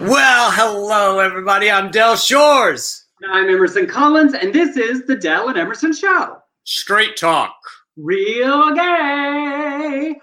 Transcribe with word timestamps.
Well, 0.00 0.52
hello, 0.52 1.18
everybody. 1.18 1.68
I'm 1.68 1.90
Del 1.90 2.16
Shores. 2.16 3.06
I'm 3.28 3.48
Emerson 3.48 3.88
Collins, 3.88 4.32
and 4.32 4.52
this 4.52 4.76
is 4.76 5.06
the 5.06 5.16
Del 5.16 5.48
and 5.48 5.58
Emerson 5.58 5.92
Show. 5.92 6.38
Straight 6.62 7.16
talk. 7.16 7.56
Real 7.96 8.72
gay. 8.76 10.14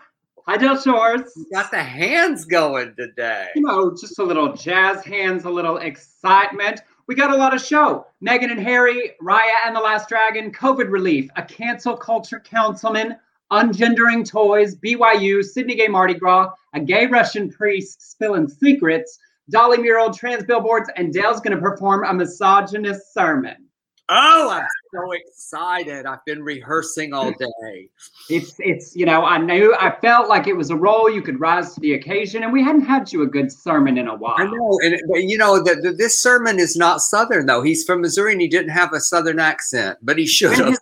Hi, 0.47 0.57
Del 0.57 0.79
Shores. 0.79 1.23
Got 1.51 1.71
the 1.71 1.83
hands 1.83 2.45
going 2.45 2.95
today. 2.97 3.47
You 3.53 3.63
know, 3.63 3.91
just 3.91 4.17
a 4.19 4.23
little 4.23 4.53
jazz 4.53 5.03
hands, 5.03 5.43
a 5.43 5.49
little 5.49 5.77
excitement. 5.77 6.79
We 7.07 7.15
got 7.15 7.31
a 7.31 7.37
lot 7.37 7.53
of 7.53 7.61
show. 7.61 8.07
Meghan 8.25 8.51
and 8.51 8.61
Harry, 8.61 9.11
Raya 9.21 9.65
and 9.65 9.75
the 9.75 9.81
Last 9.81 10.07
Dragon, 10.07 10.53
COVID 10.53 10.89
relief, 10.89 11.29
a 11.35 11.43
cancel 11.43 11.97
culture 11.97 12.39
councilman, 12.39 13.17
ungendering 13.51 14.23
toys, 14.23 14.77
BYU, 14.77 15.43
Sydney 15.43 15.75
Gay 15.75 15.89
Mardi 15.89 16.13
Gras, 16.13 16.51
a 16.73 16.79
gay 16.79 17.07
Russian 17.07 17.51
priest 17.51 18.11
spilling 18.11 18.47
secrets, 18.47 19.19
Dolly 19.49 19.77
mural, 19.77 20.13
trans 20.13 20.43
billboards, 20.43 20.89
and 20.95 21.13
Dale's 21.13 21.39
going 21.39 21.55
to 21.55 21.61
perform 21.61 22.05
a 22.05 22.13
misogynist 22.13 23.13
sermon. 23.13 23.69
Oh, 24.11 24.49
I'm 24.51 24.65
so 24.91 25.11
excited. 25.11 26.07
I've 26.07 26.25
been 26.25 26.41
rehearsing 26.41 27.13
all 27.13 27.31
day. 27.31 27.89
It's 28.27 28.55
it's 28.57 28.95
you 28.95 29.05
know 29.05 29.23
I 29.23 29.37
knew 29.37 29.75
I 29.79 29.95
felt 30.01 30.27
like 30.27 30.47
it 30.47 30.57
was 30.57 30.71
a 30.71 30.75
role 30.75 31.11
you 31.11 31.21
could 31.21 31.39
rise 31.39 31.75
to 31.75 31.79
the 31.79 31.93
occasion, 31.93 32.41
and 32.41 32.51
we 32.51 32.63
hadn't 32.63 32.85
had 32.85 33.13
you 33.13 33.21
a 33.21 33.27
good 33.27 33.51
sermon 33.51 33.99
in 33.99 34.07
a 34.07 34.15
while. 34.15 34.35
I 34.39 34.45
know, 34.45 34.79
and 34.83 34.99
but 35.07 35.25
you 35.25 35.37
know 35.37 35.61
that 35.61 35.95
this 35.99 36.19
sermon 36.19 36.59
is 36.59 36.75
not 36.75 37.01
Southern 37.01 37.45
though. 37.45 37.61
He's 37.61 37.83
from 37.83 38.01
Missouri 38.01 38.31
and 38.31 38.41
he 38.41 38.47
didn't 38.47 38.71
have 38.71 38.93
a 38.93 38.99
Southern 38.99 39.39
accent, 39.39 39.99
but 40.01 40.17
he 40.17 40.25
should 40.25 40.57
have. 40.57 40.75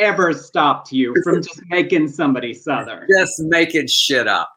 Ever 0.00 0.32
stopped 0.32 0.90
you 0.92 1.14
from 1.22 1.42
just 1.42 1.60
making 1.68 2.08
somebody 2.08 2.52
southern? 2.54 3.06
Just 3.16 3.40
making 3.40 3.86
shit 3.86 4.26
up. 4.26 4.50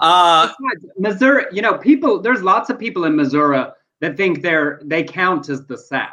Uh, 0.00 0.50
Missouri, 0.98 1.44
you 1.52 1.62
know, 1.62 1.76
people. 1.78 2.20
There's 2.20 2.42
lots 2.42 2.70
of 2.70 2.78
people 2.78 3.04
in 3.04 3.16
Missouri 3.16 3.64
that 4.00 4.16
think 4.16 4.42
they're 4.42 4.80
they 4.84 5.02
count 5.04 5.48
as 5.48 5.66
the 5.66 5.76
South. 5.76 6.08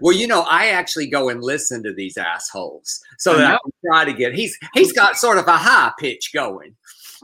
well, 0.00 0.14
you 0.16 0.26
know, 0.26 0.42
I 0.42 0.68
actually 0.68 1.06
go 1.08 1.28
and 1.28 1.42
listen 1.42 1.82
to 1.82 1.92
these 1.92 2.16
assholes 2.16 3.00
so 3.18 3.32
I 3.34 3.36
that 3.38 3.54
I 3.54 3.58
can 3.62 3.72
try 3.86 4.04
to 4.04 4.12
get. 4.12 4.34
He's 4.34 4.56
he's 4.74 4.92
got 4.92 5.16
sort 5.16 5.38
of 5.38 5.46
a 5.48 5.56
high 5.56 5.92
pitch 5.98 6.30
going. 6.32 6.74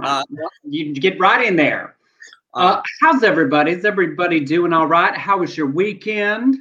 Uh, 0.03 0.23
You 0.65 0.95
get 0.95 1.19
right 1.21 1.45
in 1.47 1.57
there. 1.57 1.97
uh, 2.55 2.59
Uh, 2.59 2.83
how's 3.01 3.23
everybody? 3.23 3.73
Is 3.73 3.85
everybody 3.85 4.41
doing 4.41 4.73
all 4.73 4.87
right? 4.87 5.15
How 5.17 5.39
was 5.39 5.57
your 5.57 5.67
weekend? 5.67 6.57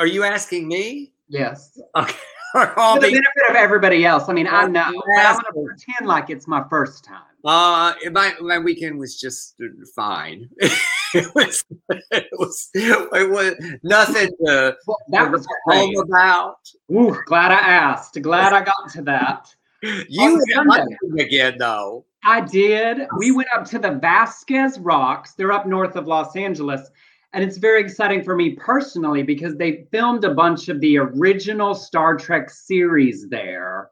are 0.00 0.06
you 0.08 0.24
asking 0.24 0.66
me? 0.66 1.12
Yes. 1.28 1.78
Okay. 1.96 2.16
All 2.54 2.94
For 2.94 3.00
the 3.00 3.08
benefit 3.08 3.50
of 3.50 3.56
everybody 3.56 4.04
else. 4.06 4.28
I 4.28 4.32
mean, 4.32 4.46
I 4.46 4.66
know, 4.66 4.82
I'm 4.82 4.92
going 4.92 5.44
to 5.44 5.64
pretend 5.66 6.06
like 6.06 6.30
it's 6.30 6.46
my 6.46 6.64
first 6.70 7.04
time. 7.04 7.22
Uh, 7.44 7.92
my 8.12 8.32
my 8.40 8.58
weekend 8.58 8.98
was 8.98 9.20
just 9.20 9.56
uh, 9.60 9.66
fine. 9.94 10.48
it 11.14 11.34
was 11.34 11.64
it 11.90 12.28
was 12.32 12.70
it 12.72 13.30
was 13.30 13.54
nothing 13.82 14.28
to 14.46 14.76
Well, 14.86 14.98
that 15.08 15.30
was 15.30 15.46
home 15.66 15.96
about. 15.98 16.56
Ooh, 16.90 17.16
glad 17.26 17.50
I 17.50 17.58
asked. 17.58 18.20
Glad 18.22 18.52
I 18.52 18.62
got 18.64 18.90
to 18.92 19.02
that. 19.02 19.54
You 20.08 20.42
went 20.66 21.20
again 21.20 21.56
though. 21.58 22.06
I 22.24 22.40
did. 22.40 23.06
We 23.18 23.32
went 23.32 23.50
up 23.54 23.66
to 23.66 23.78
the 23.78 23.90
Vasquez 23.90 24.78
Rocks. 24.78 25.34
They're 25.34 25.52
up 25.52 25.66
north 25.66 25.96
of 25.96 26.06
Los 26.06 26.34
Angeles. 26.36 26.88
And 27.34 27.42
it's 27.42 27.56
very 27.56 27.80
exciting 27.80 28.22
for 28.22 28.36
me 28.36 28.50
personally 28.50 29.24
because 29.24 29.56
they 29.56 29.86
filmed 29.90 30.24
a 30.24 30.32
bunch 30.32 30.68
of 30.68 30.80
the 30.80 30.98
original 30.98 31.74
Star 31.74 32.16
Trek 32.16 32.48
series 32.48 33.28
there. 33.28 33.90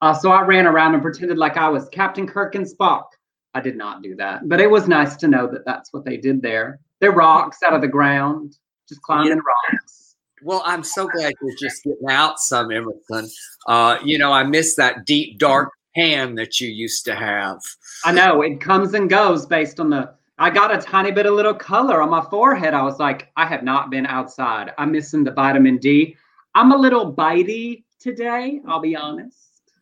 Uh, 0.00 0.14
so 0.14 0.30
I 0.30 0.42
ran 0.42 0.66
around 0.66 0.94
and 0.94 1.02
pretended 1.02 1.36
like 1.36 1.56
I 1.56 1.68
was 1.68 1.88
Captain 1.90 2.28
Kirk 2.28 2.54
and 2.54 2.64
Spock. 2.64 3.06
I 3.54 3.60
did 3.60 3.76
not 3.76 4.02
do 4.02 4.14
that, 4.16 4.48
but 4.48 4.60
it 4.60 4.70
was 4.70 4.86
nice 4.86 5.16
to 5.16 5.28
know 5.28 5.48
that 5.48 5.64
that's 5.66 5.92
what 5.92 6.04
they 6.04 6.16
did 6.16 6.40
there. 6.40 6.78
They're 7.00 7.10
rocks 7.10 7.58
out 7.64 7.74
of 7.74 7.80
the 7.80 7.88
ground, 7.88 8.56
just 8.88 9.02
climbing 9.02 9.40
rocks. 9.72 10.14
Well, 10.42 10.62
I'm 10.64 10.84
so 10.84 11.08
glad 11.08 11.34
you're 11.42 11.56
just 11.58 11.82
getting 11.82 12.08
out 12.08 12.38
some, 12.38 12.70
Emerson. 12.70 13.28
Uh, 13.66 13.98
you 14.04 14.16
know, 14.16 14.32
I 14.32 14.44
miss 14.44 14.76
that 14.76 15.04
deep 15.04 15.38
dark 15.38 15.72
tan 15.96 16.36
that 16.36 16.60
you 16.60 16.68
used 16.68 17.04
to 17.06 17.16
have. 17.16 17.58
I 18.04 18.12
know 18.12 18.42
it 18.42 18.60
comes 18.60 18.94
and 18.94 19.10
goes 19.10 19.44
based 19.44 19.80
on 19.80 19.90
the. 19.90 20.14
I 20.40 20.48
got 20.48 20.74
a 20.74 20.78
tiny 20.78 21.10
bit 21.10 21.26
of 21.26 21.34
little 21.34 21.52
color 21.52 22.00
on 22.00 22.08
my 22.08 22.22
forehead. 22.22 22.72
I 22.72 22.82
was 22.82 22.98
like, 22.98 23.30
I 23.36 23.44
have 23.44 23.62
not 23.62 23.90
been 23.90 24.06
outside. 24.06 24.72
I'm 24.78 24.90
missing 24.90 25.22
the 25.22 25.32
vitamin 25.32 25.76
D. 25.76 26.16
I'm 26.54 26.72
a 26.72 26.76
little 26.78 27.12
bitey 27.14 27.84
today. 27.98 28.62
I'll 28.66 28.80
be 28.80 28.96
honest. 28.96 29.36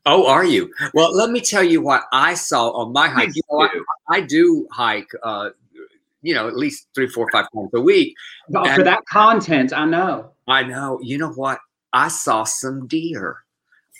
Oh, 0.04 0.26
are 0.26 0.44
you? 0.44 0.68
Well, 0.94 1.14
let 1.14 1.30
me 1.30 1.40
tell 1.40 1.62
you 1.62 1.80
what 1.80 2.02
I 2.12 2.34
saw 2.34 2.70
on 2.70 2.92
my 2.92 3.06
hike. 3.06 3.30
You 3.36 3.42
know, 3.48 3.60
I, 3.60 3.68
do. 3.68 3.84
I 4.10 4.20
do 4.20 4.68
hike, 4.72 5.10
uh, 5.22 5.50
you 6.22 6.34
know, 6.34 6.48
at 6.48 6.56
least 6.56 6.88
three, 6.92 7.06
four, 7.06 7.30
five 7.30 7.46
times 7.54 7.70
a 7.74 7.80
week. 7.80 8.16
Oh, 8.52 8.74
For 8.74 8.82
that 8.82 9.06
content, 9.06 9.72
I 9.72 9.84
know. 9.84 10.32
I 10.48 10.64
know. 10.64 10.98
You 11.00 11.18
know 11.18 11.30
what? 11.30 11.60
I 11.92 12.08
saw 12.08 12.42
some 12.42 12.88
deer. 12.88 13.44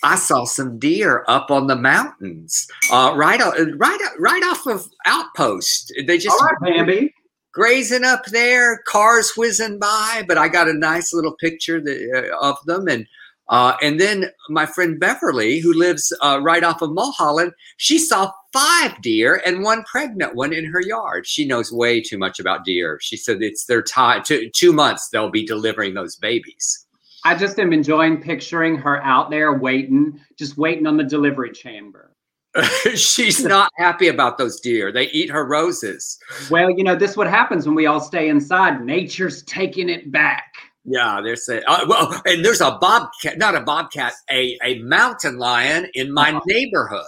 I 0.03 0.16
saw 0.16 0.44
some 0.44 0.78
deer 0.78 1.25
up 1.28 1.50
on 1.50 1.66
the 1.66 1.76
mountains, 1.76 2.69
uh, 2.92 3.12
right, 3.16 3.41
right, 3.41 3.98
right 4.19 4.42
off 4.44 4.66
of 4.66 4.88
Outpost. 5.06 5.92
They 6.06 6.19
just 6.19 6.41
All 6.41 6.47
right, 6.47 6.76
Bambi. 6.76 7.14
grazing 7.53 8.04
up 8.04 8.25
there, 8.26 8.78
cars 8.87 9.32
whizzing 9.37 9.78
by. 9.78 10.25
But 10.28 10.38
I 10.38 10.48
got 10.48 10.69
a 10.69 10.72
nice 10.75 11.12
little 11.12 11.34
picture 11.34 11.81
that, 11.81 12.31
uh, 12.32 12.47
of 12.47 12.64
them, 12.66 12.87
and 12.88 13.06
uh, 13.48 13.76
and 13.82 13.98
then 13.98 14.31
my 14.50 14.66
friend 14.66 15.00
Beverly, 15.00 15.58
who 15.58 15.72
lives 15.72 16.12
uh, 16.22 16.38
right 16.42 16.62
off 16.62 16.82
of 16.82 16.92
Mulholland, 16.92 17.53
she 17.78 17.98
saw 17.98 18.31
five 18.53 19.00
deer 19.03 19.42
and 19.44 19.62
one 19.62 19.82
pregnant 19.84 20.34
one 20.34 20.53
in 20.53 20.66
her 20.66 20.82
yard. 20.82 21.26
She 21.26 21.47
knows 21.47 21.72
way 21.72 22.00
too 22.00 22.19
much 22.19 22.38
about 22.38 22.64
deer. 22.64 22.98
She 23.00 23.16
said 23.16 23.42
it's 23.42 23.64
their 23.64 23.82
time. 23.82 24.22
Two, 24.22 24.50
two 24.50 24.72
months 24.72 25.08
they'll 25.08 25.31
be 25.31 25.47
delivering 25.47 25.94
those 25.94 26.16
babies. 26.16 26.87
I 27.25 27.34
just 27.34 27.59
am 27.59 27.73
enjoying 27.73 28.21
picturing 28.23 28.77
her 28.79 29.03
out 29.03 29.31
there 29.31 29.53
waiting, 29.55 30.21
just 30.39 30.56
waiting 30.56 30.87
on 30.87 30.97
the 30.97 31.05
delivery 31.05 31.51
chamber. 31.53 32.12
She's 32.95 33.45
not 33.45 33.71
happy 33.77 34.09
about 34.09 34.39
those 34.39 34.61
deer. 34.61 34.91
They 34.93 35.09
eat 35.11 35.31
her 35.31 35.45
roses. 35.47 36.19
Well, 36.51 36.71
you 36.71 36.83
know, 36.84 36.95
this 36.97 37.12
is 37.12 37.17
what 37.17 37.27
happens 37.29 37.67
when 37.67 37.75
we 37.75 37.87
all 37.87 38.01
stay 38.01 38.29
inside. 38.29 38.84
Nature's 38.84 39.43
taking 39.43 39.89
it 39.89 40.11
back. 40.11 40.53
Yeah, 40.84 41.21
they're 41.23 41.37
saying. 41.37 41.62
Uh, 41.67 41.84
well, 41.89 42.23
and 42.25 42.45
there's 42.45 42.62
a 42.62 42.79
bobcat, 42.81 43.37
not 43.37 43.55
a 43.55 43.61
bobcat, 43.61 44.15
a 44.31 44.59
a 44.65 44.79
mountain 44.79 45.39
lion 45.39 45.89
in 45.95 46.12
my 46.12 46.31
Uh-huh. 46.31 46.41
neighborhood. 46.47 47.03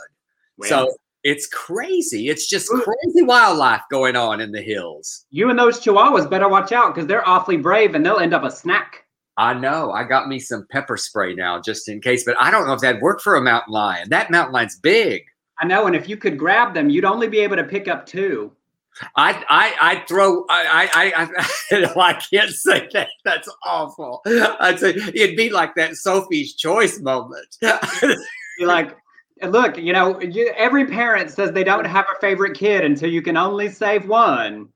Well, 0.58 0.68
So 0.68 0.94
it's 1.24 1.46
crazy. 1.46 2.28
It's 2.28 2.46
just 2.48 2.68
crazy 2.68 3.22
wildlife 3.22 3.82
going 3.90 4.16
on 4.16 4.40
in 4.40 4.52
the 4.52 4.60
hills. 4.62 5.24
you 5.30 5.48
and 5.50 5.58
those 5.58 5.80
chihuahuas 5.80 6.28
better 6.28 6.48
watch 6.48 6.72
out 6.72 6.94
because 6.94 7.06
they're 7.06 7.26
awfully 7.26 7.56
brave 7.56 7.94
and 7.94 8.04
they'll 8.04 8.18
end 8.18 8.34
up 8.34 8.42
a 8.44 8.50
snack. 8.50 9.04
I 9.40 9.54
know. 9.54 9.90
I 9.90 10.04
got 10.04 10.28
me 10.28 10.38
some 10.38 10.66
pepper 10.70 10.98
spray 10.98 11.34
now 11.34 11.58
just 11.58 11.88
in 11.88 12.02
case, 12.02 12.24
but 12.24 12.36
I 12.38 12.50
don't 12.50 12.66
know 12.66 12.74
if 12.74 12.82
that'd 12.82 13.00
work 13.00 13.22
for 13.22 13.36
a 13.36 13.40
mountain 13.40 13.72
lion. 13.72 14.10
That 14.10 14.30
mountain 14.30 14.52
lion's 14.52 14.78
big. 14.78 15.22
I 15.58 15.66
know, 15.66 15.86
and 15.86 15.96
if 15.96 16.10
you 16.10 16.18
could 16.18 16.38
grab 16.38 16.74
them, 16.74 16.90
you'd 16.90 17.06
only 17.06 17.26
be 17.26 17.38
able 17.38 17.56
to 17.56 17.64
pick 17.64 17.88
up 17.88 18.04
two. 18.04 18.52
I 19.16 19.42
I 19.48 19.74
I 19.80 20.04
throw 20.06 20.44
I 20.50 20.90
I 20.92 21.12
I, 21.16 21.88
I, 21.96 22.12
can't 22.30 22.50
say 22.50 22.86
that. 22.92 23.08
That's 23.24 23.48
awful. 23.64 24.20
I'd 24.26 24.78
say 24.78 24.90
it'd 24.90 25.36
be 25.36 25.48
like 25.48 25.74
that 25.76 25.96
Sophie's 25.96 26.54
Choice 26.54 27.00
moment. 27.00 27.56
You're 27.62 28.68
like, 28.68 28.94
look, 29.42 29.78
you 29.78 29.94
know, 29.94 30.20
you, 30.20 30.52
every 30.54 30.84
parent 30.86 31.30
says 31.30 31.52
they 31.52 31.64
don't 31.64 31.86
have 31.86 32.04
a 32.14 32.20
favorite 32.20 32.58
kid 32.58 32.84
until 32.84 33.08
you 33.08 33.22
can 33.22 33.38
only 33.38 33.70
save 33.70 34.06
one. 34.06 34.68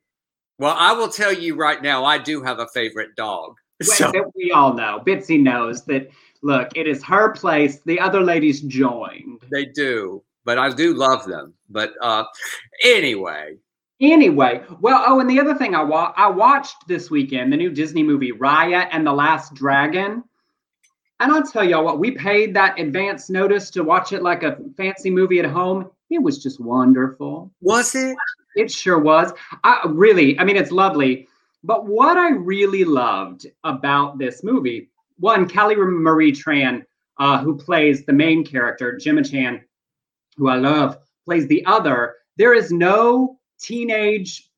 well, 0.58 0.74
I 0.78 0.94
will 0.94 1.08
tell 1.08 1.34
you 1.34 1.54
right 1.54 1.82
now, 1.82 2.06
I 2.06 2.16
do 2.16 2.42
have 2.42 2.60
a 2.60 2.69
favorite 2.69 3.14
dog. 3.14 3.56
So 3.82 4.10
that 4.12 4.30
we 4.36 4.52
all 4.52 4.72
know. 4.74 5.02
Bitsy 5.04 5.40
knows 5.40 5.84
that. 5.86 6.10
Look, 6.42 6.68
it 6.76 6.86
is 6.86 7.02
her 7.04 7.32
place. 7.32 7.80
The 7.86 7.98
other 7.98 8.20
ladies 8.20 8.60
joined. 8.60 9.40
they 9.50 9.64
do, 9.64 10.22
but 10.44 10.58
I 10.58 10.68
do 10.70 10.92
love 10.94 11.24
them. 11.26 11.54
But 11.70 11.94
uh 12.02 12.24
anyway, 12.84 13.56
Anyway, 14.00 14.62
well, 14.80 15.02
oh, 15.06 15.20
and 15.20 15.30
the 15.30 15.40
other 15.40 15.54
thing 15.54 15.74
I 15.74 15.82
wa- 15.82 16.12
I 16.16 16.28
watched 16.28 16.86
this 16.88 17.10
weekend 17.10 17.53
the 17.53 17.56
new 17.56 17.71
Disney 17.71 18.03
movie 18.03 18.32
Raya 18.32 18.88
and 18.91 19.06
the 19.06 19.12
Last 19.12 19.54
Dragon. 19.54 20.22
And 21.20 21.32
I'll 21.32 21.44
tell 21.44 21.65
y'all 21.65 21.84
what, 21.84 21.98
we 22.00 22.10
paid 22.10 22.53
that 22.54 22.78
advance 22.78 23.30
notice 23.30 23.70
to 23.70 23.82
watch 23.84 24.12
it 24.12 24.22
like 24.22 24.42
a 24.42 24.59
fancy 24.77 25.10
movie 25.10 25.38
at 25.38 25.47
home. 25.47 25.91
It 26.10 26.20
was 26.22 26.42
just 26.42 26.60
wonderful. 26.60 27.50
was 27.60 27.94
it? 27.94 28.16
It 28.56 28.70
sure 28.70 28.98
was. 28.98 29.32
I 29.62 29.80
really, 29.88 30.38
I 30.38 30.44
mean, 30.44 30.56
it's 30.56 30.70
lovely. 30.72 31.27
But 31.65 31.87
what 31.87 32.19
I 32.19 32.31
really 32.33 32.84
loved 32.84 33.47
about 33.65 34.19
this 34.19 34.45
movie, 34.45 34.91
one, 35.19 35.49
Kelly 35.49 35.77
Marie 35.77 36.31
Tran, 36.31 36.84
uh, 37.19 37.39
who 37.39 37.57
plays 37.57 38.05
the 38.05 38.13
main 38.13 38.45
character, 38.45 38.99
Gemma 38.99 39.25
Chan, 39.25 39.65
who 40.37 40.49
I 40.49 40.57
love, 40.57 40.99
plays 41.25 41.47
the 41.47 41.65
other. 41.65 42.16
There 42.37 42.53
is 42.53 42.71
no 42.71 43.39
teenage 43.59 44.51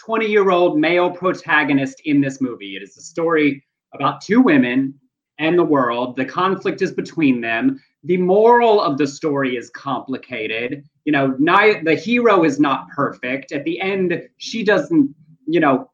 20 0.00 0.26
year 0.26 0.50
old 0.50 0.80
male 0.80 1.12
protagonist 1.12 2.02
in 2.04 2.20
this 2.20 2.40
movie. 2.40 2.74
It 2.74 2.82
is 2.82 2.96
a 2.96 3.02
story 3.02 3.64
about 3.94 4.20
two 4.20 4.40
women 4.40 4.94
and 5.38 5.56
the 5.56 5.64
world. 5.64 6.16
The 6.16 6.24
conflict 6.24 6.82
is 6.82 6.90
between 6.90 7.40
them. 7.40 7.80
The 8.02 8.16
moral 8.16 8.80
of 8.80 8.98
the 8.98 9.06
story 9.06 9.56
is 9.56 9.70
complicated. 9.70 10.84
You 11.04 11.12
know, 11.12 11.36
ni- 11.38 11.82
the 11.84 11.94
hero 11.94 12.42
is 12.42 12.58
not 12.58 12.88
perfect. 12.88 13.52
At 13.52 13.62
the 13.62 13.80
end, 13.80 14.28
she 14.38 14.64
doesn't, 14.64 15.14
you 15.46 15.60
know, 15.60 15.88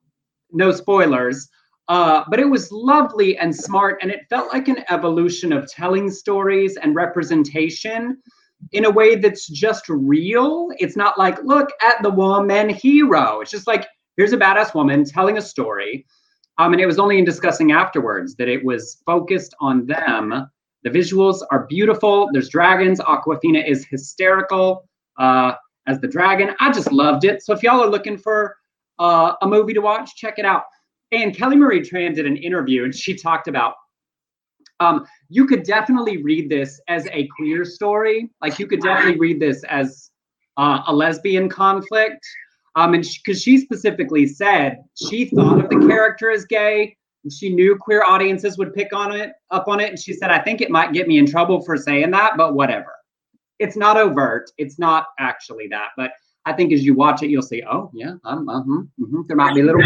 no 0.55 0.73
spoilers. 0.73 1.49
Uh, 1.89 2.25
but 2.31 2.41
it 2.41 2.49
was 2.49 2.73
lovely 2.73 3.37
and 3.37 3.55
smart, 3.55 3.99
and 4.01 4.11
it 4.11 4.21
felt 4.31 4.51
like 4.53 4.69
an 4.69 4.85
evolution 4.89 5.53
of 5.53 5.71
telling 5.71 6.11
stories 6.11 6.79
and 6.79 6.95
representation 6.95 8.17
in 8.73 8.87
a 8.87 8.91
way 8.91 9.17
that's 9.17 9.47
just 9.49 9.85
real. 9.89 10.69
It's 10.79 10.97
not 10.97 11.19
like, 11.19 11.43
look 11.45 11.69
at 11.83 12.03
the 12.03 12.09
woman 12.09 12.71
hero. 12.71 13.41
It's 13.41 13.51
just 13.51 13.67
like, 13.67 13.87
here's 14.17 14.33
a 14.33 14.39
badass 14.39 14.75
woman 14.75 15.05
telling 15.05 15.37
a 15.37 15.43
story. 15.43 16.07
Um, 16.57 16.73
and 16.73 16.81
it 16.81 16.87
was 16.87 16.99
only 16.99 17.19
in 17.19 17.25
discussing 17.25 17.73
afterwards 17.73 18.37
that 18.37 18.49
it 18.49 18.65
was 18.65 19.03
focused 19.05 19.55
on 19.61 19.87
them. 19.87 20.49
The 20.85 20.91
visuals 20.91 21.43
are 21.51 21.67
beautiful. 21.67 22.31
There's 22.33 22.49
dragons. 22.49 23.01
Awkwafina 23.01 23.69
is 23.69 23.85
hysterical 23.85 24.89
uh, 25.19 25.55
as 25.87 26.01
the 26.01 26.09
dragon. 26.09 26.55
I 26.61 26.73
just 26.73 26.93
loved 26.93 27.25
it. 27.25 27.43
So 27.43 27.53
if 27.53 27.63
y'all 27.63 27.83
are 27.83 27.91
looking 27.91 28.17
for 28.17 28.57
uh, 28.99 29.35
a 29.43 29.47
movie 29.47 29.75
to 29.75 29.81
watch, 29.81 30.17
check 30.17 30.39
it 30.39 30.45
out. 30.45 30.65
And 31.13 31.37
Kelly 31.37 31.57
Marie 31.57 31.81
Tran 31.81 32.15
did 32.15 32.27
an 32.27 32.37
interview 32.37 32.85
and 32.85 32.95
she 32.95 33.15
talked 33.15 33.49
about 33.49 33.75
um, 34.81 35.07
you 35.29 35.47
could 35.47 35.63
definitely 35.63 36.23
read 36.23 36.49
this 36.49 36.81
as 36.89 37.07
a 37.13 37.29
queer 37.37 37.65
story. 37.65 38.31
Like 38.41 38.59
you 38.59 38.67
could 38.67 38.81
definitely 38.81 39.19
read 39.19 39.41
this 39.41 39.63
as 39.65 40.11
uh, 40.57 40.83
a 40.87 40.95
lesbian 40.95 41.49
conflict. 41.49 42.25
Um, 42.77 42.95
and 42.95 43.05
because 43.25 43.41
she, 43.41 43.59
she 43.59 43.65
specifically 43.65 44.27
said 44.27 44.79
she 45.09 45.27
thought 45.27 45.65
of 45.65 45.71
the 45.71 45.87
character 45.87 46.31
as 46.31 46.45
gay, 46.45 46.97
and 47.23 47.33
she 47.33 47.55
knew 47.55 47.77
queer 47.77 48.03
audiences 48.05 48.59
would 48.59 48.75
pick 48.75 48.93
on 48.93 49.13
it 49.13 49.33
up 49.53 49.69
on 49.69 49.79
it, 49.79 49.91
and 49.91 49.99
she 49.99 50.13
said, 50.13 50.31
"I 50.31 50.41
think 50.41 50.61
it 50.61 50.71
might 50.71 50.93
get 50.93 51.07
me 51.07 51.19
in 51.19 51.27
trouble 51.27 51.63
for 51.63 51.77
saying 51.77 52.11
that, 52.11 52.37
but 52.37 52.55
whatever." 52.55 52.93
It's 53.61 53.77
not 53.77 53.97
overt. 53.97 54.51
It's 54.59 54.77
not 54.77 55.07
actually 55.21 55.69
that, 55.69 55.91
but 55.97 56.11
I 56.47 56.53
think 56.53 56.73
as 56.73 56.85
you 56.85 56.95
watch 56.95 57.23
it, 57.23 57.31
you'll 57.31 57.43
see, 57.43 57.63
oh 57.69 57.91
yeah, 57.95 58.15
um, 58.25 58.49
uh-huh, 58.49 58.83
uh-huh. 59.03 59.23
there 59.27 59.37
might 59.37 59.55
be 59.55 59.63
little. 59.63 59.83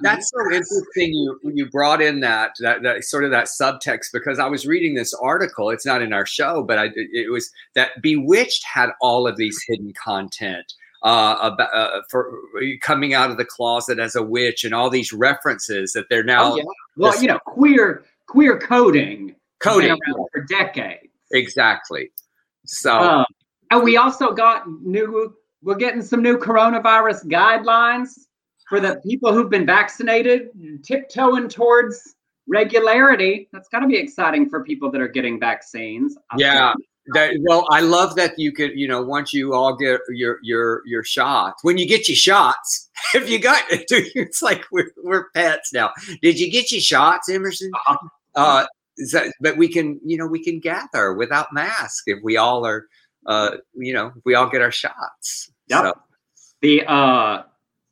That's 0.00 0.30
so 0.30 0.44
interesting. 0.46 1.12
You 1.12 1.38
you 1.44 1.70
brought 1.70 2.02
in 2.02 2.20
that, 2.20 2.52
that 2.60 2.82
that 2.82 3.04
sort 3.04 3.24
of 3.24 3.30
that 3.30 3.44
subtext 3.44 4.06
because 4.12 4.38
I 4.38 4.46
was 4.46 4.66
reading 4.66 4.94
this 4.94 5.14
article. 5.14 5.70
It's 5.70 5.86
not 5.86 6.02
in 6.02 6.12
our 6.12 6.26
show, 6.26 6.62
but 6.62 6.78
I 6.78 6.88
it 6.94 7.30
was 7.30 7.50
that 7.74 8.00
Bewitched 8.00 8.64
had 8.64 8.90
all 9.00 9.28
of 9.28 9.36
these 9.36 9.62
hidden 9.68 9.92
content 9.92 10.72
uh, 11.02 11.36
about 11.40 11.74
uh, 11.74 12.00
for 12.08 12.32
coming 12.80 13.14
out 13.14 13.30
of 13.30 13.36
the 13.36 13.44
closet 13.44 13.98
as 13.98 14.16
a 14.16 14.22
witch 14.22 14.64
and 14.64 14.74
all 14.74 14.90
these 14.90 15.12
references 15.12 15.92
that 15.92 16.08
they're 16.08 16.24
now. 16.24 16.52
Oh, 16.52 16.56
yeah. 16.56 16.64
Well, 16.96 17.20
you 17.20 17.28
know, 17.28 17.38
queer 17.46 18.04
queer 18.26 18.58
coding 18.58 19.34
coding 19.60 19.96
for 20.32 20.42
decades. 20.48 21.08
Exactly. 21.32 22.10
So, 22.66 22.98
um, 22.98 23.26
and 23.70 23.82
we 23.82 23.96
also 23.96 24.32
got 24.32 24.64
new. 24.82 25.34
We're 25.62 25.76
getting 25.76 26.02
some 26.02 26.22
new 26.22 26.38
coronavirus 26.38 27.26
guidelines 27.26 28.10
for 28.68 28.80
the 28.80 29.00
people 29.06 29.32
who've 29.32 29.50
been 29.50 29.66
vaccinated, 29.66 30.48
tiptoeing 30.82 31.48
towards 31.48 32.14
regularity. 32.48 33.48
That's 33.52 33.68
got 33.68 33.80
to 33.80 33.86
be 33.86 33.96
exciting 33.96 34.48
for 34.48 34.64
people 34.64 34.90
that 34.90 35.00
are 35.00 35.08
getting 35.08 35.38
vaccines. 35.38 36.16
Yeah. 36.36 36.74
That, 37.14 37.34
well, 37.42 37.66
I 37.70 37.80
love 37.80 38.14
that 38.16 38.38
you 38.38 38.52
could, 38.52 38.72
you 38.78 38.86
know, 38.86 39.02
once 39.02 39.32
you 39.32 39.54
all 39.54 39.74
get 39.74 40.00
your 40.08 40.38
your 40.42 40.82
your 40.86 41.02
shots, 41.02 41.64
when 41.64 41.76
you 41.76 41.86
get 41.86 42.08
your 42.08 42.16
shots, 42.16 42.88
if 43.14 43.28
you 43.28 43.40
got, 43.40 43.62
it's 43.70 44.40
like 44.40 44.64
we're 44.70 44.92
we're 45.02 45.30
pets 45.30 45.72
now. 45.72 45.90
Did 46.22 46.38
you 46.38 46.50
get 46.50 46.70
your 46.70 46.80
shots, 46.80 47.28
Emerson? 47.28 47.72
Uh-huh. 47.74 48.08
Uh, 48.34 48.66
that, 49.12 49.32
but 49.40 49.56
we 49.56 49.68
can, 49.68 50.00
you 50.04 50.16
know, 50.16 50.26
we 50.26 50.42
can 50.42 50.60
gather 50.60 51.12
without 51.12 51.52
mask 51.52 52.04
if 52.06 52.20
we 52.22 52.36
all 52.36 52.64
are, 52.64 52.86
uh, 53.26 53.56
you 53.74 53.92
know, 53.92 54.12
if 54.16 54.22
we 54.24 54.34
all 54.34 54.48
get 54.48 54.62
our 54.62 54.70
shots. 54.70 55.51
Yep. 55.68 55.84
So. 55.84 55.94
The 56.60 56.84
uh, 56.86 57.42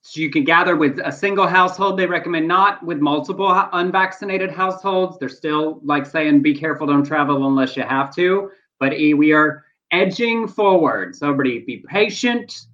so 0.03 0.21
you 0.21 0.31
can 0.31 0.45
gather 0.45 0.77
with 0.77 0.99
a 1.05 1.13
single 1.13 1.47
household. 1.47 1.99
They 1.99 2.07
recommend 2.07 2.49
not 2.49 2.83
with 2.83 2.99
multiple 2.99 3.51
unvaccinated 3.73 4.51
households. 4.51 5.19
They're 5.19 5.29
still 5.29 5.81
like 5.85 6.07
saying, 6.07 6.43
be 6.43 6.55
careful, 6.55 6.87
don't 6.87 7.05
travel 7.05 7.47
unless 7.47 7.77
you 7.77 7.83
have 7.83 8.15
to. 8.17 8.51
But 8.79 8.93
we 8.93 9.33
are 9.33 9.65
edging 9.91 10.49
forward. 10.49 11.15
So 11.15 11.29
everybody 11.29 11.61
be 11.61 11.85
patient. 11.89 12.67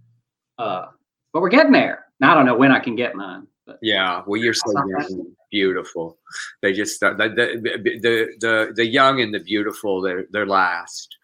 Uh, 0.58 0.86
but 1.32 1.42
we're 1.42 1.48
getting 1.48 1.72
there. 1.72 2.06
Now, 2.20 2.32
I 2.32 2.34
don't 2.34 2.46
know 2.46 2.56
when 2.56 2.72
I 2.72 2.78
can 2.78 2.94
get 2.94 3.14
mine. 3.14 3.46
But. 3.66 3.78
Yeah, 3.82 4.22
well, 4.26 4.40
you're 4.40 4.54
so 4.54 4.72
young, 4.72 5.34
beautiful. 5.50 6.18
They 6.62 6.72
just 6.72 7.02
uh, 7.02 7.14
the, 7.14 7.28
the, 7.28 7.98
the 8.00 8.36
the 8.40 8.72
the 8.76 8.86
young 8.86 9.20
and 9.20 9.34
the 9.34 9.40
beautiful. 9.40 10.00
They're 10.00 10.26
they're 10.30 10.46
last. 10.46 11.16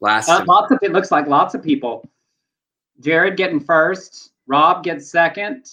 Last. 0.00 0.28
Uh, 0.28 0.44
lots 0.46 0.70
of 0.70 0.78
it 0.82 0.92
looks 0.92 1.10
like 1.10 1.26
lots 1.26 1.54
of 1.54 1.62
people. 1.62 2.08
Jared 3.00 3.36
getting 3.36 3.60
first. 3.60 4.30
Rob 4.46 4.82
gets 4.82 5.10
second. 5.10 5.66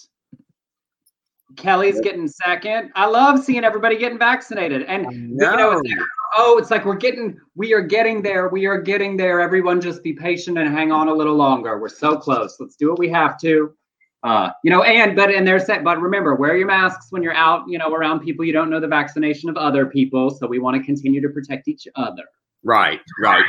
Kelly's 1.56 2.00
getting 2.00 2.28
second. 2.28 2.90
I 2.94 3.06
love 3.06 3.42
seeing 3.42 3.64
everybody 3.64 3.96
getting 3.96 4.18
vaccinated. 4.18 4.82
And 4.82 5.10
you 5.12 5.36
know, 5.36 5.80
it's 5.82 5.90
like, 5.90 6.06
oh, 6.36 6.58
it's 6.58 6.70
like 6.70 6.84
we're 6.84 6.96
getting, 6.96 7.40
we 7.54 7.72
are 7.72 7.80
getting 7.80 8.20
there. 8.20 8.48
We 8.48 8.66
are 8.66 8.80
getting 8.80 9.16
there. 9.16 9.40
Everyone 9.40 9.80
just 9.80 10.02
be 10.02 10.12
patient 10.12 10.58
and 10.58 10.68
hang 10.68 10.92
on 10.92 11.08
a 11.08 11.14
little 11.14 11.36
longer. 11.36 11.78
We're 11.78 11.88
so 11.88 12.16
close. 12.16 12.58
Let's 12.60 12.76
do 12.76 12.90
what 12.90 12.98
we 12.98 13.08
have 13.08 13.38
to. 13.40 13.74
Uh, 14.22 14.50
you 14.64 14.70
know, 14.70 14.82
and 14.82 15.14
but 15.14 15.30
and 15.30 15.46
they're 15.46 15.60
set, 15.60 15.84
but 15.84 16.00
remember, 16.00 16.34
wear 16.34 16.56
your 16.56 16.66
masks 16.66 17.06
when 17.10 17.22
you're 17.22 17.34
out, 17.34 17.62
you 17.68 17.78
know, 17.78 17.94
around 17.94 18.20
people 18.20 18.44
you 18.44 18.52
don't 18.52 18.68
know 18.68 18.80
the 18.80 18.88
vaccination 18.88 19.48
of 19.48 19.56
other 19.56 19.86
people. 19.86 20.30
So 20.30 20.48
we 20.48 20.58
want 20.58 20.76
to 20.76 20.82
continue 20.82 21.20
to 21.20 21.28
protect 21.28 21.68
each 21.68 21.86
other. 21.94 22.24
Right, 22.64 23.00
right. 23.20 23.44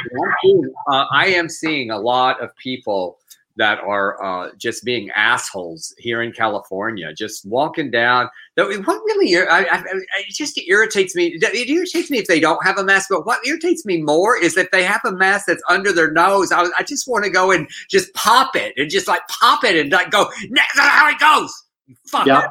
Uh, 0.91 1.05
I 1.11 1.27
am 1.29 1.49
seeing 1.49 1.89
a 1.89 1.97
lot 1.97 2.39
of 2.43 2.55
people 2.57 3.17
that 3.57 3.79
are 3.79 4.23
uh, 4.23 4.51
just 4.57 4.83
being 4.83 5.09
assholes 5.11 5.93
here 5.97 6.21
in 6.21 6.31
California, 6.31 7.13
just 7.13 7.45
walking 7.45 7.91
down. 7.91 8.29
What 8.55 8.85
really, 8.85 9.35
I, 9.35 9.59
I, 9.59 9.83
it 10.19 10.33
just 10.33 10.57
irritates 10.67 11.15
me. 11.15 11.37
It 11.41 11.69
irritates 11.69 12.09
me 12.09 12.19
if 12.19 12.27
they 12.27 12.39
don't 12.39 12.63
have 12.63 12.77
a 12.77 12.83
mask, 12.83 13.09
but 13.09 13.25
what 13.25 13.45
irritates 13.45 13.85
me 13.85 14.01
more 14.01 14.37
is 14.37 14.57
if 14.57 14.71
they 14.71 14.83
have 14.83 15.01
a 15.03 15.11
mask 15.11 15.47
that's 15.47 15.63
under 15.69 15.91
their 15.91 16.11
nose. 16.11 16.51
I, 16.51 16.65
I 16.77 16.83
just 16.83 17.07
want 17.07 17.25
to 17.25 17.29
go 17.29 17.51
and 17.51 17.67
just 17.89 18.13
pop 18.13 18.55
it 18.55 18.73
and 18.77 18.89
just 18.89 19.07
like 19.07 19.21
pop 19.27 19.63
it 19.63 19.75
and 19.75 19.91
like 19.91 20.11
go, 20.11 20.29
that's 20.51 20.79
how 20.79 21.09
it 21.09 21.19
goes. 21.19 21.63
Fuck 22.07 22.27
yeah. 22.27 22.47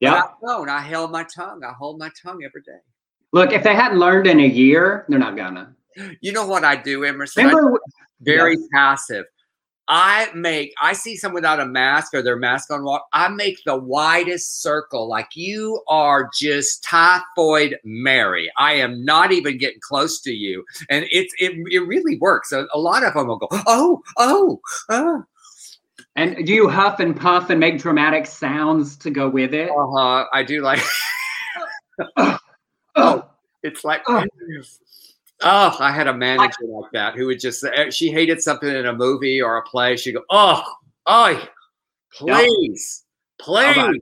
Yeah. 0.00 0.22
No, 0.42 0.66
I 0.66 0.80
held 0.80 1.12
my 1.12 1.24
tongue. 1.24 1.62
I 1.64 1.72
hold 1.72 1.98
my 1.98 2.10
tongue 2.20 2.42
every 2.44 2.62
day. 2.62 2.80
Look, 3.32 3.52
if 3.52 3.62
they 3.62 3.74
hadn't 3.74 3.98
learned 3.98 4.26
in 4.26 4.40
a 4.40 4.46
year, 4.46 5.04
they're 5.08 5.18
not 5.18 5.36
gonna. 5.36 5.74
You 6.20 6.32
know 6.32 6.46
what 6.46 6.64
I 6.64 6.74
do, 6.76 7.04
Emerson? 7.04 7.46
Remember, 7.46 7.78
very 8.20 8.56
yes. 8.56 8.68
passive. 8.72 9.26
I 9.88 10.28
make, 10.34 10.72
I 10.80 10.92
see 10.92 11.16
someone 11.16 11.34
without 11.34 11.60
a 11.60 11.66
mask 11.66 12.14
or 12.14 12.22
their 12.22 12.36
mask 12.36 12.70
on 12.70 12.84
walk. 12.84 13.06
I 13.12 13.28
make 13.28 13.58
the 13.64 13.76
widest 13.76 14.62
circle, 14.62 15.08
like 15.08 15.34
you 15.34 15.82
are 15.88 16.30
just 16.34 16.84
typhoid 16.84 17.78
Mary. 17.84 18.50
I 18.56 18.74
am 18.74 19.04
not 19.04 19.32
even 19.32 19.58
getting 19.58 19.80
close 19.80 20.20
to 20.20 20.32
you, 20.32 20.64
and 20.88 21.04
it's 21.10 21.34
it 21.38 21.52
it 21.70 21.80
really 21.80 22.16
works. 22.18 22.52
A, 22.52 22.66
a 22.72 22.78
lot 22.78 23.04
of 23.04 23.14
them 23.14 23.26
will 23.26 23.38
go, 23.38 23.48
oh, 23.50 24.00
oh, 24.18 24.60
oh. 24.88 25.24
And 26.14 26.46
do 26.46 26.52
you 26.52 26.68
huff 26.68 27.00
and 27.00 27.18
puff 27.18 27.50
and 27.50 27.58
make 27.58 27.78
dramatic 27.78 28.26
sounds 28.26 28.96
to 28.98 29.10
go 29.10 29.28
with 29.28 29.54
it? 29.54 29.70
Uh 29.70 29.86
huh. 29.96 30.26
I 30.32 30.42
do 30.42 30.60
like. 30.60 30.80
oh, 32.96 33.24
it's 33.62 33.82
like. 33.82 34.02
Oh, 34.06 34.24
I 35.80 35.90
had 35.90 36.06
a 36.06 36.14
manager 36.14 36.64
like 36.64 36.90
that 36.92 37.14
who 37.14 37.26
would 37.26 37.40
just 37.40 37.64
eh, 37.64 37.90
she 37.90 38.10
hated 38.10 38.42
something 38.42 38.68
in 38.68 38.86
a 38.86 38.92
movie 38.92 39.40
or 39.40 39.56
a 39.56 39.62
play. 39.62 39.96
She'd 39.96 40.12
go, 40.12 40.22
"Oh, 40.30 40.62
oh, 41.06 41.48
please, 42.12 43.04
please." 43.38 44.00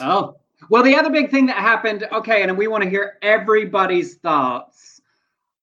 Oh, 0.00 0.36
well, 0.70 0.82
the 0.82 0.96
other 0.96 1.10
big 1.10 1.30
thing 1.30 1.46
that 1.46 1.56
happened, 1.56 2.08
okay, 2.12 2.42
and 2.42 2.56
we 2.56 2.68
want 2.68 2.82
to 2.84 2.90
hear 2.90 3.18
everybody's 3.22 4.16
thoughts, 4.16 5.00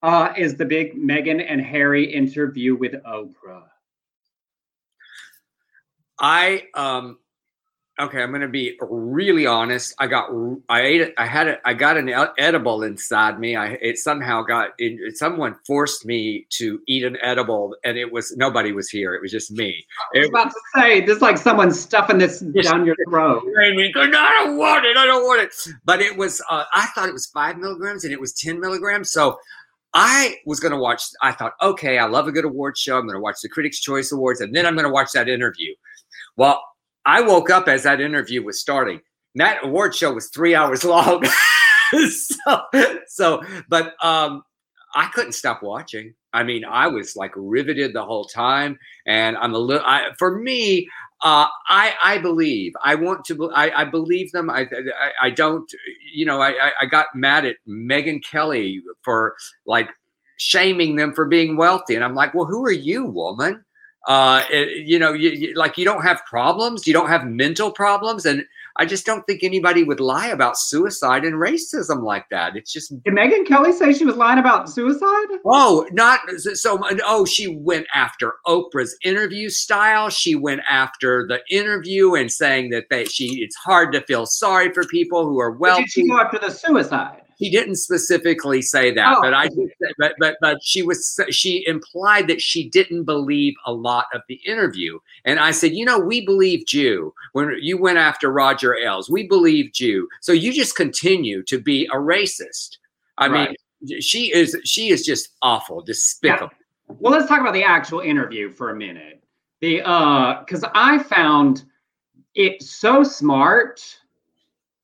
uh, 0.04 0.34
is 0.38 0.56
the 0.56 0.66
big 0.66 0.96
Meghan 0.96 1.44
and 1.48 1.62
Harry 1.62 2.06
interview 2.06 2.76
with 2.76 2.94
Oprah. 3.04 3.64
I 6.20 6.68
um 6.76 7.18
okay, 8.00 8.22
I'm 8.24 8.30
going 8.30 8.42
to 8.42 8.48
be 8.48 8.78
really 8.82 9.46
honest. 9.46 9.94
I 10.00 10.08
got, 10.08 10.30
I 10.70 10.82
ate 10.82 11.02
it. 11.02 11.14
I 11.18 11.26
had 11.26 11.48
it. 11.48 11.62
I 11.66 11.74
got 11.74 11.98
an 11.98 12.10
edible 12.38 12.84
inside 12.84 13.40
me. 13.40 13.56
I, 13.56 13.74
it 13.82 13.98
somehow 13.98 14.42
got, 14.42 14.70
it, 14.78 15.18
someone 15.18 15.56
forced 15.68 16.06
me 16.06 16.48
to 16.52 16.80
eat 16.88 17.04
an 17.04 17.18
edible 17.22 17.76
and 17.84 17.98
it 17.98 18.12
was, 18.12 18.36
nobody 18.38 18.72
was 18.72 18.90
here. 18.90 19.14
It 19.14 19.22
was 19.22 19.32
just 19.32 19.52
me. 19.52 19.86
I 20.16 20.20
was 20.20 20.30
about 20.30 20.50
to 20.50 20.62
say, 20.76 21.06
just 21.06 21.22
like 21.22 21.38
someone 21.38 21.72
stuffing 21.72 22.18
this 22.18 22.40
down 22.64 22.86
your 22.86 22.96
throat. 23.08 23.44
I 23.58 24.44
don't 24.44 24.58
want 24.58 24.86
it. 24.86 24.98
I 24.98 25.06
don't 25.06 25.24
want 25.24 25.42
it. 25.42 25.54
But 25.86 26.02
it 26.02 26.18
was, 26.18 26.42
uh, 26.50 26.64
I 26.74 26.88
thought 26.88 27.10
it 27.10 27.14
was 27.14 27.28
five 27.28 27.58
milligrams 27.58 28.04
and 28.04 28.14
it 28.14 28.20
was 28.20 28.34
10 28.34 28.60
milligrams. 28.60 29.12
So 29.12 29.38
I 29.94 30.38
was 30.46 30.60
going 30.60 30.72
to 30.72 30.80
watch, 30.80 31.04
I 31.22 31.34
thought, 31.34 31.54
okay, 31.62 31.98
I 31.98 32.06
love 32.06 32.28
a 32.28 32.32
good 32.32 32.46
award 32.46 32.78
show. 32.78 32.98
I'm 32.98 33.06
going 33.06 33.16
to 33.16 33.22
watch 33.22 33.42
the 33.44 33.50
Critics' 33.50 33.80
Choice 33.80 34.12
Awards 34.12 34.42
and 34.42 34.56
then 34.56 34.66
I'm 34.66 34.76
going 34.76 34.88
to 34.88 34.92
watch 34.92 35.12
that 35.12 35.28
interview. 35.28 35.76
Well, 36.38 36.64
I 37.06 37.22
woke 37.22 37.50
up 37.50 37.68
as 37.68 37.84
that 37.84 38.02
interview 38.02 38.44
was 38.44 38.60
starting. 38.60 39.02
That 39.36 39.64
award 39.64 39.96
show 39.96 40.14
was 40.14 40.28
three 40.30 40.56
hours 40.56 40.84
long. 40.84 41.24
so, 42.10 42.62
so, 43.08 43.42
but 43.70 43.94
um, 44.04 44.44
I 44.96 45.08
couldn't 45.14 45.34
stop 45.34 45.64
watching. 45.64 46.14
I 46.34 46.44
mean, 46.44 46.64
I 46.66 46.88
was 46.88 47.16
like 47.16 47.32
riveted 47.36 47.94
the 47.94 48.06
whole 48.06 48.26
time, 48.26 48.78
and 49.06 49.38
I'm 49.38 49.54
a 49.54 49.58
little. 49.58 49.86
I, 49.86 50.10
for 50.18 50.38
me, 50.38 50.88
Uh, 51.24 51.46
I 51.70 51.94
I 52.04 52.18
believe. 52.18 52.74
I 52.84 52.96
want 52.96 53.26
to. 53.26 53.52
I, 53.54 53.82
I 53.82 53.86
believe 53.86 54.32
them. 54.32 54.50
I, 54.50 54.62
I, 54.62 55.12
I 55.28 55.30
don't. 55.30 55.70
You 56.14 56.26
know. 56.26 56.42
I 56.42 56.72
I 56.82 56.86
got 56.88 57.08
mad 57.16 57.46
at 57.46 57.58
Megyn 57.68 58.24
Kelly 58.24 58.82
for 59.04 59.36
like 59.66 59.90
shaming 60.38 60.96
them 60.96 61.14
for 61.14 61.26
being 61.28 61.58
wealthy, 61.58 61.96
and 61.96 62.04
I'm 62.04 62.16
like, 62.16 62.34
well, 62.34 62.46
who 62.46 62.66
are 62.66 62.72
you, 62.72 63.06
woman? 63.06 63.64
Uh, 64.08 64.44
it, 64.50 64.88
you 64.88 64.98
know, 64.98 65.14
you, 65.14 65.30
you, 65.30 65.54
like 65.54 65.78
you 65.78 65.86
don't 65.86 66.02
have 66.02 66.26
problems. 66.26 66.88
You 66.88 66.94
don't 66.94 67.10
have 67.10 67.26
mental 67.26 67.72
problems, 67.72 68.26
and 68.26 68.46
I 68.78 68.86
just 68.86 69.06
don't 69.06 69.26
think 69.28 69.44
anybody 69.44 69.84
would 69.84 70.00
lie 70.00 70.28
about 70.28 70.58
suicide 70.58 71.24
and 71.24 71.36
racism 71.36 72.04
like 72.04 72.28
that. 72.32 72.56
It's 72.56 72.74
just. 72.74 72.92
Did 73.04 73.14
Megyn 73.14 73.46
Kelly 73.46 73.72
say 73.72 73.94
she 73.94 74.06
was 74.06 74.16
lying 74.16 74.40
about 74.40 74.70
suicide? 74.70 75.28
Oh, 75.46 75.86
not 75.92 76.22
so. 76.54 76.80
Oh, 77.06 77.26
she 77.26 77.56
went 77.56 77.86
after 77.94 78.34
Oprah's 78.48 78.98
interview 79.04 79.50
style. 79.50 80.10
She 80.10 80.34
went 80.34 80.62
after 80.68 81.28
the 81.28 81.42
interview 81.56 82.16
and 82.16 82.32
saying 82.32 82.72
that 82.72 82.86
they, 82.90 83.06
she 83.06 83.44
it's 83.44 83.56
hard 83.56 83.94
to 83.94 84.02
feel 84.02 84.26
sorry 84.26 84.74
for 84.74 84.84
people 84.86 85.26
who 85.26 85.40
are 85.40 85.52
well. 85.52 85.78
Did 85.78 85.92
she 85.92 86.08
go 86.08 86.20
after 86.20 86.40
the 86.40 86.50
suicide? 86.50 87.21
He 87.42 87.50
didn't 87.50 87.78
specifically 87.78 88.62
say 88.62 88.92
that, 88.94 89.16
oh. 89.18 89.22
but 89.24 89.34
I 89.34 89.50
but, 89.98 90.14
but 90.20 90.38
but 90.42 90.64
she 90.64 90.84
was 90.84 91.20
she 91.32 91.66
implied 91.66 92.28
that 92.28 92.40
she 92.40 92.70
didn't 92.70 93.06
believe 93.06 93.56
a 93.66 93.74
lot 93.74 94.06
of 94.14 94.22
the 94.30 94.36
interview. 94.46 95.00
And 95.26 95.40
I 95.40 95.50
said, 95.50 95.72
you 95.72 95.84
know, 95.84 95.98
we 95.98 96.24
believed 96.24 96.72
you 96.72 97.16
when 97.34 97.58
you 97.60 97.80
went 97.80 97.98
after 97.98 98.32
Roger 98.32 98.76
Ailes. 98.76 99.10
We 99.10 99.28
believed 99.28 99.80
you. 99.80 100.08
So 100.22 100.34
you 100.34 100.54
just 100.54 100.76
continue 100.76 101.42
to 101.46 101.60
be 101.60 101.88
a 101.88 101.96
racist. 101.96 102.78
I 103.18 103.28
right. 103.28 103.58
mean, 103.82 104.02
she 104.02 104.32
is 104.32 104.56
she 104.64 104.90
is 104.92 105.04
just 105.04 105.30
awful, 105.42 105.82
despicable. 105.82 106.52
Yeah. 106.90 106.96
Well, 107.00 107.12
let's 107.12 107.28
talk 107.28 107.42
about 107.42 107.54
the 107.54 107.64
actual 107.64 108.02
interview 108.02 108.52
for 108.52 108.70
a 108.70 108.76
minute. 108.76 109.24
The 109.62 109.82
uh 109.82 110.42
because 110.42 110.64
I 110.76 111.00
found 111.00 111.64
it 112.36 112.62
so 112.62 113.02
smart 113.02 113.82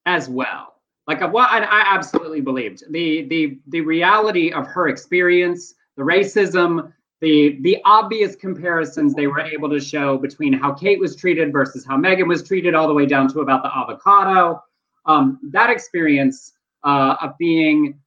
as 0.08 0.28
well 0.28 0.77
like 1.08 1.22
what 1.32 1.50
I, 1.50 1.60
I 1.64 1.96
absolutely 1.96 2.42
believed 2.42 2.84
the 2.92 3.24
the 3.24 3.60
the 3.68 3.82
reality 3.82 4.52
of 4.52 4.68
her 4.68 4.90
experience, 4.90 5.74
the 5.96 6.04
racism, 6.04 6.92
the 7.22 7.58
the 7.62 7.78
obvious 7.86 8.36
comparisons 8.36 9.14
they 9.14 9.28
were 9.28 9.40
able 9.40 9.70
to 9.70 9.80
show 9.80 10.18
between 10.18 10.54
how 10.54 10.74
Kate 10.74 11.00
was 11.00 11.16
treated 11.16 11.52
versus 11.52 11.86
how 11.86 11.98
Meghan 11.98 12.28
was 12.28 12.44
treated, 12.44 12.76
all 12.76 12.88
the 12.88 12.94
way 12.94 13.06
down 13.06 13.32
to 13.34 13.40
about 13.40 13.64
the 13.64 13.76
avocado. 13.76 14.62
Um, 15.06 15.40
that 15.52 15.70
experience 15.70 16.52
uh, 16.84 17.16
of 17.22 17.38
being 17.38 17.98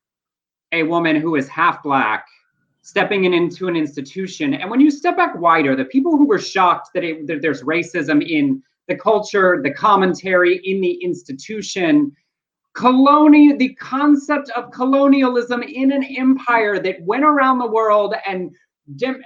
a 0.73 0.83
woman 0.83 1.17
who 1.17 1.37
is 1.37 1.49
half 1.49 1.83
black, 1.83 2.27
stepping 2.83 3.25
in 3.25 3.33
into 3.33 3.67
an 3.67 3.77
institution, 3.77 4.53
and 4.53 4.71
when 4.71 4.81
you 4.81 4.91
step 4.91 5.17
back 5.17 5.35
wider, 5.39 5.75
the 5.75 5.87
people 5.87 6.19
who 6.19 6.27
were 6.27 6.39
shocked 6.39 6.91
that, 6.93 7.03
it, 7.03 7.27
that 7.27 7.41
there's 7.41 7.63
racism 7.63 8.23
in 8.23 8.63
the 8.89 8.95
culture, 8.95 9.61
the 9.63 9.71
commentary 9.71 10.61
in 10.65 10.83
the 10.83 10.93
institution, 11.03 12.15
colonial 12.75 13.57
the 13.57 13.75
concept 13.75 14.51
of 14.51 14.71
colonialism 14.71 15.63
in 15.63 15.93
an 15.93 16.05
empire 16.05 16.79
that 16.79 17.03
went 17.03 17.25
around 17.25 17.59
the 17.59 17.67
world 17.71 18.15
and 18.27 18.51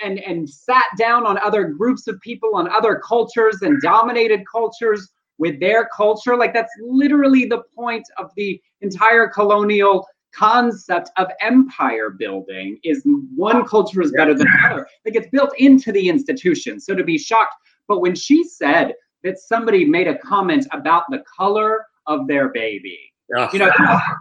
and 0.02 0.18
and 0.18 0.48
sat 0.48 0.84
down 0.98 1.26
on 1.26 1.38
other 1.38 1.64
groups 1.64 2.06
of 2.06 2.20
people 2.20 2.50
on 2.54 2.68
other 2.68 3.00
cultures 3.06 3.62
and 3.62 3.80
dominated 3.80 4.42
cultures 4.50 5.10
with 5.38 5.58
their 5.60 5.88
culture. 5.94 6.36
Like 6.36 6.52
that's 6.52 6.72
literally 6.80 7.46
the 7.46 7.62
point 7.74 8.04
of 8.18 8.30
the 8.36 8.60
entire 8.80 9.28
colonial 9.28 10.06
concept 10.34 11.10
of 11.16 11.28
empire 11.40 12.10
building 12.10 12.78
is 12.82 13.02
one 13.34 13.64
culture 13.64 14.02
is 14.02 14.12
better 14.12 14.34
than 14.34 14.48
another. 14.58 14.86
Like 15.04 15.14
it's 15.14 15.28
built 15.30 15.50
into 15.58 15.92
the 15.92 16.08
institution 16.08 16.80
so 16.80 16.94
to 16.94 17.04
be 17.04 17.18
shocked. 17.18 17.54
But 17.88 18.00
when 18.00 18.14
she 18.14 18.44
said 18.44 18.94
that 19.22 19.38
somebody 19.38 19.84
made 19.84 20.08
a 20.08 20.18
comment 20.18 20.66
about 20.72 21.04
the 21.10 21.22
color 21.36 21.86
of 22.06 22.26
their 22.26 22.48
baby 22.50 23.13
you 23.52 23.58
know 23.58 23.70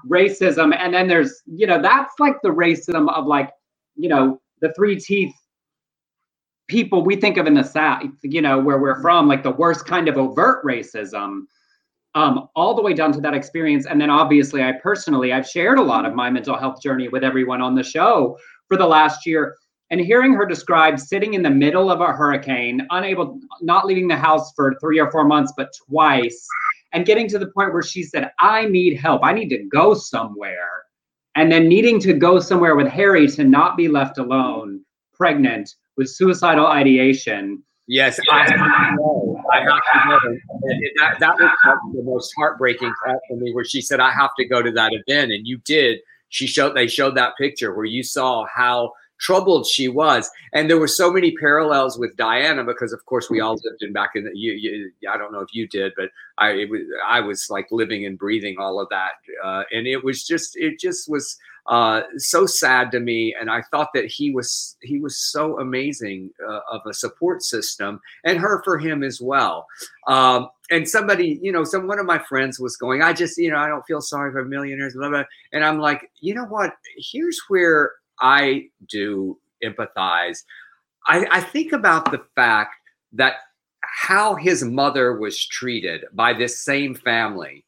racism. 0.10 0.76
And 0.78 0.94
then 0.94 1.08
there's 1.08 1.42
you 1.46 1.68
know 1.68 1.82
that's 1.82 2.14
like 2.20 2.36
the 2.42 2.50
racism 2.50 3.12
of 3.14 3.26
like 3.26 3.50
you 3.96 4.10
know 4.10 4.42
the 4.62 4.74
three 4.74 5.00
teeth 5.00 5.34
people 6.68 7.04
we 7.04 7.16
think 7.16 7.38
of 7.38 7.46
in 7.46 7.54
the 7.54 7.64
south 7.64 8.06
you 8.22 8.42
know 8.42 8.58
where 8.58 8.80
we're 8.80 9.02
from 9.02 9.28
like 9.28 9.44
the 9.44 9.52
worst 9.52 9.86
kind 9.86 10.08
of 10.08 10.18
overt 10.18 10.64
racism 10.64 11.42
um, 12.16 12.48
all 12.56 12.76
the 12.76 12.82
way 12.82 12.94
down 12.94 13.12
to 13.14 13.22
that 13.22 13.34
experience. 13.34 13.86
And 13.86 14.00
then 14.00 14.10
obviously 14.10 14.64
i 14.64 14.72
personally 14.72 15.34
i've 15.34 15.48
shared 15.48 15.78
a 15.80 15.82
lot 15.82 16.06
of 16.06 16.14
my 16.14 16.30
mental 16.30 16.58
health 16.58 16.82
journey 16.82 17.10
with 17.10 17.24
everyone 17.24 17.62
on 17.62 17.76
the 17.76 17.84
show 17.84 18.38
for 18.68 18.78
the 18.78 18.88
last 18.88 19.26
year. 19.26 19.56
And 19.90 20.02
hearing 20.02 20.34
her 20.34 20.46
describe 20.46 21.00
sitting 21.00 21.36
in 21.36 21.44
the 21.44 21.52
middle 21.52 21.92
of 21.92 22.02
a 22.02 22.08
hurricane 22.08 22.88
unable 22.90 23.40
not 23.62 23.86
leaving 23.86 24.08
the 24.08 24.16
house 24.16 24.52
for 24.56 24.74
three 24.80 25.00
or 25.00 25.12
four 25.12 25.26
months 25.26 25.54
but 25.56 25.70
twice 25.88 26.48
and 26.94 27.06
getting 27.06 27.28
to 27.30 27.40
the 27.40 27.48
point 27.48 27.74
where 27.74 27.82
she 27.82 28.04
said, 28.04 28.32
I 28.40 28.66
need 28.66 28.98
help. 28.98 29.24
I 29.24 29.34
need 29.34 29.50
to 29.50 29.64
go 29.66 29.94
somewhere. 29.94 30.84
And 31.36 31.52
then 31.52 31.68
needing 31.68 32.00
to 32.02 32.14
go 32.14 32.40
somewhere 32.40 32.76
with 32.76 32.88
Harry 32.88 33.28
to 33.28 33.44
not 33.44 33.76
be 33.76 33.88
left 33.88 34.20
alone, 34.20 34.82
pregnant 35.14 35.74
with 35.98 36.10
suicidal 36.10 36.68
ideation. 36.68 37.64
Yes, 37.88 38.20
I 38.32 38.44
have 38.44 38.50
to 38.50 38.58
know. 38.96 39.44
I 39.52 39.58
have 39.60 40.22
to. 40.22 40.28
And 40.28 40.82
that, 41.00 41.20
that 41.20 41.36
was 41.36 41.52
the 41.94 42.04
most 42.04 42.32
heartbreaking 42.38 42.94
part 43.04 43.20
for 43.28 43.38
me, 43.38 43.52
where 43.54 43.66
she 43.66 43.82
said, 43.82 44.00
I 44.00 44.12
have 44.12 44.30
to 44.38 44.48
go 44.48 44.62
to 44.62 44.72
that 44.72 44.92
event. 44.94 45.32
And 45.32 45.46
you 45.48 45.58
did. 45.66 46.00
She 46.30 46.48
showed, 46.48 46.76
they 46.76 46.88
showed 46.88 47.16
that 47.16 47.34
picture 47.38 47.76
where 47.76 47.86
you 47.86 48.04
saw 48.04 48.46
how 48.54 48.94
troubled 49.20 49.66
she 49.66 49.88
was. 49.88 50.30
And 50.54 50.70
there 50.70 50.80
were 50.80 50.88
so 50.88 51.12
many 51.12 51.36
parallels 51.38 51.98
with 51.98 52.16
Diana 52.18 52.64
because, 52.64 52.94
of 52.94 53.06
course, 53.06 53.30
we 53.30 53.40
all 53.40 53.54
lived 53.64 53.82
in 53.82 53.94
back 53.94 54.12
in 54.16 54.26
the. 54.26 54.32
You, 54.34 54.54
you, 54.54 54.92
I 55.10 55.18
don't 55.18 55.32
know 55.32 55.40
if 55.40 55.54
you 55.54 55.68
did, 55.68 55.94
but 55.96 56.10
I 56.38 56.66
was 56.70 56.82
I 57.08 57.20
was 57.20 57.50
like 57.50 57.68
living 57.72 58.06
and 58.06 58.18
breathing 58.18 58.58
all 58.60 58.80
of 58.80 58.90
that, 58.90 59.12
uh, 59.44 59.64
and 59.72 59.88
it 59.88 60.04
was 60.04 60.24
just 60.24 60.56
it 60.56 60.80
just 60.80 61.10
was 61.10 61.38
uh, 61.68 62.02
so 62.18 62.46
sad 62.46 62.92
to 62.92 63.00
me. 63.00 63.36
And 63.40 63.50
I 63.50 63.62
thought 63.72 63.90
that 63.94 64.06
he 64.06 64.32
was 64.32 64.78
he 64.82 65.00
was 65.00 65.18
so 65.18 65.60
amazing 65.60 66.32
uh, 66.48 66.60
of 66.72 66.82
a 66.88 66.94
support 66.94 67.44
system, 67.44 68.00
and 68.24 68.40
her 68.40 68.62
for 68.64 68.78
him 68.78 69.04
as 69.04 69.22
well. 69.22 69.68
Um, 70.08 70.50
and 70.70 70.88
somebody, 70.88 71.40
you 71.42 71.52
know, 71.52 71.64
some 71.64 71.88
one 71.88 72.00
of 72.00 72.06
my 72.06 72.20
friends 72.20 72.60
was 72.60 72.78
going, 72.78 73.02
I 73.02 73.14
just, 73.14 73.38
you 73.38 73.52
know, 73.52 73.58
I 73.58 73.68
don't 73.68 73.86
feel 73.86 74.02
sorry 74.02 74.32
for 74.32 74.44
millionaires, 74.44 74.96
blah, 74.96 75.10
blah. 75.10 75.24
and 75.52 75.64
I'm 75.64 75.80
like, 75.80 76.10
you 76.20 76.34
know 76.34 76.46
what? 76.46 76.74
Here's 76.98 77.40
where 77.48 77.92
I 78.20 78.68
do 78.88 79.40
empathize. 79.64 80.40
I, 81.08 81.26
I 81.32 81.42
think 81.42 81.74
about 81.74 82.12
the 82.12 82.24
fact 82.36 82.76
that 83.14 83.36
how 83.82 84.36
his 84.36 84.64
mother 84.64 85.18
was 85.20 85.46
treated 85.46 86.06
by 86.14 86.34
this 86.34 86.64
same 86.64 86.96
family 86.96 87.66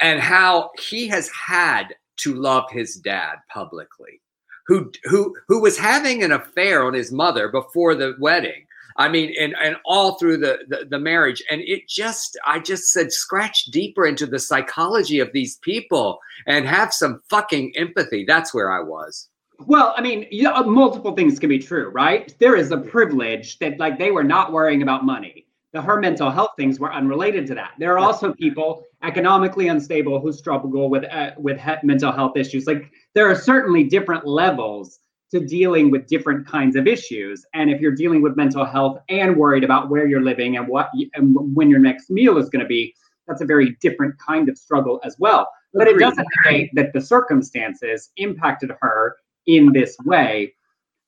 and 0.00 0.20
how 0.20 0.70
he 0.80 1.06
has 1.08 1.28
had 1.28 1.94
to 2.18 2.34
love 2.34 2.64
his 2.70 2.96
dad 2.96 3.36
publicly 3.52 4.20
who 4.68 4.92
who 5.04 5.34
who 5.48 5.60
was 5.60 5.76
having 5.78 6.22
an 6.22 6.30
affair 6.30 6.84
on 6.84 6.94
his 6.94 7.10
mother 7.10 7.48
before 7.48 7.94
the 7.94 8.14
wedding. 8.20 8.66
I 8.98 9.08
mean 9.08 9.34
and 9.40 9.54
and 9.62 9.76
all 9.84 10.18
through 10.18 10.36
the, 10.38 10.58
the 10.68 10.84
the, 10.88 10.98
marriage. 10.98 11.42
And 11.50 11.62
it 11.62 11.88
just 11.88 12.38
i 12.46 12.58
just 12.60 12.92
said 12.92 13.10
scratch 13.10 13.64
deeper 13.66 14.06
into 14.06 14.26
the 14.26 14.38
psychology 14.38 15.18
of 15.20 15.32
these 15.32 15.56
people 15.56 16.20
and 16.46 16.66
have 16.66 16.92
some 16.92 17.22
fucking 17.30 17.72
empathy. 17.76 18.24
That's 18.24 18.54
where 18.54 18.70
i 18.70 18.80
was 18.80 19.28
well, 19.66 19.94
I 19.96 20.02
mean, 20.02 20.26
you 20.30 20.44
know, 20.44 20.54
uh, 20.54 20.62
multiple 20.62 21.14
things 21.14 21.38
can 21.38 21.48
be 21.48 21.58
true, 21.58 21.88
right? 21.88 22.34
There 22.38 22.56
is 22.56 22.70
a 22.70 22.78
privilege 22.78 23.58
that, 23.58 23.78
like, 23.78 23.98
they 23.98 24.10
were 24.10 24.24
not 24.24 24.52
worrying 24.52 24.82
about 24.82 25.04
money. 25.04 25.46
The 25.72 25.82
her 25.82 26.00
mental 26.00 26.30
health 26.30 26.52
things 26.56 26.78
were 26.80 26.92
unrelated 26.92 27.46
to 27.48 27.54
that. 27.56 27.72
There 27.78 27.92
are 27.92 27.98
also 27.98 28.32
people 28.32 28.84
economically 29.02 29.68
unstable 29.68 30.20
who 30.20 30.32
struggle 30.32 30.88
with 30.88 31.04
uh, 31.04 31.32
with 31.36 31.58
he- 31.58 31.74
mental 31.86 32.12
health 32.12 32.36
issues. 32.36 32.66
Like, 32.66 32.90
there 33.14 33.28
are 33.28 33.34
certainly 33.34 33.84
different 33.84 34.26
levels 34.26 35.00
to 35.32 35.40
dealing 35.40 35.90
with 35.90 36.06
different 36.06 36.46
kinds 36.46 36.74
of 36.74 36.86
issues. 36.86 37.44
And 37.52 37.70
if 37.70 37.80
you're 37.80 37.94
dealing 37.94 38.22
with 38.22 38.36
mental 38.36 38.64
health 38.64 38.98
and 39.10 39.36
worried 39.36 39.64
about 39.64 39.90
where 39.90 40.06
you're 40.06 40.22
living 40.22 40.56
and 40.56 40.66
what 40.66 40.88
and 41.14 41.36
when 41.54 41.68
your 41.68 41.80
next 41.80 42.10
meal 42.10 42.38
is 42.38 42.48
going 42.48 42.62
to 42.62 42.68
be, 42.68 42.94
that's 43.26 43.42
a 43.42 43.46
very 43.46 43.76
different 43.80 44.14
kind 44.18 44.48
of 44.48 44.56
struggle 44.56 45.00
as 45.04 45.16
well. 45.18 45.48
But 45.74 45.86
it 45.86 45.98
doesn't 45.98 46.26
say 46.44 46.70
that 46.74 46.94
the 46.94 47.00
circumstances 47.00 48.10
impacted 48.16 48.72
her 48.80 49.16
in 49.48 49.72
this 49.72 49.96
way. 50.04 50.54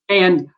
And 0.09 0.49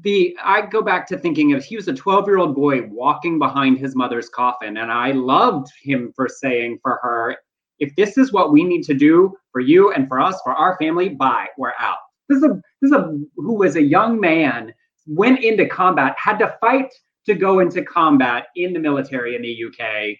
the 0.00 0.36
I 0.42 0.62
go 0.62 0.80
back 0.80 1.06
to 1.08 1.18
thinking 1.18 1.52
of 1.52 1.62
he 1.62 1.76
was 1.76 1.88
a 1.88 1.92
12 1.92 2.26
year 2.26 2.38
old 2.38 2.54
boy 2.54 2.86
walking 2.86 3.38
behind 3.38 3.78
his 3.78 3.94
mother's 3.94 4.30
coffin, 4.30 4.78
and 4.78 4.90
I 4.90 5.10
loved 5.10 5.70
him 5.82 6.12
for 6.16 6.28
saying 6.28 6.78
for 6.82 6.98
her, 7.02 7.36
if 7.78 7.94
this 7.96 8.16
is 8.16 8.32
what 8.32 8.52
we 8.52 8.64
need 8.64 8.84
to 8.84 8.94
do 8.94 9.34
for 9.50 9.60
you 9.60 9.92
and 9.92 10.08
for 10.08 10.20
us, 10.20 10.40
for 10.42 10.52
our 10.52 10.78
family, 10.78 11.10
bye, 11.10 11.48
we're 11.58 11.74
out. 11.78 11.98
This 12.28 12.38
is 12.38 12.44
a 12.44 12.60
this 12.80 12.90
is 12.90 12.92
a 12.92 13.18
who 13.36 13.54
was 13.54 13.76
a 13.76 13.82
young 13.82 14.18
man, 14.18 14.72
went 15.06 15.44
into 15.44 15.66
combat, 15.66 16.14
had 16.16 16.38
to 16.38 16.56
fight 16.60 16.92
to 17.26 17.34
go 17.34 17.58
into 17.58 17.82
combat 17.82 18.46
in 18.56 18.72
the 18.72 18.78
military 18.78 19.36
in 19.36 19.42
the 19.42 19.64
UK, 19.66 20.16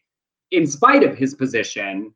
in 0.50 0.66
spite 0.66 1.02
of 1.02 1.16
his 1.16 1.34
position, 1.34 2.12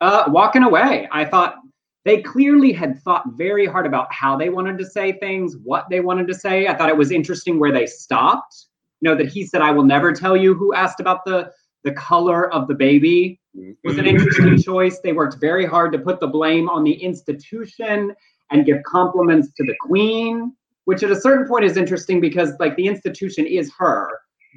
uh, 0.00 0.24
walking 0.28 0.62
away. 0.62 1.08
I 1.12 1.24
thought 1.24 1.56
they 2.06 2.22
clearly 2.22 2.72
had 2.72 3.02
thought 3.02 3.24
very 3.36 3.66
hard 3.66 3.84
about 3.84 4.06
how 4.12 4.36
they 4.36 4.48
wanted 4.48 4.78
to 4.78 4.86
say 4.86 5.12
things, 5.18 5.56
what 5.64 5.86
they 5.90 5.98
wanted 5.98 6.28
to 6.28 6.34
say. 6.34 6.68
I 6.68 6.74
thought 6.74 6.88
it 6.88 6.96
was 6.96 7.10
interesting 7.10 7.58
where 7.58 7.72
they 7.72 7.84
stopped. 7.84 8.66
you 9.00 9.10
know, 9.10 9.16
that 9.16 9.28
he 9.28 9.44
said, 9.44 9.60
I 9.60 9.72
will 9.72 9.84
never 9.84 10.12
tell 10.12 10.36
you 10.36 10.54
who 10.54 10.72
asked 10.72 11.00
about 11.00 11.24
the 11.26 11.50
the 11.84 11.92
color 11.92 12.52
of 12.52 12.66
the 12.66 12.74
baby 12.74 13.40
was 13.84 13.98
an 13.98 14.06
interesting 14.06 14.46
mm-hmm. 14.46 14.70
choice. 14.70 14.98
They 15.00 15.12
worked 15.12 15.36
very 15.40 15.66
hard 15.66 15.92
to 15.92 15.98
put 15.98 16.18
the 16.20 16.26
blame 16.26 16.68
on 16.68 16.82
the 16.82 16.92
institution 16.92 18.14
and 18.50 18.66
give 18.66 18.82
compliments 18.84 19.52
to 19.56 19.64
the 19.64 19.74
queen, 19.80 20.52
which 20.84 21.02
at 21.02 21.10
a 21.10 21.20
certain 21.20 21.46
point 21.46 21.64
is 21.64 21.76
interesting 21.76 22.20
because 22.20 22.52
like 22.58 22.76
the 22.76 22.86
institution 22.86 23.46
is 23.46 23.72
her, 23.78 24.08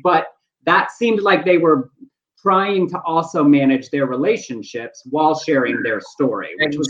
but 0.03 0.27
that 0.65 0.91
seemed 0.91 1.21
like 1.21 1.45
they 1.45 1.57
were 1.57 1.91
trying 2.41 2.89
to 2.89 3.01
also 3.01 3.43
manage 3.43 3.89
their 3.89 4.05
relationships 4.05 5.03
while 5.09 5.37
sharing 5.37 5.81
their 5.83 6.01
story, 6.01 6.49
which 6.59 6.77
was 6.77 6.87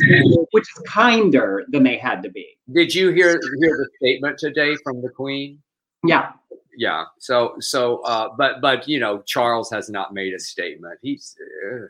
which 0.51 0.63
is 0.63 0.83
kinder 0.85 1.65
than 1.69 1.83
they 1.83 1.97
had 1.97 2.21
to 2.23 2.29
be. 2.29 2.57
Did 2.73 2.93
you 2.93 3.09
hear 3.09 3.39
hear 3.59 3.77
the 3.77 3.89
statement 4.01 4.37
today 4.37 4.75
from 4.83 5.01
the 5.01 5.09
Queen? 5.09 5.59
Yeah. 6.05 6.31
Yeah. 6.77 7.05
So 7.19 7.55
so 7.59 7.97
uh 8.03 8.29
but 8.37 8.61
but 8.61 8.87
you 8.87 8.99
know 8.99 9.21
Charles 9.25 9.69
has 9.71 9.89
not 9.89 10.13
made 10.13 10.33
a 10.33 10.39
statement. 10.39 10.99
He's 11.01 11.35
uh, 11.73 11.85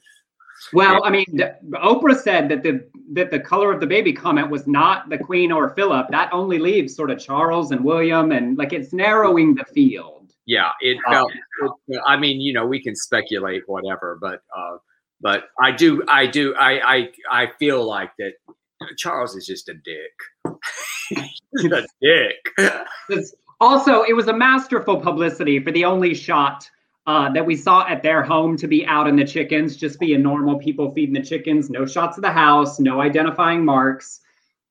well, 0.74 1.04
I 1.06 1.10
mean, 1.10 1.26
Oprah 1.72 2.20
said 2.20 2.50
that 2.50 2.64
the 2.64 2.86
that 3.14 3.32
the 3.32 3.40
color 3.40 3.72
of 3.72 3.80
the 3.80 3.88
baby 3.88 4.12
comment 4.12 4.50
was 4.50 4.68
not 4.68 5.10
the 5.10 5.18
Queen 5.18 5.52
or 5.54 5.70
Philip. 5.70 6.08
That 6.10 6.32
only 6.34 6.60
leaves 6.60 6.96
sort 6.96 7.12
of 7.12 7.20
Charles 7.20 7.72
and 7.72 7.84
William, 7.84 8.34
and 8.34 8.58
like 8.58 8.74
it's 8.74 8.92
narrowing 8.92 9.56
the 9.56 9.64
field 9.64 10.19
yeah, 10.50 10.72
it 10.82 10.98
felt. 11.08 11.32
It, 11.88 12.02
I 12.08 12.18
mean, 12.18 12.42
you 12.42 12.54
know, 12.54 12.66
we 12.66 12.82
can 12.82 12.96
speculate 12.96 13.62
whatever, 13.68 14.18
but 14.20 14.42
uh, 14.58 14.78
but 15.22 15.44
I 15.62 15.72
do, 15.72 16.04
I 16.08 16.26
do, 16.26 16.56
I 16.56 16.96
I 16.96 17.10
I 17.30 17.52
feel 17.60 17.86
like 17.86 18.10
that 18.18 18.32
Charles 18.98 19.36
is 19.36 19.46
just 19.46 19.70
a 19.70 19.76
dick. 19.76 20.58
He's 21.60 21.72
a 21.72 21.86
dick. 22.02 23.30
also, 23.62 24.02
it 24.02 24.14
was 24.14 24.28
a 24.28 24.34
masterful 24.34 25.00
publicity 25.00 25.60
for 25.60 25.72
the 25.72 25.86
only 25.86 26.16
shot 26.16 26.68
uh, 27.06 27.32
that 27.34 27.46
we 27.46 27.56
saw 27.56 27.88
at 27.88 28.02
their 28.02 28.24
home 28.24 28.58
to 28.58 28.68
be 28.68 28.84
out 28.88 29.08
in 29.08 29.16
the 29.16 29.26
chickens, 29.26 29.78
just 29.78 30.00
being 30.00 30.24
normal 30.24 30.58
people 30.58 30.92
feeding 30.96 31.14
the 31.14 31.22
chickens, 31.22 31.70
no 31.70 31.86
shots 31.86 32.18
of 32.18 32.24
the 32.24 32.32
house, 32.32 32.80
no 32.80 33.02
identifying 33.02 33.64
marks. 33.64 34.22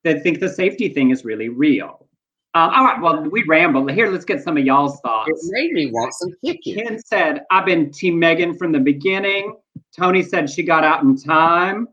That 0.03 0.23
think 0.23 0.41
the 0.41 0.49
safety 0.49 0.89
thing 0.89 1.11
is 1.11 1.23
really 1.23 1.47
real. 1.47 2.08
Um, 2.55 2.71
all 2.73 2.83
right, 2.83 2.99
well, 2.99 3.29
we 3.29 3.43
rambled. 3.43 3.91
Here, 3.91 4.09
let's 4.09 4.25
get 4.25 4.41
some 4.41 4.57
of 4.57 4.65
y'all's 4.65 4.99
thoughts. 5.01 5.29
It 5.29 5.51
made 5.51 5.71
me 5.71 5.91
want 5.91 6.13
some 6.15 6.31
chicken. 6.43 6.83
Ken 6.83 6.99
said, 6.99 7.41
I've 7.51 7.65
been 7.65 7.91
Team 7.91 8.19
Meghan 8.19 8.57
from 8.57 8.71
the 8.71 8.79
beginning. 8.79 9.55
Tony 9.95 10.23
said 10.23 10.49
she 10.49 10.63
got 10.63 10.83
out 10.83 11.03
in 11.03 11.15
time. 11.15 11.87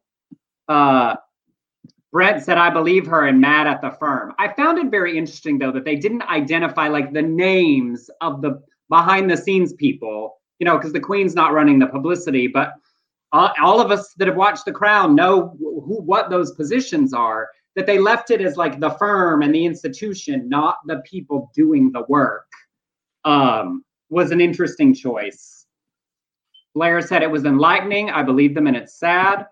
Uh, 0.66 1.16
Brett 2.10 2.42
said, 2.42 2.56
I 2.56 2.70
believe 2.70 3.06
her 3.06 3.26
and 3.26 3.38
mad 3.38 3.66
at 3.66 3.82
the 3.82 3.90
firm. 3.90 4.32
I 4.38 4.48
found 4.54 4.78
it 4.78 4.90
very 4.90 5.18
interesting, 5.18 5.58
though, 5.58 5.72
that 5.72 5.84
they 5.84 5.96
didn't 5.96 6.22
identify 6.22 6.88
like 6.88 7.12
the 7.12 7.20
names 7.20 8.08
of 8.22 8.40
the 8.40 8.62
behind 8.88 9.30
the 9.30 9.36
scenes 9.36 9.74
people, 9.74 10.40
you 10.58 10.64
know, 10.64 10.78
because 10.78 10.94
the 10.94 11.00
Queen's 11.00 11.34
not 11.34 11.52
running 11.52 11.78
the 11.78 11.86
publicity, 11.86 12.46
but 12.46 12.72
all, 13.32 13.52
all 13.60 13.80
of 13.80 13.90
us 13.90 14.14
that 14.14 14.28
have 14.28 14.36
watched 14.36 14.64
The 14.64 14.72
Crown 14.72 15.14
know 15.14 15.54
who 15.58 16.00
what 16.00 16.30
those 16.30 16.52
positions 16.52 17.12
are 17.12 17.48
that 17.76 17.86
they 17.86 17.98
left 17.98 18.30
it 18.30 18.40
as 18.40 18.56
like 18.56 18.80
the 18.80 18.90
firm 18.90 19.42
and 19.42 19.54
the 19.54 19.64
institution, 19.64 20.48
not 20.48 20.78
the 20.86 21.02
people 21.04 21.50
doing 21.54 21.92
the 21.92 22.04
work, 22.08 22.46
um, 23.24 23.84
was 24.08 24.30
an 24.30 24.40
interesting 24.40 24.94
choice. 24.94 25.66
Blair 26.74 27.00
said 27.02 27.22
it 27.22 27.30
was 27.30 27.44
enlightening. 27.44 28.10
I 28.10 28.22
believe 28.22 28.54
them 28.54 28.66
and 28.66 28.76
it's 28.76 28.98
sad. 28.98 29.46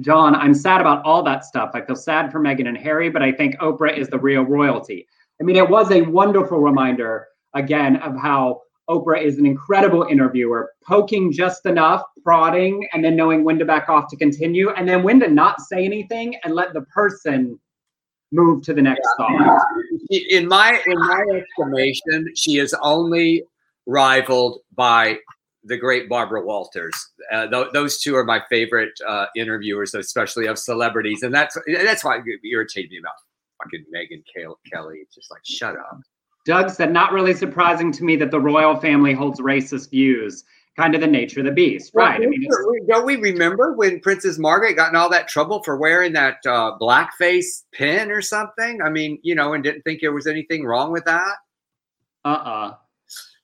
John, 0.00 0.34
I'm 0.34 0.54
sad 0.54 0.80
about 0.80 1.04
all 1.04 1.22
that 1.24 1.44
stuff. 1.44 1.70
I 1.74 1.82
feel 1.82 1.96
sad 1.96 2.32
for 2.32 2.40
Meghan 2.40 2.68
and 2.68 2.78
Harry, 2.78 3.10
but 3.10 3.22
I 3.22 3.32
think 3.32 3.56
Oprah 3.58 3.96
is 3.96 4.08
the 4.08 4.18
real 4.18 4.42
royalty. 4.42 5.06
I 5.40 5.44
mean, 5.44 5.56
it 5.56 5.68
was 5.68 5.90
a 5.90 6.02
wonderful 6.02 6.58
reminder, 6.58 7.26
again, 7.54 7.96
of 7.96 8.16
how 8.16 8.62
Oprah 8.88 9.22
is 9.22 9.38
an 9.38 9.46
incredible 9.46 10.04
interviewer, 10.04 10.72
poking 10.84 11.30
just 11.30 11.66
enough, 11.66 12.02
prodding, 12.22 12.88
and 12.92 13.04
then 13.04 13.16
knowing 13.16 13.44
when 13.44 13.58
to 13.58 13.64
back 13.64 13.88
off 13.88 14.08
to 14.10 14.16
continue, 14.16 14.70
and 14.70 14.88
then 14.88 15.02
when 15.02 15.20
to 15.20 15.28
not 15.28 15.60
say 15.60 15.84
anything 15.84 16.36
and 16.44 16.54
let 16.54 16.72
the 16.72 16.82
person 16.82 17.58
move 18.32 18.62
to 18.62 18.74
the 18.74 18.82
next 18.82 19.08
yeah. 19.18 19.26
thought. 19.26 19.62
In 20.10 20.48
my 20.48 20.80
in 20.86 20.98
my 20.98 21.24
estimation, 21.34 22.32
she 22.34 22.58
is 22.58 22.74
only 22.82 23.44
rivaled 23.86 24.60
by 24.74 25.18
the 25.64 25.76
great 25.76 26.08
Barbara 26.08 26.44
Walters. 26.44 26.94
Uh, 27.32 27.46
th- 27.48 27.68
those 27.72 28.00
two 28.00 28.16
are 28.16 28.24
my 28.24 28.40
favorite 28.48 28.92
uh, 29.06 29.26
interviewers, 29.36 29.94
especially 29.94 30.46
of 30.46 30.58
celebrities, 30.58 31.22
and 31.22 31.34
that's 31.34 31.58
that's 31.66 32.04
why 32.04 32.16
it 32.16 32.40
irritated 32.44 32.90
me 32.90 32.98
about 32.98 33.12
fucking 33.62 33.84
Megyn 33.94 34.22
Kelly. 34.72 34.98
It's 35.02 35.14
just 35.14 35.30
like 35.30 35.42
shut 35.44 35.76
up. 35.76 36.00
Doug 36.48 36.70
said, 36.70 36.90
not 36.90 37.12
really 37.12 37.34
surprising 37.34 37.92
to 37.92 38.02
me 38.02 38.16
that 38.16 38.30
the 38.30 38.40
royal 38.40 38.74
family 38.74 39.12
holds 39.12 39.38
racist 39.38 39.90
views. 39.90 40.44
Kind 40.78 40.94
of 40.94 41.02
the 41.02 41.06
nature 41.06 41.40
of 41.40 41.46
the 41.46 41.52
beast, 41.52 41.90
well, 41.92 42.06
right? 42.06 42.22
I 42.22 42.26
mean, 42.26 42.46
don't 42.88 43.04
we 43.04 43.16
remember 43.16 43.74
when 43.74 44.00
Princess 44.00 44.38
Margaret 44.38 44.74
got 44.74 44.88
in 44.90 44.96
all 44.96 45.10
that 45.10 45.28
trouble 45.28 45.62
for 45.62 45.76
wearing 45.76 46.14
that 46.14 46.36
uh, 46.46 46.78
blackface 46.80 47.64
pin 47.72 48.10
or 48.10 48.22
something? 48.22 48.80
I 48.80 48.88
mean, 48.88 49.18
you 49.22 49.34
know, 49.34 49.52
and 49.52 49.62
didn't 49.62 49.82
think 49.82 50.00
there 50.00 50.12
was 50.12 50.26
anything 50.26 50.64
wrong 50.64 50.90
with 50.90 51.04
that. 51.04 51.34
Uh 52.24 52.28
uh-uh. 52.28 52.68
uh 52.68 52.74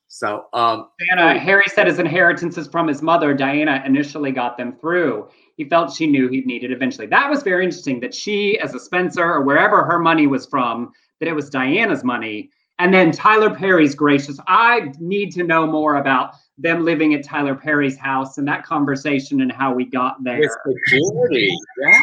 So, 0.07 0.47
um, 0.55 0.89
Diana, 0.99 1.39
Harry 1.39 1.67
said 1.67 1.89
his 1.89 1.99
inheritances 1.99 2.69
from 2.69 2.87
his 2.87 3.03
mother, 3.03 3.35
Diana, 3.35 3.83
initially 3.85 4.31
got 4.31 4.57
them 4.57 4.77
through. 4.81 5.29
He 5.57 5.65
felt 5.65 5.93
she 5.93 6.07
knew 6.07 6.29
he'd 6.29 6.47
need 6.47 6.65
it 6.65 6.71
eventually. 6.71 7.09
That 7.09 7.29
was 7.29 7.43
very 7.43 7.65
interesting 7.65 8.01
that 8.01 8.15
she, 8.15 8.59
as 8.61 8.75
a 8.75 8.81
Spencer 8.81 9.25
or 9.25 9.43
wherever 9.43 9.85
her 9.85 9.99
money 9.99 10.27
was 10.27 10.47
from, 10.47 10.93
that 11.21 11.29
it 11.29 11.35
was 11.35 11.51
Diana's 11.51 12.03
money 12.03 12.51
and 12.85 12.93
then 12.93 13.11
Tyler 13.11 13.49
Perry's 13.49 13.95
gracious. 13.95 14.39
I 14.47 14.93
need 15.01 15.31
to 15.33 15.43
know 15.43 15.67
more 15.67 15.97
about 15.97 16.35
them 16.59 16.85
living 16.85 17.15
at 17.15 17.25
Tyler 17.25 17.55
Perry's 17.55 17.97
house 17.97 18.37
and 18.37 18.47
that 18.47 18.63
conversation 18.63 19.41
and 19.41 19.51
how 19.51 19.73
we 19.73 19.87
got 19.87 20.23
there. 20.23 20.43
security, 20.67 21.51
yeah. 21.81 21.99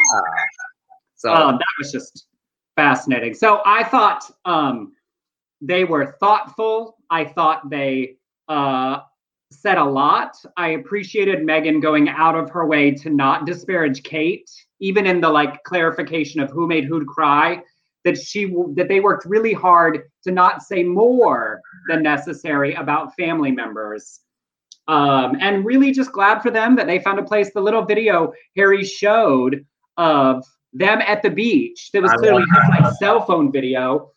So 1.14 1.32
um, 1.32 1.54
that 1.54 1.74
was 1.78 1.92
just 1.92 2.26
fascinating. 2.74 3.32
So 3.32 3.62
I 3.64 3.84
thought 3.84 4.28
um, 4.44 4.94
they 5.60 5.84
were 5.84 6.16
thoughtful. 6.18 6.96
I 7.08 7.26
thought 7.26 7.70
they 7.70 8.16
uh, 8.48 9.02
said 9.52 9.78
a 9.78 9.84
lot. 9.84 10.34
I 10.56 10.70
appreciated 10.70 11.46
Meghan 11.46 11.80
going 11.80 12.08
out 12.08 12.34
of 12.34 12.50
her 12.50 12.66
way 12.66 12.90
to 12.90 13.08
not 13.08 13.46
disparage 13.46 14.02
Kate, 14.02 14.50
even 14.80 15.06
in 15.06 15.20
the 15.20 15.30
like 15.30 15.62
clarification 15.62 16.40
of 16.40 16.50
who 16.50 16.66
made 16.66 16.86
who 16.86 17.04
cry 17.04 17.62
that 18.04 18.18
she 18.18 18.46
that 18.74 18.88
they 18.88 19.00
worked 19.00 19.24
really 19.26 19.52
hard 19.52 20.02
to 20.24 20.30
not 20.30 20.62
say 20.62 20.82
more 20.82 21.60
than 21.88 22.02
necessary 22.02 22.74
about 22.74 23.14
family 23.16 23.50
members. 23.50 24.20
Um, 24.88 25.36
and 25.40 25.64
really 25.64 25.92
just 25.92 26.10
glad 26.10 26.40
for 26.42 26.50
them 26.50 26.74
that 26.76 26.86
they 26.86 26.98
found 26.98 27.18
a 27.20 27.22
place. 27.22 27.52
The 27.52 27.60
little 27.60 27.84
video 27.84 28.32
harry 28.56 28.84
showed 28.84 29.64
of 29.96 30.44
them 30.72 31.00
at 31.02 31.22
the 31.22 31.30
beach 31.30 31.90
that 31.92 32.02
was 32.02 32.12
clearly 32.14 32.42
his 32.42 32.80
like 32.80 32.94
cell 32.94 33.24
phone 33.24 33.52
video. 33.52 34.10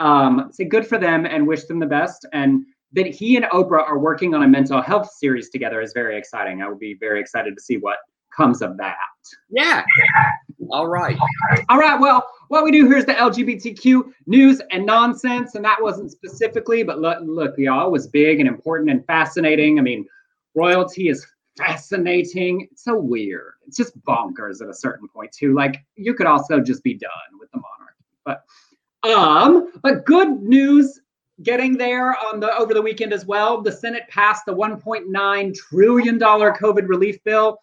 Um, 0.00 0.50
say 0.52 0.64
good 0.64 0.86
for 0.86 0.98
them 0.98 1.26
and 1.26 1.46
wish 1.46 1.64
them 1.64 1.78
the 1.78 1.86
best 1.86 2.26
and 2.32 2.64
that 2.92 3.06
he 3.06 3.36
and 3.36 3.46
oprah 3.46 3.86
are 3.86 3.98
working 3.98 4.34
on 4.34 4.42
a 4.42 4.48
mental 4.48 4.80
health 4.80 5.10
series 5.10 5.50
together 5.50 5.80
is 5.80 5.92
very 5.92 6.16
exciting. 6.16 6.62
I 6.62 6.68
would 6.68 6.78
be 6.78 6.96
very 6.98 7.20
excited 7.20 7.56
to 7.56 7.62
see 7.62 7.76
what 7.76 7.98
comes 8.34 8.62
of 8.62 8.76
that. 8.76 8.96
Yeah. 9.50 9.84
All 10.70 10.86
right. 10.86 11.16
All 11.68 11.78
right 11.78 11.98
well 12.00 12.26
what 12.48 12.64
we 12.64 12.70
do 12.70 12.86
here 12.86 12.96
is 12.96 13.04
the 13.04 13.14
LGBTQ 13.14 14.12
news 14.26 14.60
and 14.70 14.86
nonsense, 14.86 15.54
and 15.54 15.64
that 15.64 15.80
wasn't 15.80 16.10
specifically, 16.10 16.82
but 16.82 17.00
look, 17.00 17.18
look, 17.22 17.58
y'all, 17.58 17.90
was 17.90 18.06
big 18.06 18.40
and 18.40 18.48
important 18.48 18.90
and 18.90 19.04
fascinating. 19.06 19.78
I 19.78 19.82
mean, 19.82 20.06
royalty 20.54 21.08
is 21.08 21.26
fascinating. 21.56 22.68
It's 22.70 22.84
so 22.84 22.96
weird. 22.96 23.54
It's 23.66 23.76
just 23.76 23.98
bonkers 24.02 24.62
at 24.62 24.68
a 24.68 24.74
certain 24.74 25.08
point 25.08 25.32
too. 25.32 25.54
Like 25.54 25.84
you 25.96 26.14
could 26.14 26.26
also 26.26 26.60
just 26.60 26.82
be 26.82 26.94
done 26.94 27.10
with 27.38 27.50
the 27.50 27.58
monarchy, 27.58 28.04
but 28.24 28.44
um, 29.08 29.72
but 29.82 30.04
good 30.04 30.42
news 30.42 31.00
getting 31.42 31.76
there 31.76 32.16
on 32.16 32.40
the 32.40 32.54
over 32.56 32.74
the 32.74 32.82
weekend 32.82 33.12
as 33.12 33.26
well. 33.26 33.60
The 33.62 33.72
Senate 33.72 34.04
passed 34.08 34.46
the 34.46 34.54
1.9 34.54 35.54
trillion 35.54 36.18
dollar 36.18 36.52
COVID 36.52 36.88
relief 36.88 37.22
bill. 37.24 37.58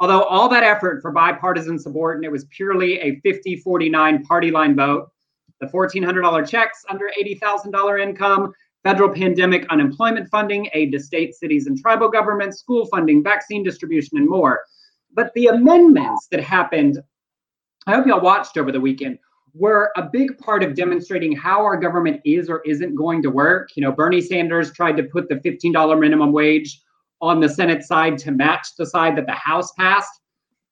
Although 0.00 0.24
all 0.24 0.48
that 0.48 0.64
effort 0.64 1.00
for 1.00 1.12
bipartisan 1.12 1.78
support, 1.78 2.16
and 2.16 2.24
it 2.24 2.32
was 2.32 2.46
purely 2.46 2.98
a 3.00 3.20
50 3.20 3.56
49 3.56 4.24
party 4.24 4.50
line 4.50 4.74
vote, 4.74 5.08
the 5.60 5.66
$1,400 5.66 6.48
checks 6.48 6.84
under 6.90 7.10
$80,000 7.18 8.02
income, 8.02 8.52
federal 8.82 9.08
pandemic 9.08 9.66
unemployment 9.70 10.28
funding, 10.30 10.68
aid 10.74 10.92
to 10.92 11.00
state, 11.00 11.34
cities, 11.34 11.66
and 11.66 11.78
tribal 11.78 12.08
governments, 12.08 12.58
school 12.58 12.86
funding, 12.86 13.22
vaccine 13.22 13.62
distribution, 13.62 14.18
and 14.18 14.28
more. 14.28 14.60
But 15.14 15.32
the 15.34 15.46
amendments 15.46 16.26
that 16.30 16.40
happened, 16.40 16.98
I 17.86 17.94
hope 17.94 18.06
y'all 18.06 18.20
watched 18.20 18.58
over 18.58 18.72
the 18.72 18.80
weekend, 18.80 19.18
were 19.54 19.92
a 19.96 20.02
big 20.02 20.36
part 20.38 20.64
of 20.64 20.74
demonstrating 20.74 21.34
how 21.34 21.60
our 21.60 21.76
government 21.76 22.20
is 22.24 22.50
or 22.50 22.60
isn't 22.62 22.96
going 22.96 23.22
to 23.22 23.30
work. 23.30 23.70
You 23.76 23.82
know, 23.82 23.92
Bernie 23.92 24.20
Sanders 24.20 24.72
tried 24.72 24.96
to 24.96 25.04
put 25.04 25.28
the 25.28 25.36
$15 25.36 26.00
minimum 26.00 26.32
wage 26.32 26.80
on 27.24 27.40
the 27.40 27.48
Senate 27.48 27.82
side 27.82 28.18
to 28.18 28.30
match 28.30 28.68
the 28.76 28.86
side 28.86 29.16
that 29.16 29.26
the 29.26 29.32
House 29.32 29.72
passed. 29.72 30.20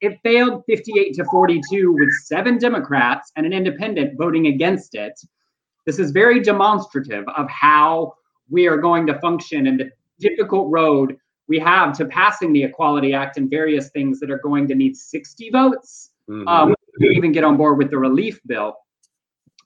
It 0.01 0.19
failed 0.23 0.63
58 0.69 1.15
to 1.15 1.25
42 1.25 1.93
with 1.93 2.11
seven 2.25 2.59
Democrats 2.59 3.33
and 3.37 3.47
an 3.47 3.53
independent 3.53 4.19
voting 4.19 4.49
against 4.49 4.95
it. 4.95 5.19
This 5.87 5.99
is 5.99 6.11
very 6.11 6.41
demonstrative 6.41 7.25
of 7.37 7.49
how 7.49 8.15
we 8.51 8.67
are 8.67 8.77
going 8.77 9.07
to 9.07 9.19
function 9.21 9.67
and 9.67 9.81
the 9.81 9.91
difficult 10.19 10.71
road 10.71 11.17
we 11.49 11.59
have 11.59 11.97
to 11.99 12.05
passing 12.05 12.53
the 12.53 12.63
Equality 12.65 13.15
Act 13.15 13.37
and 13.37 13.49
various 13.51 13.91
things 13.91 14.21
that 14.21 14.31
are 14.31 14.39
going 14.39 14.69
to 14.69 14.75
need 14.75 14.97
60 14.97 15.51
votes. 15.51 16.11
Mm-hmm. 16.29 16.47
Um, 16.49 16.75
we 17.01 17.17
even 17.17 17.33
get 17.33 17.45
on 17.45 17.57
board 17.57 17.79
with 17.79 17.91
the 17.91 17.99
relief 17.99 18.41
bill. 18.47 18.77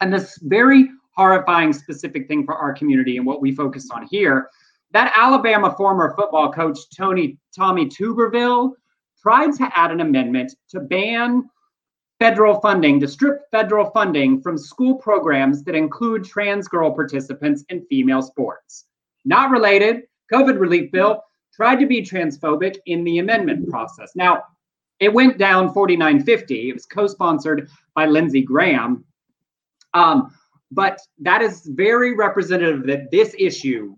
And 0.00 0.12
this 0.12 0.38
very 0.42 0.88
horrifying 1.16 1.72
specific 1.72 2.28
thing 2.28 2.44
for 2.44 2.54
our 2.54 2.72
community 2.72 3.16
and 3.16 3.26
what 3.26 3.40
we 3.40 3.54
focus 3.54 3.88
on 3.90 4.06
here 4.06 4.50
that 4.92 5.12
Alabama 5.16 5.74
former 5.76 6.14
football 6.16 6.52
coach 6.52 6.78
Tony 6.96 7.38
Tommy 7.54 7.86
Tuberville 7.86 8.72
tried 9.20 9.52
to 9.54 9.70
add 9.74 9.90
an 9.90 10.00
amendment 10.00 10.54
to 10.70 10.80
ban 10.80 11.48
federal 12.18 12.60
funding, 12.60 12.98
to 13.00 13.08
strip 13.08 13.42
federal 13.50 13.90
funding 13.90 14.40
from 14.40 14.56
school 14.56 14.94
programs 14.94 15.62
that 15.64 15.74
include 15.74 16.24
trans 16.24 16.66
girl 16.68 16.90
participants 16.90 17.64
in 17.68 17.84
female 17.86 18.22
sports. 18.22 18.86
Not 19.24 19.50
related, 19.50 20.04
COVID 20.32 20.58
relief 20.58 20.90
bill 20.92 21.22
tried 21.54 21.80
to 21.80 21.86
be 21.86 22.02
transphobic 22.02 22.76
in 22.86 23.04
the 23.04 23.18
amendment 23.18 23.68
process. 23.68 24.12
Now, 24.14 24.44
it 25.00 25.12
went 25.12 25.38
down 25.38 25.72
4950. 25.72 26.70
It 26.70 26.72
was 26.72 26.86
co 26.86 27.06
sponsored 27.06 27.68
by 27.94 28.06
Lindsey 28.06 28.42
Graham. 28.42 29.04
Um, 29.94 30.34
but 30.70 30.98
that 31.20 31.42
is 31.42 31.66
very 31.66 32.14
representative 32.14 32.86
that 32.86 33.10
this 33.10 33.34
issue, 33.38 33.94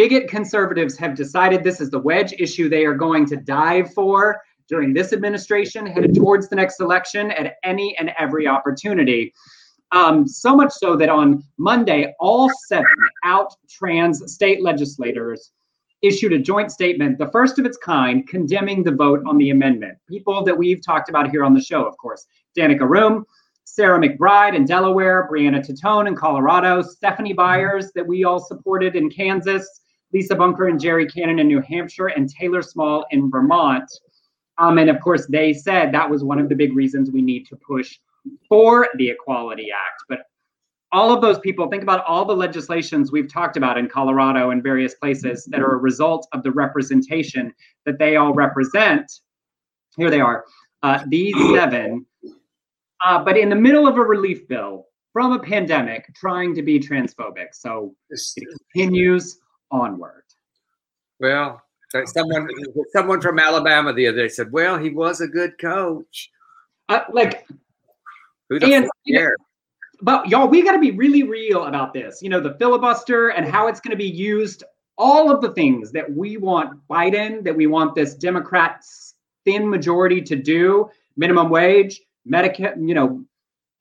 bigot 0.00 0.28
conservatives 0.28 0.96
have 0.96 1.14
decided 1.14 1.62
this 1.62 1.78
is 1.78 1.90
the 1.90 1.98
wedge 1.98 2.32
issue 2.38 2.70
they 2.70 2.86
are 2.86 2.94
going 2.94 3.26
to 3.26 3.36
dive 3.36 3.92
for 3.92 4.40
during 4.66 4.94
this 4.94 5.12
administration, 5.12 5.84
headed 5.84 6.14
towards 6.14 6.48
the 6.48 6.56
next 6.56 6.80
election 6.80 7.30
at 7.32 7.56
any 7.64 7.94
and 7.98 8.10
every 8.18 8.46
opportunity. 8.46 9.30
Um, 9.92 10.26
so 10.26 10.56
much 10.56 10.72
so 10.72 10.96
that 10.96 11.10
on 11.10 11.44
Monday, 11.58 12.14
all 12.18 12.50
seven 12.66 12.86
out 13.24 13.54
trans 13.68 14.32
state 14.32 14.62
legislators 14.62 15.52
issued 16.00 16.32
a 16.32 16.38
joint 16.38 16.72
statement, 16.72 17.18
the 17.18 17.30
first 17.30 17.58
of 17.58 17.66
its 17.66 17.76
kind, 17.76 18.26
condemning 18.26 18.82
the 18.82 18.92
vote 18.92 19.20
on 19.26 19.36
the 19.36 19.50
amendment. 19.50 19.98
People 20.08 20.42
that 20.44 20.56
we've 20.56 20.82
talked 20.82 21.10
about 21.10 21.30
here 21.30 21.44
on 21.44 21.52
the 21.52 21.60
show, 21.60 21.84
of 21.84 21.94
course, 21.98 22.26
Danica 22.56 22.88
Roem, 22.88 23.26
Sarah 23.64 24.00
McBride 24.00 24.56
in 24.56 24.64
Delaware, 24.64 25.28
Brianna 25.30 25.60
Titone 25.60 26.08
in 26.08 26.16
Colorado, 26.16 26.80
Stephanie 26.80 27.34
Byers 27.34 27.92
that 27.94 28.06
we 28.06 28.24
all 28.24 28.40
supported 28.40 28.96
in 28.96 29.10
Kansas, 29.10 29.79
Lisa 30.12 30.34
Bunker 30.34 30.68
and 30.68 30.80
Gerri 30.80 31.12
Cannon 31.12 31.38
in 31.38 31.46
New 31.46 31.60
Hampshire, 31.60 32.08
and 32.08 32.28
Taylor 32.28 32.62
Small 32.62 33.06
in 33.10 33.30
Vermont. 33.30 33.90
Um, 34.58 34.78
and 34.78 34.90
of 34.90 35.00
course, 35.00 35.26
they 35.26 35.52
said 35.52 35.92
that 35.92 36.08
was 36.08 36.22
one 36.22 36.38
of 36.38 36.48
the 36.48 36.54
big 36.54 36.74
reasons 36.74 37.10
we 37.10 37.22
need 37.22 37.46
to 37.46 37.56
push 37.56 37.98
for 38.48 38.88
the 38.96 39.08
Equality 39.08 39.68
Act. 39.72 40.02
But 40.08 40.20
all 40.92 41.12
of 41.12 41.20
those 41.20 41.38
people, 41.38 41.68
think 41.68 41.82
about 41.82 42.04
all 42.04 42.24
the 42.24 42.34
legislations 42.34 43.12
we've 43.12 43.32
talked 43.32 43.56
about 43.56 43.78
in 43.78 43.88
Colorado 43.88 44.50
and 44.50 44.62
various 44.62 44.94
places 44.94 45.44
that 45.46 45.60
are 45.60 45.74
a 45.74 45.78
result 45.78 46.26
of 46.32 46.42
the 46.42 46.50
representation 46.50 47.54
that 47.86 47.98
they 47.98 48.16
all 48.16 48.34
represent. 48.34 49.10
Here 49.96 50.10
they 50.10 50.20
are, 50.20 50.44
uh, 50.82 51.04
these 51.08 51.34
seven. 51.54 52.04
Uh, 53.04 53.24
but 53.24 53.38
in 53.38 53.48
the 53.48 53.56
middle 53.56 53.86
of 53.86 53.96
a 53.96 54.02
relief 54.02 54.46
bill 54.48 54.86
from 55.12 55.32
a 55.32 55.38
pandemic, 55.38 56.12
trying 56.14 56.54
to 56.54 56.62
be 56.62 56.78
transphobic. 56.78 57.48
So 57.52 57.94
it 58.10 58.20
continues 58.74 59.38
onward. 59.70 60.24
Well, 61.18 61.62
someone 62.06 62.48
someone 62.92 63.20
from 63.20 63.38
Alabama 63.38 63.92
the 63.92 64.06
other 64.06 64.18
day 64.18 64.28
said, 64.28 64.52
"Well, 64.52 64.78
he 64.78 64.90
was 64.90 65.20
a 65.20 65.28
good 65.28 65.58
coach." 65.58 66.30
Uh, 66.88 67.02
like, 67.12 67.46
who 68.48 68.58
the 68.58 68.74
and, 68.74 68.88
but 70.02 70.28
y'all, 70.28 70.48
we 70.48 70.62
got 70.62 70.72
to 70.72 70.78
be 70.78 70.92
really 70.92 71.22
real 71.22 71.64
about 71.64 71.92
this. 71.92 72.22
You 72.22 72.30
know, 72.30 72.40
the 72.40 72.54
filibuster 72.54 73.28
and 73.28 73.46
how 73.46 73.68
it's 73.68 73.80
going 73.80 73.92
to 73.92 73.96
be 73.96 74.08
used. 74.08 74.64
All 74.98 75.30
of 75.30 75.40
the 75.40 75.52
things 75.52 75.92
that 75.92 76.10
we 76.12 76.36
want 76.36 76.78
Biden, 76.86 77.42
that 77.44 77.56
we 77.56 77.66
want 77.66 77.94
this 77.94 78.14
Democrat 78.14 78.84
thin 79.46 79.68
majority 79.68 80.20
to 80.20 80.36
do, 80.36 80.90
minimum 81.16 81.48
wage, 81.48 82.02
Medicare, 82.28 82.76
you 82.76 82.94
know, 82.94 83.24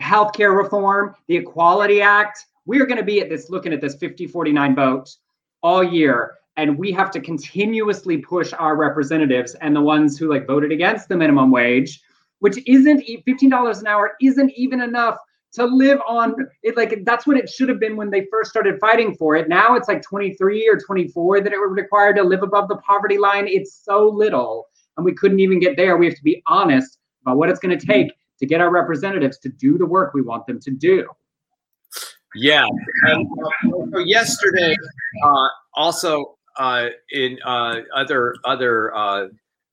healthcare 0.01 0.55
reform, 0.55 1.15
the 1.27 1.35
Equality 1.35 2.01
Act. 2.01 2.45
We 2.65 2.79
are 2.79 2.85
going 2.85 2.99
to 2.99 3.03
be 3.03 3.19
at 3.19 3.29
this 3.29 3.49
looking 3.49 3.73
at 3.73 3.81
this 3.81 3.97
50-49 3.97 4.75
vote 4.75 5.15
all 5.61 5.83
year 5.83 6.35
and 6.57 6.77
we 6.77 6.91
have 6.91 7.09
to 7.11 7.21
continuously 7.21 8.17
push 8.17 8.53
our 8.53 8.75
representatives 8.75 9.55
and 9.55 9.75
the 9.75 9.81
ones 9.81 10.17
who 10.17 10.29
like 10.29 10.45
voted 10.45 10.71
against 10.71 11.07
the 11.07 11.15
minimum 11.15 11.51
wage 11.51 12.01
which 12.39 12.57
isn't 12.67 13.03
$15 13.27 13.79
an 13.79 13.87
hour 13.87 14.11
isn't 14.21 14.51
even 14.55 14.81
enough 14.81 15.17
to 15.51 15.65
live 15.65 15.99
on 16.07 16.35
it 16.63 16.77
like 16.77 17.03
that's 17.05 17.25
what 17.25 17.37
it 17.37 17.49
should 17.49 17.69
have 17.69 17.79
been 17.79 17.95
when 17.95 18.09
they 18.09 18.27
first 18.31 18.51
started 18.51 18.79
fighting 18.79 19.15
for 19.15 19.35
it. 19.35 19.49
Now 19.49 19.75
it's 19.75 19.87
like 19.87 20.01
23 20.01 20.69
or 20.69 20.79
24 20.79 21.41
that 21.41 21.53
it 21.53 21.59
would 21.59 21.71
require 21.71 22.13
to 22.13 22.23
live 22.23 22.43
above 22.43 22.67
the 22.67 22.77
poverty 22.77 23.17
line. 23.17 23.47
It's 23.47 23.83
so 23.83 24.07
little 24.07 24.67
and 24.97 25.05
we 25.05 25.13
couldn't 25.13 25.39
even 25.39 25.59
get 25.59 25.75
there. 25.75 25.97
We 25.97 26.05
have 26.05 26.15
to 26.15 26.23
be 26.23 26.43
honest 26.45 26.99
about 27.23 27.37
what 27.37 27.49
it's 27.49 27.59
going 27.59 27.77
to 27.77 27.85
take 27.85 28.11
to 28.39 28.45
get 28.45 28.61
our 28.61 28.69
representatives 28.69 29.39
to 29.39 29.49
do 29.49 29.77
the 29.77 29.85
work 29.85 30.13
we 30.13 30.21
want 30.21 30.45
them 30.45 30.59
to 30.59 30.71
do 30.71 31.07
yeah 32.35 32.65
and, 33.03 33.27
uh, 33.43 33.69
so 33.91 33.99
yesterday 33.99 34.75
uh, 35.23 35.47
also 35.75 36.37
uh, 36.57 36.89
in 37.11 37.37
uh, 37.45 37.77
other 37.95 38.35
other 38.45 38.95
uh, 38.95 39.27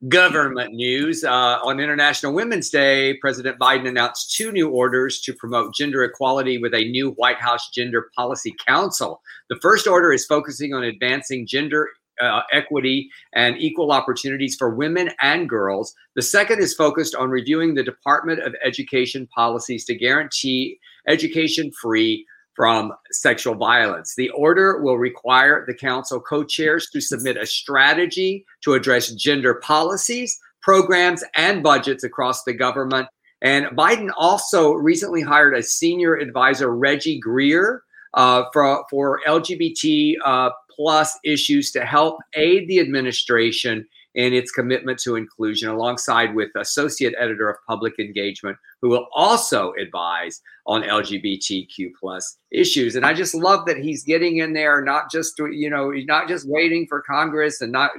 government 0.08 0.72
news 0.74 1.24
uh, 1.24 1.58
on 1.64 1.80
International 1.80 2.32
Women's 2.32 2.70
Day, 2.70 3.16
President 3.20 3.58
Biden 3.58 3.88
announced 3.88 4.34
two 4.36 4.52
new 4.52 4.68
orders 4.68 5.20
to 5.22 5.32
promote 5.32 5.74
gender 5.74 6.04
equality 6.04 6.58
with 6.58 6.74
a 6.74 6.88
new 6.90 7.12
White 7.12 7.40
House 7.40 7.70
Gender 7.74 8.10
Policy 8.14 8.54
Council. 8.66 9.20
The 9.48 9.58
first 9.60 9.86
order 9.86 10.12
is 10.12 10.26
focusing 10.26 10.74
on 10.74 10.84
advancing 10.84 11.46
gender 11.46 11.88
uh, 12.20 12.42
equity 12.52 13.10
and 13.34 13.56
equal 13.58 13.90
opportunities 13.92 14.54
for 14.56 14.74
women 14.74 15.10
and 15.20 15.48
girls. 15.48 15.94
The 16.14 16.22
second 16.22 16.60
is 16.60 16.74
focused 16.74 17.14
on 17.14 17.30
reviewing 17.30 17.74
the 17.74 17.82
Department 17.82 18.40
of 18.40 18.54
Education 18.64 19.26
policies 19.34 19.84
to 19.86 19.94
guarantee 19.94 20.78
education 21.08 21.70
free 21.72 22.26
from 22.56 22.92
sexual 23.12 23.54
violence. 23.54 24.14
The 24.16 24.30
order 24.30 24.80
will 24.80 24.96
require 24.96 25.64
the 25.66 25.74
council 25.74 26.20
co 26.20 26.42
chairs 26.42 26.88
to 26.90 27.00
submit 27.00 27.36
a 27.36 27.46
strategy 27.46 28.44
to 28.64 28.72
address 28.72 29.10
gender 29.12 29.54
policies, 29.56 30.36
programs, 30.62 31.22
and 31.36 31.62
budgets 31.62 32.02
across 32.02 32.42
the 32.44 32.54
government. 32.54 33.08
And 33.42 33.66
Biden 33.76 34.10
also 34.16 34.72
recently 34.72 35.20
hired 35.20 35.54
a 35.54 35.62
senior 35.62 36.16
advisor, 36.16 36.74
Reggie 36.74 37.20
Greer, 37.20 37.82
uh, 38.14 38.44
for, 38.52 38.84
for 38.88 39.20
LGBT 39.28 40.14
uh, 40.24 40.50
plus 40.74 41.18
issues 41.22 41.70
to 41.72 41.84
help 41.84 42.18
aid 42.34 42.66
the 42.66 42.80
administration 42.80 43.86
in 44.16 44.32
its 44.32 44.50
commitment 44.50 44.98
to 44.98 45.14
inclusion, 45.14 45.68
alongside 45.68 46.34
with 46.34 46.48
associate 46.56 47.14
editor 47.18 47.50
of 47.50 47.56
public 47.68 47.98
engagement, 47.98 48.56
who 48.80 48.88
will 48.88 49.06
also 49.14 49.72
advise 49.74 50.40
on 50.66 50.82
LGBTQ 50.82 51.90
plus 52.00 52.38
issues. 52.50 52.96
And 52.96 53.04
I 53.04 53.12
just 53.12 53.34
love 53.34 53.66
that 53.66 53.76
he's 53.76 54.02
getting 54.02 54.38
in 54.38 54.54
there, 54.54 54.82
not 54.82 55.10
just 55.10 55.38
you 55.38 55.68
know, 55.68 55.92
not 56.06 56.28
just 56.28 56.48
waiting 56.48 56.86
for 56.88 57.02
Congress 57.02 57.60
and 57.60 57.70
not 57.70 57.90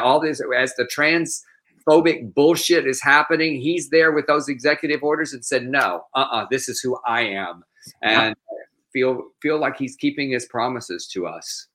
all 0.00 0.20
this 0.20 0.42
as 0.56 0.74
the 0.76 0.86
trans 0.86 1.42
phobic 1.88 2.32
bullshit 2.34 2.86
is 2.86 3.02
happening. 3.02 3.60
He's 3.60 3.88
there 3.88 4.12
with 4.12 4.26
those 4.26 4.48
executive 4.48 5.02
orders 5.02 5.32
and 5.32 5.44
said, 5.44 5.66
"No, 5.66 6.04
uh-uh, 6.14 6.46
this 6.50 6.68
is 6.68 6.80
who 6.80 6.98
I 7.06 7.22
am," 7.22 7.64
and 8.02 8.36
feel 8.92 9.30
feel 9.40 9.58
like 9.58 9.78
he's 9.78 9.96
keeping 9.96 10.30
his 10.30 10.44
promises 10.46 11.08
to 11.14 11.26
us. 11.26 11.68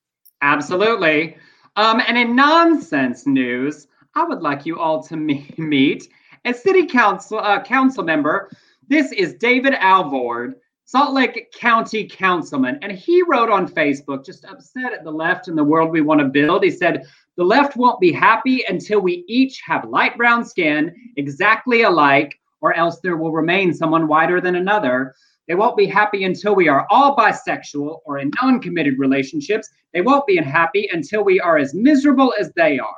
Absolutely. 0.44 1.36
Um, 1.78 2.02
and 2.08 2.18
in 2.18 2.36
nonsense 2.36 3.28
news, 3.28 3.88
I 4.16 4.24
would 4.24 4.42
like 4.42 4.66
you 4.66 4.80
all 4.80 5.04
to 5.04 5.16
meet 5.58 6.10
a 6.44 6.54
city 6.54 6.88
council 6.88 7.38
uh, 7.38 7.62
council 7.62 8.04
member. 8.04 8.50
This 8.88 9.12
is 9.12 9.36
David 9.36 9.76
Alvord, 9.76 10.56
Salt 10.86 11.14
Lake 11.14 11.54
County 11.54 12.08
councilman, 12.08 12.80
and 12.82 12.92
he 12.92 13.22
wrote 13.22 13.52
on 13.52 13.68
Facebook, 13.68 14.26
just 14.26 14.44
upset 14.46 14.92
at 14.92 15.04
the 15.04 15.12
left 15.12 15.50
and 15.50 15.58
the 15.58 15.64
world 15.64 15.92
we 15.92 16.02
want 16.02 16.20
to 16.20 16.26
build. 16.26 16.64
He 16.64 16.72
said, 16.72 17.06
"The 17.36 17.44
left 17.44 17.78
won't 17.78 18.00
be 18.00 18.12
happy 18.12 18.64
until 18.68 19.00
we 19.00 19.24
each 19.28 19.62
have 19.64 19.86
light 19.86 20.18
brown 20.18 20.46
skin, 20.46 20.92
exactly 21.16 21.84
alike, 21.84 22.40
or 22.60 22.74
else 22.74 23.00
there 23.02 23.18
will 23.18 23.32
remain 23.32 23.72
someone 23.72 24.08
whiter 24.08 24.42
than 24.42 24.56
another." 24.56 25.14
They 25.48 25.56
won't 25.56 25.78
be 25.78 25.86
happy 25.86 26.26
until 26.26 26.56
we 26.56 26.68
are 26.68 26.86
all 26.90 27.16
bisexual 27.16 28.00
or 28.06 28.20
in 28.20 28.32
non 28.42 28.60
committed 28.60 29.00
relationships. 29.00 29.70
They 29.94 30.02
won't 30.02 30.28
be 30.28 30.38
happy 30.38 30.90
until 30.92 31.24
we 31.24 31.40
are 31.40 31.58
as 31.58 31.74
miserable 31.74 32.34
as 32.40 32.52
they 32.54 32.80
are. 32.80 32.96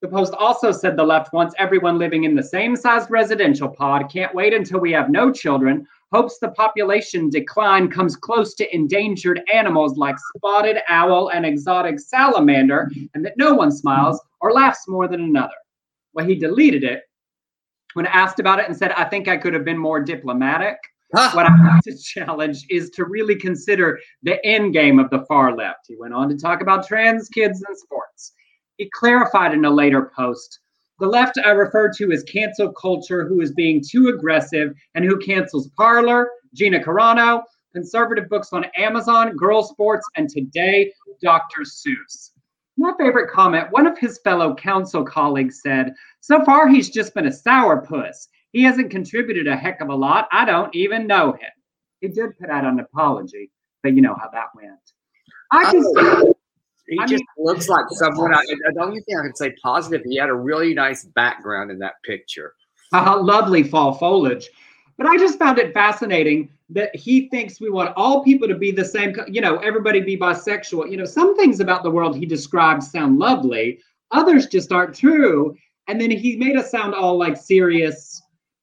The 0.00 0.08
Post 0.08 0.32
also 0.38 0.72
said 0.72 0.96
the 0.96 1.04
left 1.04 1.34
wants 1.34 1.54
everyone 1.58 1.98
living 1.98 2.24
in 2.24 2.34
the 2.34 2.42
same 2.42 2.74
sized 2.74 3.10
residential 3.10 3.68
pod, 3.68 4.10
can't 4.10 4.34
wait 4.34 4.54
until 4.54 4.80
we 4.80 4.92
have 4.92 5.10
no 5.10 5.30
children, 5.30 5.86
hopes 6.10 6.38
the 6.38 6.52
population 6.52 7.28
decline 7.28 7.90
comes 7.90 8.16
close 8.16 8.54
to 8.54 8.74
endangered 8.74 9.42
animals 9.52 9.98
like 9.98 10.16
spotted 10.34 10.78
owl 10.88 11.30
and 11.30 11.44
exotic 11.44 12.00
salamander, 12.00 12.90
and 13.14 13.22
that 13.22 13.36
no 13.36 13.52
one 13.52 13.70
smiles 13.70 14.18
or 14.40 14.52
laughs 14.52 14.88
more 14.88 15.06
than 15.06 15.20
another. 15.20 15.52
Well, 16.14 16.24
he 16.24 16.34
deleted 16.34 16.82
it 16.82 17.02
when 17.92 18.06
asked 18.06 18.40
about 18.40 18.58
it 18.58 18.66
and 18.66 18.76
said, 18.76 18.92
I 18.92 19.04
think 19.04 19.28
I 19.28 19.36
could 19.36 19.52
have 19.52 19.66
been 19.66 19.78
more 19.78 20.00
diplomatic. 20.00 20.78
Huh. 21.14 21.30
What 21.34 21.46
I 21.46 21.50
want 21.50 21.82
to 21.84 21.96
challenge 21.96 22.66
is 22.70 22.90
to 22.90 23.04
really 23.04 23.34
consider 23.34 23.98
the 24.22 24.44
end 24.46 24.72
game 24.72 24.98
of 24.98 25.10
the 25.10 25.24
far 25.26 25.56
left. 25.56 25.86
He 25.88 25.96
went 25.96 26.14
on 26.14 26.28
to 26.28 26.36
talk 26.36 26.60
about 26.60 26.86
trans 26.86 27.28
kids 27.28 27.62
and 27.66 27.76
sports. 27.76 28.32
He 28.76 28.88
clarified 28.90 29.52
in 29.52 29.64
a 29.64 29.70
later 29.70 30.12
post 30.14 30.60
the 31.00 31.06
left 31.06 31.38
I 31.42 31.50
refer 31.50 31.90
to 31.94 32.12
as 32.12 32.22
cancel 32.24 32.70
culture, 32.72 33.26
who 33.26 33.40
is 33.40 33.52
being 33.52 33.82
too 33.82 34.08
aggressive 34.08 34.74
and 34.94 35.02
who 35.02 35.18
cancels 35.18 35.70
Parler, 35.70 36.28
Gina 36.54 36.78
Carano, 36.78 37.42
conservative 37.72 38.28
books 38.28 38.52
on 38.52 38.66
Amazon, 38.76 39.34
girl 39.34 39.62
sports, 39.62 40.06
and 40.16 40.28
today, 40.28 40.92
Dr. 41.22 41.62
Seuss. 41.62 42.32
My 42.76 42.92
favorite 42.98 43.30
comment 43.30 43.68
one 43.70 43.86
of 43.86 43.98
his 43.98 44.20
fellow 44.24 44.54
council 44.54 45.02
colleagues 45.02 45.62
said, 45.62 45.94
So 46.20 46.44
far, 46.44 46.68
he's 46.68 46.90
just 46.90 47.14
been 47.14 47.26
a 47.26 47.30
sourpuss. 47.30 48.28
He 48.52 48.62
hasn't 48.62 48.90
contributed 48.90 49.46
a 49.46 49.56
heck 49.56 49.80
of 49.80 49.88
a 49.88 49.94
lot. 49.94 50.28
I 50.32 50.44
don't 50.44 50.74
even 50.74 51.06
know 51.06 51.32
him. 51.32 51.50
He 52.00 52.08
did 52.08 52.38
put 52.38 52.50
out 52.50 52.64
an 52.64 52.80
apology, 52.80 53.50
but 53.82 53.94
you 53.94 54.02
know 54.02 54.14
how 54.14 54.28
that 54.30 54.48
went. 54.54 54.78
I 55.52 55.72
just. 55.72 55.88
Oh, 55.96 56.34
he 56.88 56.98
I 56.98 57.06
just 57.06 57.22
mean, 57.36 57.46
looks 57.46 57.68
like 57.68 57.84
someone. 57.90 58.34
I, 58.34 58.42
the 58.74 58.82
only 58.82 59.00
thing 59.02 59.16
I 59.16 59.22
can 59.22 59.36
say 59.36 59.54
positive, 59.62 60.02
he 60.04 60.16
had 60.16 60.28
a 60.28 60.34
really 60.34 60.74
nice 60.74 61.04
background 61.04 61.70
in 61.70 61.78
that 61.78 61.94
picture. 62.04 62.54
Uh, 62.92 63.20
lovely 63.22 63.62
fall 63.62 63.94
foliage. 63.94 64.48
But 64.98 65.06
I 65.06 65.16
just 65.16 65.38
found 65.38 65.58
it 65.58 65.72
fascinating 65.72 66.50
that 66.70 66.94
he 66.94 67.28
thinks 67.28 67.60
we 67.60 67.70
want 67.70 67.92
all 67.96 68.24
people 68.24 68.48
to 68.48 68.56
be 68.56 68.72
the 68.72 68.84
same, 68.84 69.14
you 69.28 69.40
know, 69.40 69.56
everybody 69.58 70.00
be 70.00 70.16
bisexual. 70.16 70.90
You 70.90 70.96
know, 70.96 71.04
some 71.04 71.36
things 71.36 71.60
about 71.60 71.84
the 71.84 71.90
world 71.90 72.16
he 72.16 72.26
describes 72.26 72.90
sound 72.90 73.18
lovely, 73.18 73.78
others 74.10 74.46
just 74.46 74.72
aren't 74.72 74.94
true. 74.94 75.56
And 75.86 76.00
then 76.00 76.10
he 76.10 76.36
made 76.36 76.56
us 76.56 76.70
sound 76.70 76.94
all 76.94 77.16
like 77.16 77.36
serious 77.36 78.20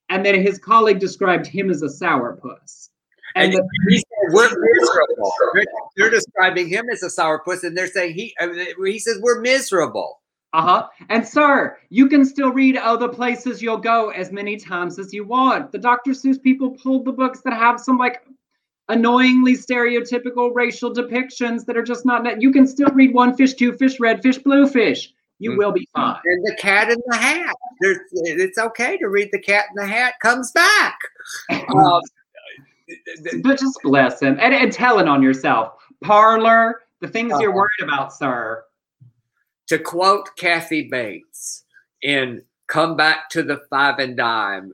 and 0.09 0.25
then 0.25 0.41
his 0.41 0.57
colleague 0.57 0.99
described 0.99 1.45
him 1.45 1.69
as 1.69 1.81
a 1.81 1.87
sourpuss. 1.87 2.89
And, 3.35 3.53
and 3.53 3.53
the, 3.53 3.69
he 3.89 3.97
said, 3.97 4.33
"We're 4.33 4.49
miserable." 4.49 5.33
They're, 5.53 5.65
they're, 5.95 6.09
describing 6.09 6.67
him 6.69 6.85
as 6.91 7.03
a 7.03 7.07
sourpuss, 7.07 7.63
and 7.63 7.77
they're 7.77 7.87
saying 7.87 8.15
he. 8.15 8.35
he 8.83 8.99
says, 8.99 9.19
"We're 9.21 9.41
miserable." 9.41 10.21
Uh 10.53 10.61
huh. 10.61 10.87
And 11.09 11.27
sir, 11.27 11.77
you 11.89 12.07
can 12.07 12.23
still 12.23 12.51
read 12.51 12.77
other 12.77 13.09
places 13.09 13.61
you'll 13.61 13.77
go 13.77 14.09
as 14.09 14.31
many 14.31 14.55
times 14.55 14.97
as 14.97 15.13
you 15.13 15.25
want. 15.25 15.71
The 15.71 15.77
Dr. 15.77 16.11
Seuss 16.11 16.41
people 16.41 16.71
pulled 16.71 17.05
the 17.05 17.11
books 17.11 17.41
that 17.41 17.53
have 17.53 17.79
some 17.79 17.97
like 17.97 18.23
annoyingly 18.87 19.57
stereotypical 19.57 20.55
racial 20.55 20.93
depictions 20.93 21.65
that 21.65 21.75
are 21.75 21.83
just 21.83 22.05
not. 22.05 22.41
You 22.41 22.51
can 22.51 22.65
still 22.65 22.89
read 22.91 23.13
one 23.13 23.35
fish, 23.35 23.55
two 23.55 23.73
fish, 23.73 23.99
red 23.99 24.23
fish, 24.23 24.37
blue 24.37 24.67
fish 24.67 25.13
you 25.39 25.51
mm-hmm. 25.51 25.59
will 25.59 25.71
be 25.71 25.87
fine. 25.95 26.19
And 26.23 26.45
the 26.45 26.55
cat 26.55 26.89
in 26.89 26.99
the 27.05 27.17
hat. 27.17 27.55
There's, 27.81 27.99
it's 28.11 28.57
okay 28.57 28.97
to 28.97 29.07
read 29.07 29.29
the 29.31 29.39
cat 29.39 29.65
in 29.69 29.75
the 29.75 29.87
hat 29.87 30.15
comes 30.21 30.51
back. 30.51 30.97
um, 31.75 32.01
but 33.43 33.59
just 33.59 33.79
bless 33.83 34.21
him 34.21 34.37
and, 34.39 34.53
and 34.53 34.71
telling 34.71 35.07
on 35.07 35.21
yourself. 35.21 35.73
Parler, 36.03 36.81
the 37.01 37.07
things 37.07 37.33
uh, 37.33 37.39
you're 37.39 37.49
uh-huh. 37.49 37.57
worried 37.57 37.83
about, 37.83 38.13
sir. 38.13 38.63
To 39.67 39.77
quote 39.77 40.29
Kathy 40.37 40.87
Bates 40.89 41.65
in 42.01 42.41
Come 42.67 42.95
Back 42.95 43.29
to 43.31 43.43
the 43.43 43.61
Five 43.69 43.99
and 43.99 44.15
Dime, 44.15 44.73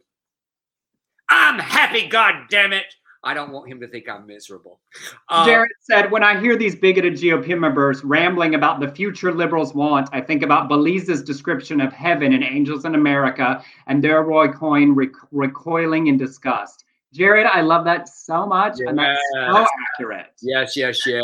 I'm 1.29 1.57
happy, 1.57 2.07
God 2.07 2.45
damn 2.49 2.73
it. 2.73 2.85
I 3.25 3.33
don't 3.33 3.51
want 3.51 3.69
him 3.69 3.79
to 3.79 3.87
think 3.87 4.09
I'm 4.09 4.27
miserable. 4.27 4.81
Uh, 5.29 5.45
Jared 5.45 5.71
said, 5.79 6.11
when 6.11 6.23
I 6.23 6.39
hear 6.39 6.57
these 6.57 6.75
bigoted 6.75 7.13
GOP 7.13 7.57
members 7.57 8.03
rambling 8.03 8.55
about 8.55 8.81
the 8.81 8.89
future 8.89 9.33
liberals 9.33 9.73
want, 9.73 10.09
I 10.11 10.19
think 10.19 10.43
about 10.43 10.67
Belize's 10.67 11.23
description 11.23 11.79
of 11.79 11.93
heaven 11.93 12.33
in 12.33 12.43
Angels 12.43 12.83
in 12.83 12.95
America 12.95 13.63
and 13.87 14.03
their 14.03 14.23
Roy 14.23 14.49
Cohn 14.49 14.93
rec- 14.93 15.11
recoiling 15.31 16.07
in 16.07 16.17
disgust. 16.17 16.83
Jared, 17.13 17.45
I 17.45 17.61
love 17.61 17.85
that 17.85 18.09
so 18.09 18.45
much, 18.45 18.73
yes. 18.79 18.89
and 18.89 18.99
that's 18.99 19.21
so 19.33 19.65
accurate. 19.93 20.33
Yes, 20.41 20.75
yes, 20.75 21.05
yes. 21.05 21.21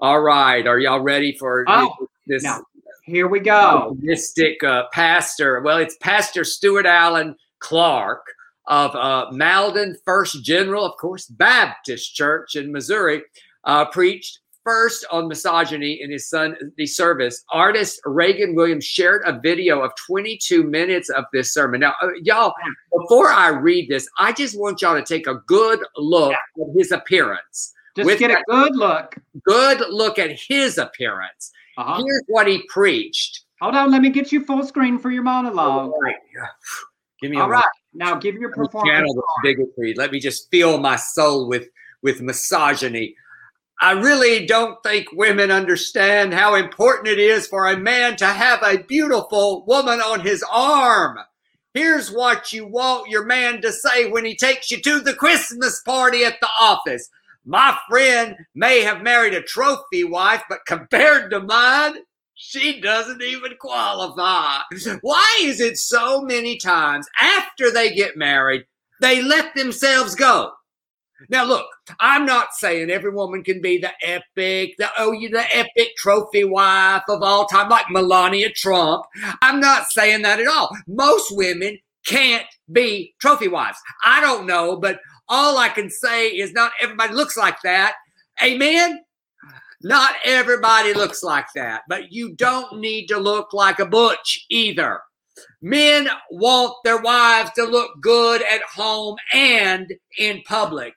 All 0.00 0.20
right, 0.20 0.66
are 0.66 0.78
y'all 0.78 1.00
ready 1.00 1.34
for 1.38 1.64
oh, 1.68 1.94
this? 2.26 2.42
No. 2.42 2.62
Here 3.04 3.28
we 3.28 3.38
go. 3.38 3.96
Mystic 4.00 4.62
uh, 4.64 4.88
pastor. 4.92 5.60
Well, 5.60 5.78
it's 5.78 5.96
Pastor 5.98 6.42
Stuart 6.42 6.86
Allen 6.86 7.36
Clark 7.60 8.26
of 8.66 8.94
uh, 8.94 9.30
Malden 9.32 9.96
First 10.04 10.44
General, 10.44 10.84
of 10.84 10.96
course, 10.98 11.26
Baptist 11.26 12.14
Church 12.14 12.56
in 12.56 12.72
Missouri, 12.72 13.22
uh, 13.64 13.84
preached 13.86 14.40
first 14.66 15.06
on 15.12 15.28
misogyny 15.28 16.02
in 16.02 16.10
his 16.10 16.28
Sunday 16.28 16.86
service. 16.86 17.44
Artist 17.50 18.00
Reagan 18.04 18.56
Williams 18.56 18.84
shared 18.84 19.22
a 19.24 19.38
video 19.38 19.80
of 19.80 19.92
22 20.06 20.64
minutes 20.64 21.08
of 21.08 21.24
this 21.32 21.54
sermon. 21.54 21.80
Now, 21.80 21.94
uh, 22.02 22.08
y'all, 22.22 22.52
before 22.92 23.28
I 23.28 23.50
read 23.50 23.88
this, 23.88 24.08
I 24.18 24.32
just 24.32 24.58
want 24.58 24.82
y'all 24.82 24.96
to 24.96 25.04
take 25.04 25.28
a 25.28 25.36
good 25.46 25.78
look 25.96 26.32
yeah. 26.32 26.64
at 26.64 26.76
his 26.76 26.90
appearance. 26.90 27.72
Just 27.96 28.18
get 28.18 28.32
a 28.32 28.42
good 28.48 28.74
look. 28.74 29.14
Good 29.46 29.82
look 29.88 30.18
at 30.18 30.32
his 30.32 30.78
appearance. 30.78 31.52
Uh-huh. 31.78 32.02
Here's 32.02 32.24
what 32.26 32.48
he 32.48 32.62
preached. 32.68 33.44
Hold 33.60 33.76
on, 33.76 33.90
let 33.90 34.02
me 34.02 34.10
get 34.10 34.32
you 34.32 34.44
full 34.44 34.64
screen 34.64 34.98
for 34.98 35.10
your 35.10 35.22
monologue. 35.22 35.92
All 35.92 36.00
right. 36.00 36.16
Give 37.22 37.30
me 37.30 37.38
All 37.38 37.48
right. 37.48 37.64
Now 37.96 38.16
give 38.16 38.34
your 38.36 38.50
performance. 38.50 38.90
Channel 38.90 39.24
bigotry. 39.42 39.94
Let 39.94 40.12
me 40.12 40.20
just 40.20 40.50
fill 40.50 40.78
my 40.78 40.96
soul 40.96 41.48
with 41.48 41.68
with 42.02 42.20
misogyny. 42.20 43.16
I 43.80 43.92
really 43.92 44.46
don't 44.46 44.82
think 44.82 45.06
women 45.12 45.50
understand 45.50 46.32
how 46.32 46.54
important 46.54 47.08
it 47.08 47.18
is 47.18 47.46
for 47.46 47.66
a 47.66 47.76
man 47.76 48.16
to 48.16 48.26
have 48.26 48.62
a 48.62 48.82
beautiful 48.82 49.64
woman 49.66 50.00
on 50.00 50.20
his 50.20 50.44
arm. 50.50 51.18
Here's 51.74 52.10
what 52.10 52.54
you 52.54 52.66
want 52.66 53.10
your 53.10 53.26
man 53.26 53.60
to 53.60 53.72
say 53.72 54.08
when 54.10 54.24
he 54.24 54.34
takes 54.34 54.70
you 54.70 54.80
to 54.80 55.00
the 55.00 55.12
Christmas 55.12 55.82
party 55.82 56.24
at 56.24 56.40
the 56.40 56.48
office. 56.58 57.10
My 57.44 57.76
friend 57.88 58.34
may 58.54 58.80
have 58.80 59.02
married 59.02 59.34
a 59.34 59.42
trophy 59.42 60.04
wife, 60.04 60.42
but 60.48 60.64
compared 60.66 61.30
to 61.30 61.40
mine, 61.40 61.96
she 62.36 62.80
doesn't 62.80 63.22
even 63.22 63.54
qualify. 63.58 64.60
Why 65.00 65.38
is 65.40 65.60
it 65.60 65.78
so 65.78 66.20
many 66.20 66.58
times 66.58 67.08
after 67.20 67.70
they 67.70 67.94
get 67.94 68.16
married, 68.16 68.64
they 69.00 69.22
let 69.22 69.54
themselves 69.54 70.14
go? 70.14 70.52
Now, 71.30 71.44
look, 71.44 71.64
I'm 71.98 72.26
not 72.26 72.52
saying 72.52 72.90
every 72.90 73.10
woman 73.10 73.42
can 73.42 73.62
be 73.62 73.78
the 73.78 73.90
epic, 74.02 74.74
the 74.76 74.90
oh, 74.98 75.12
you 75.12 75.30
the 75.30 75.44
epic 75.56 75.96
trophy 75.96 76.44
wife 76.44 77.04
of 77.08 77.22
all 77.22 77.46
time, 77.46 77.70
like 77.70 77.90
Melania 77.90 78.50
Trump. 78.52 79.06
I'm 79.40 79.58
not 79.58 79.86
saying 79.88 80.22
that 80.22 80.40
at 80.40 80.46
all. 80.46 80.68
Most 80.86 81.34
women 81.34 81.78
can't 82.04 82.44
be 82.70 83.14
trophy 83.18 83.48
wives. 83.48 83.78
I 84.04 84.20
don't 84.20 84.46
know, 84.46 84.76
but 84.76 85.00
all 85.26 85.56
I 85.56 85.70
can 85.70 85.88
say 85.88 86.28
is 86.28 86.52
not 86.52 86.72
everybody 86.82 87.14
looks 87.14 87.36
like 87.36 87.62
that. 87.62 87.94
Amen. 88.42 89.00
Not 89.82 90.14
everybody 90.24 90.94
looks 90.94 91.22
like 91.22 91.46
that, 91.54 91.82
but 91.88 92.12
you 92.12 92.34
don't 92.34 92.80
need 92.80 93.06
to 93.08 93.18
look 93.18 93.52
like 93.52 93.78
a 93.78 93.86
butch 93.86 94.46
either. 94.50 95.00
Men 95.60 96.08
want 96.30 96.74
their 96.84 97.00
wives 97.00 97.50
to 97.56 97.64
look 97.64 98.00
good 98.00 98.42
at 98.42 98.62
home 98.62 99.16
and 99.32 99.92
in 100.18 100.42
public. 100.46 100.94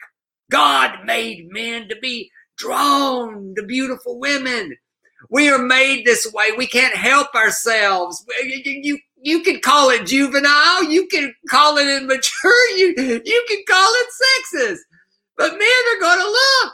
God 0.50 1.06
made 1.06 1.52
men 1.52 1.90
to 1.90 1.96
be 2.02 2.32
drawn 2.58 3.54
to 3.56 3.64
beautiful 3.64 4.20
women. 4.20 4.76
We 5.30 5.50
are 5.50 5.60
made 5.60 6.06
this 6.06 6.32
way. 6.34 6.52
We 6.58 6.68
can't 6.68 6.96
help 6.96 7.34
ourselves. 7.36 8.26
You, 8.42 8.62
you, 8.66 9.00
you 9.22 9.44
can 9.44 9.60
call 9.60 9.90
it 9.90 10.08
juvenile. 10.08 10.86
You 10.86 11.08
can 11.08 11.34
call 11.50 11.78
it 11.78 11.88
immature. 11.88 12.52
You, 12.78 12.94
you 13.26 13.46
can 13.48 13.64
call 13.68 13.92
it 13.94 14.08
sexist. 14.24 14.80
But 15.38 15.52
men 15.52 15.62
are 15.62 16.00
going 16.00 16.20
to 16.20 16.26
look. 16.26 16.74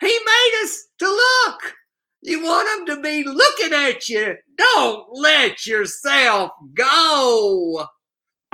He 0.00 0.06
made 0.06 0.60
us 0.62 0.84
to 0.98 1.06
look. 1.06 1.74
You 2.22 2.42
want 2.42 2.88
him 2.88 2.96
to 2.96 3.02
be 3.02 3.22
looking 3.24 3.72
at 3.74 4.08
you. 4.08 4.36
Don't 4.56 5.06
let 5.12 5.66
yourself 5.66 6.52
go. 6.74 7.86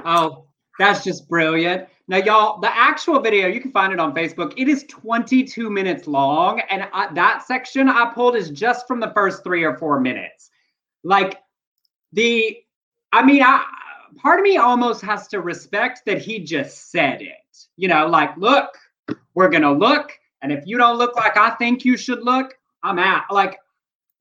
Oh, 0.05 0.47
that's 0.79 1.05
just 1.05 1.29
brilliant. 1.29 1.89
Now, 2.09 2.17
y'all, 2.17 2.61
the 2.61 2.77
actual 2.77 3.21
video, 3.21 3.47
you 3.47 3.61
can 3.61 3.71
find 3.71 3.93
it 3.93 4.01
on 4.01 4.13
Facebook. 4.13 4.53
It 4.57 4.69
is 4.69 4.85
22 4.89 5.71
minutes 5.71 6.09
long. 6.09 6.61
And 6.69 6.89
I, 6.93 7.13
that 7.15 7.47
section 7.47 7.89
I 7.89 8.13
pulled 8.13 8.35
is 8.35 8.51
just 8.51 8.89
from 8.89 8.99
the 8.99 9.13
first 9.15 9.45
three 9.45 9.63
or 9.63 9.79
four 9.79 10.01
minutes. 10.01 10.51
Like, 11.05 11.39
the, 12.13 12.57
I 13.13 13.25
mean, 13.25 13.43
I, 13.45 13.65
part 14.17 14.41
of 14.41 14.43
me 14.43 14.57
almost 14.57 15.03
has 15.03 15.29
to 15.29 15.41
respect 15.41 16.03
that 16.07 16.19
he 16.19 16.41
just 16.41 16.91
said 16.91 17.23
it. 17.23 17.37
You 17.77 17.87
know, 17.87 18.09
like, 18.09 18.37
look, 18.37 18.71
we're 19.35 19.49
going 19.49 19.63
to 19.63 19.73
look 19.73 20.11
and 20.43 20.53
if 20.53 20.65
you 20.67 20.79
don't 20.79 20.99
look 20.99 21.17
like 21.17 21.37
I 21.37 21.51
think 21.51 21.85
you 21.85 21.97
should 21.97 22.23
look, 22.23 22.55
I'm 22.83 22.99
out. 22.99 23.25
Like 23.31 23.59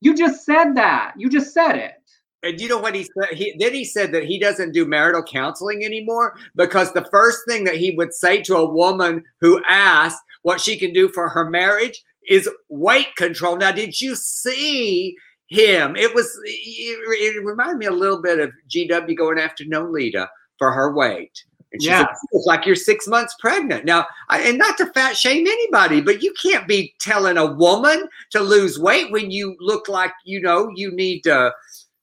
you 0.01 0.15
just 0.15 0.45
said 0.45 0.73
that. 0.75 1.13
You 1.17 1.29
just 1.29 1.53
said 1.53 1.75
it. 1.75 1.93
And 2.41 2.59
you 2.59 2.69
know 2.69 2.77
what 2.77 2.95
he 2.95 3.03
said? 3.03 3.37
He, 3.37 3.53
then 3.59 3.73
he 3.73 3.83
said 3.83 4.13
that 4.13 4.23
he 4.23 4.39
doesn't 4.39 4.71
do 4.71 4.85
marital 4.85 5.23
counseling 5.23 5.83
anymore 5.83 6.35
because 6.55 6.93
the 6.93 7.07
first 7.11 7.39
thing 7.47 7.65
that 7.65 7.75
he 7.75 7.91
would 7.91 8.13
say 8.13 8.41
to 8.43 8.55
a 8.55 8.69
woman 8.69 9.23
who 9.41 9.61
asked 9.67 10.23
what 10.43 10.61
she 10.61 10.77
can 10.77 10.93
do 10.93 11.09
for 11.09 11.27
her 11.27 11.49
marriage 11.49 12.01
is 12.29 12.49
weight 12.69 13.13
control. 13.17 13.57
Now, 13.57 13.71
did 13.71 13.99
you 13.99 14.15
see 14.15 15.17
him? 15.47 15.97
It 15.97 16.15
was, 16.15 16.27
it, 16.45 17.35
it 17.35 17.43
reminded 17.43 17.77
me 17.77 17.87
a 17.87 17.91
little 17.91 18.21
bit 18.21 18.39
of 18.39 18.51
GW 18.73 19.17
going 19.17 19.39
after 19.39 19.65
Nolita 19.65 20.27
for 20.57 20.71
her 20.71 20.93
weight. 20.95 21.43
And 21.71 21.83
yeah. 21.83 22.05
it's 22.31 22.45
like 22.47 22.65
you're 22.65 22.75
six 22.75 23.07
months 23.07 23.35
pregnant. 23.39 23.85
Now, 23.85 24.07
I, 24.27 24.41
and 24.41 24.57
not 24.57 24.77
to 24.77 24.87
fat 24.87 25.15
shame 25.15 25.45
anybody, 25.45 26.01
but 26.01 26.23
you 26.23 26.33
can't 26.41 26.67
be 26.67 26.95
telling 26.99 27.37
a 27.37 27.45
woman 27.45 28.07
to 28.31 28.39
lose 28.39 28.79
weight 28.79 29.11
when 29.11 29.29
you 29.29 29.55
look 29.59 29.87
like, 29.87 30.11
you 30.25 30.41
know, 30.41 30.71
you 30.75 30.91
need 30.91 31.21
to 31.21 31.53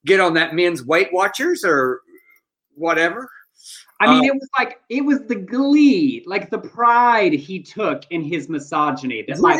get 0.05 0.21
on 0.21 0.33
that 0.35 0.55
men's 0.55 0.85
Weight 0.85 1.09
Watchers 1.11 1.65
or 1.65 2.01
whatever. 2.75 3.29
I 3.99 4.07
mean, 4.07 4.29
uh, 4.29 4.33
it 4.33 4.33
was 4.35 4.49
like 4.59 4.79
it 4.89 5.03
was 5.03 5.21
the 5.25 5.35
glee, 5.35 6.23
like 6.27 6.49
the 6.49 6.59
pride 6.59 7.33
he 7.33 7.61
took 7.61 8.03
in 8.11 8.23
his 8.23 8.47
misogyny. 8.47 9.25
That 9.27 9.39
like, 9.39 9.59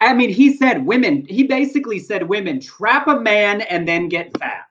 I 0.00 0.12
mean, 0.12 0.30
he 0.30 0.56
said 0.56 0.84
women. 0.84 1.24
He 1.28 1.44
basically 1.44 2.00
said 2.00 2.28
women 2.28 2.60
trap 2.60 3.06
a 3.06 3.20
man 3.20 3.60
and 3.62 3.86
then 3.86 4.08
get 4.08 4.36
fat, 4.38 4.66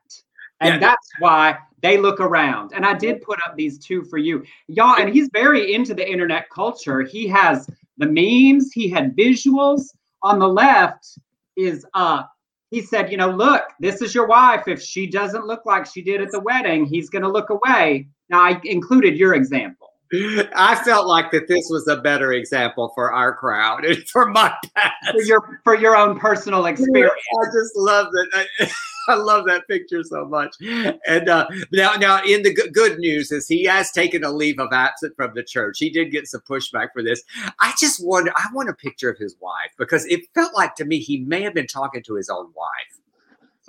and 0.60 0.76
yeah. 0.76 0.80
that's 0.80 1.10
why 1.20 1.58
they 1.82 1.98
look 1.98 2.20
around. 2.20 2.72
And 2.74 2.86
I 2.86 2.94
did 2.94 3.22
put 3.22 3.39
up 3.48 3.56
these 3.56 3.78
two 3.78 4.04
for 4.04 4.18
you, 4.18 4.44
y'all. 4.68 4.98
And 4.98 5.13
he's 5.13 5.30
very 5.32 5.74
into 5.74 5.94
the 5.94 6.10
internet 6.10 6.50
culture. 6.50 7.02
He 7.02 7.28
has 7.28 7.70
the 7.98 8.06
memes. 8.08 8.72
He 8.72 8.89
had 8.89 9.15
visuals. 9.15 9.84
On 10.22 10.38
the 10.38 10.48
left 10.48 11.18
is 11.56 11.86
uh 11.94 12.24
he 12.72 12.82
said, 12.82 13.12
you 13.12 13.18
know, 13.18 13.32
look, 13.32 13.63
this 13.80 14.02
is 14.02 14.13
your 14.13 14.28
wife. 14.28 14.68
If 14.68 14.82
she 14.82 15.08
doesn't 15.08 15.46
look 15.46 15.65
like 15.65 15.88
she 15.88 16.02
did 16.04 16.22
at 16.22 16.32
the 16.32 16.39
wedding, 16.39 16.86
he's 16.86 17.10
going 17.10 17.24
to 17.24 17.30
look 17.30 17.50
away. 17.50 18.08
Now, 18.30 18.42
I 18.42 18.62
included 18.63 19.18
your 19.18 19.34
example. 19.34 19.88
I 20.12 20.82
felt 20.84 21.08
like 21.08 21.32
that 21.32 21.48
this 21.48 21.67
was 21.69 21.88
a 21.88 21.98
better 21.98 22.34
example 22.34 22.91
for 22.95 23.13
our 23.13 23.36
crowd 23.36 23.86
and 23.86 24.08
for 24.10 24.28
my 24.28 24.54
past. 24.76 24.93
For 25.12 25.22
your 25.22 25.62
for 25.63 25.76
your 25.76 25.95
own 25.95 26.19
personal 26.19 26.65
experience. 26.65 27.13
I 27.41 27.45
just 27.45 27.76
love 27.76 28.08
it. 28.13 28.72
I 29.08 29.15
love 29.15 29.45
that 29.48 29.67
picture 29.67 30.04
so 30.04 30.26
much. 30.26 30.56
And 30.62 31.30
uh, 31.30 31.48
now, 31.72 31.93
now, 31.93 32.24
in 32.24 32.43
the 32.43 32.54
g- 32.54 32.69
good 32.72 33.00
news 33.00 33.32
is 33.32 33.48
he 33.48 33.63
has 33.63 33.91
taken 33.91 34.24
a 34.24 34.30
leave 34.30 34.60
of 34.60 34.72
absence 34.72 35.13
from 35.15 35.34
the 35.34 35.41
church. 35.43 35.78
He 35.80 35.89
did 35.89 36.12
get 36.12 36.28
some 36.28 36.41
pushback 36.41 36.89
for 36.93 37.02
this. 37.02 37.24
I 37.60 37.74
just 37.80 38.06
wonder. 38.06 38.32
I 38.36 38.45
want 38.54 38.69
a 38.69 38.74
picture 38.74 39.10
of 39.10 39.17
his 39.17 39.36
wife 39.39 39.72
because 39.78 40.06
it 40.06 40.22
felt 40.36 40.54
like 40.56 40.76
to 40.76 40.86
me 40.86 41.00
he 41.00 41.19
may 41.22 41.41
have 41.41 41.56
been 41.56 41.67
talking 41.67 42.04
to 42.04 42.15
his 42.15 42.30
own 42.30 42.52
wife. 42.56 43.00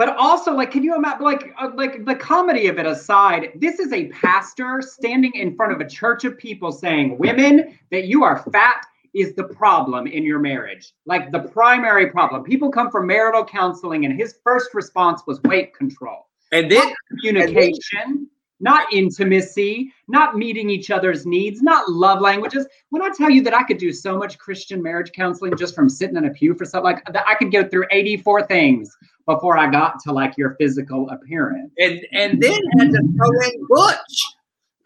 But 0.01 0.17
also, 0.17 0.55
like, 0.55 0.71
can 0.71 0.83
you 0.83 0.95
imagine, 0.97 1.23
like, 1.23 1.55
uh, 1.61 1.73
like 1.75 2.07
the 2.07 2.15
comedy 2.15 2.69
of 2.69 2.79
it 2.79 2.87
aside, 2.87 3.51
this 3.57 3.79
is 3.79 3.93
a 3.93 4.09
pastor 4.09 4.81
standing 4.81 5.31
in 5.35 5.55
front 5.55 5.75
of 5.75 5.81
a 5.83 5.87
church 5.87 6.25
of 6.25 6.39
people 6.39 6.73
saying, 6.73 7.19
"Women, 7.19 7.79
that 7.91 8.05
you 8.07 8.25
are 8.25 8.39
fat 8.51 8.87
is 9.13 9.35
the 9.35 9.45
problem 9.45 10.07
in 10.07 10.23
your 10.23 10.39
marriage, 10.39 10.95
like 11.05 11.31
the 11.33 11.41
primary 11.41 12.07
problem. 12.07 12.45
People 12.45 12.71
come 12.71 12.91
for 12.91 13.03
marital 13.03 13.45
counseling, 13.45 14.07
and 14.07 14.19
his 14.19 14.37
first 14.43 14.73
response 14.73 15.21
was 15.27 15.39
weight 15.43 15.75
control. 15.75 16.29
And 16.51 16.71
then 16.71 16.79
not 16.79 16.97
communication, 17.11 18.01
and 18.01 18.17
then, 18.17 18.29
not 18.61 18.92
intimacy, 18.92 19.92
not 20.09 20.37
meeting 20.37 20.70
each 20.70 20.90
other's 20.90 21.27
needs, 21.27 21.62
not 21.62 21.88
love 21.88 22.20
languages. 22.20 22.66
When 22.90 23.03
I 23.03 23.09
tell 23.16 23.31
you 23.31 23.42
that 23.44 23.55
I 23.55 23.62
could 23.62 23.79
do 23.79 23.92
so 23.92 24.18
much 24.18 24.38
Christian 24.38 24.83
marriage 24.83 25.12
counseling 25.12 25.57
just 25.57 25.75
from 25.75 25.88
sitting 25.88 26.16
in 26.16 26.27
a 26.27 26.31
pew 26.31 26.55
for 26.55 26.64
something 26.64 26.92
like 26.92 27.05
that, 27.12 27.25
I 27.27 27.35
could 27.35 27.51
go 27.51 27.66
through 27.66 27.87
84 27.90 28.46
things 28.46 28.96
before 29.27 29.57
I 29.57 29.70
got 29.70 30.01
to 30.05 30.12
like 30.12 30.37
your 30.37 30.57
physical 30.61 31.09
appearance. 31.11 31.73
And 31.79 32.05
and 32.12 32.40
then 32.42 32.59
had 32.79 32.90
to 32.90 33.03
throw 33.16 33.49
in 33.49 33.66
Butch. 33.68 34.23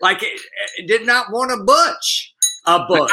Like 0.00 0.22
it, 0.22 0.40
it 0.78 0.86
did 0.86 1.06
not 1.06 1.32
want 1.32 1.52
a 1.52 1.62
Butch. 1.64 2.34
A 2.66 2.84
butch. 2.88 3.10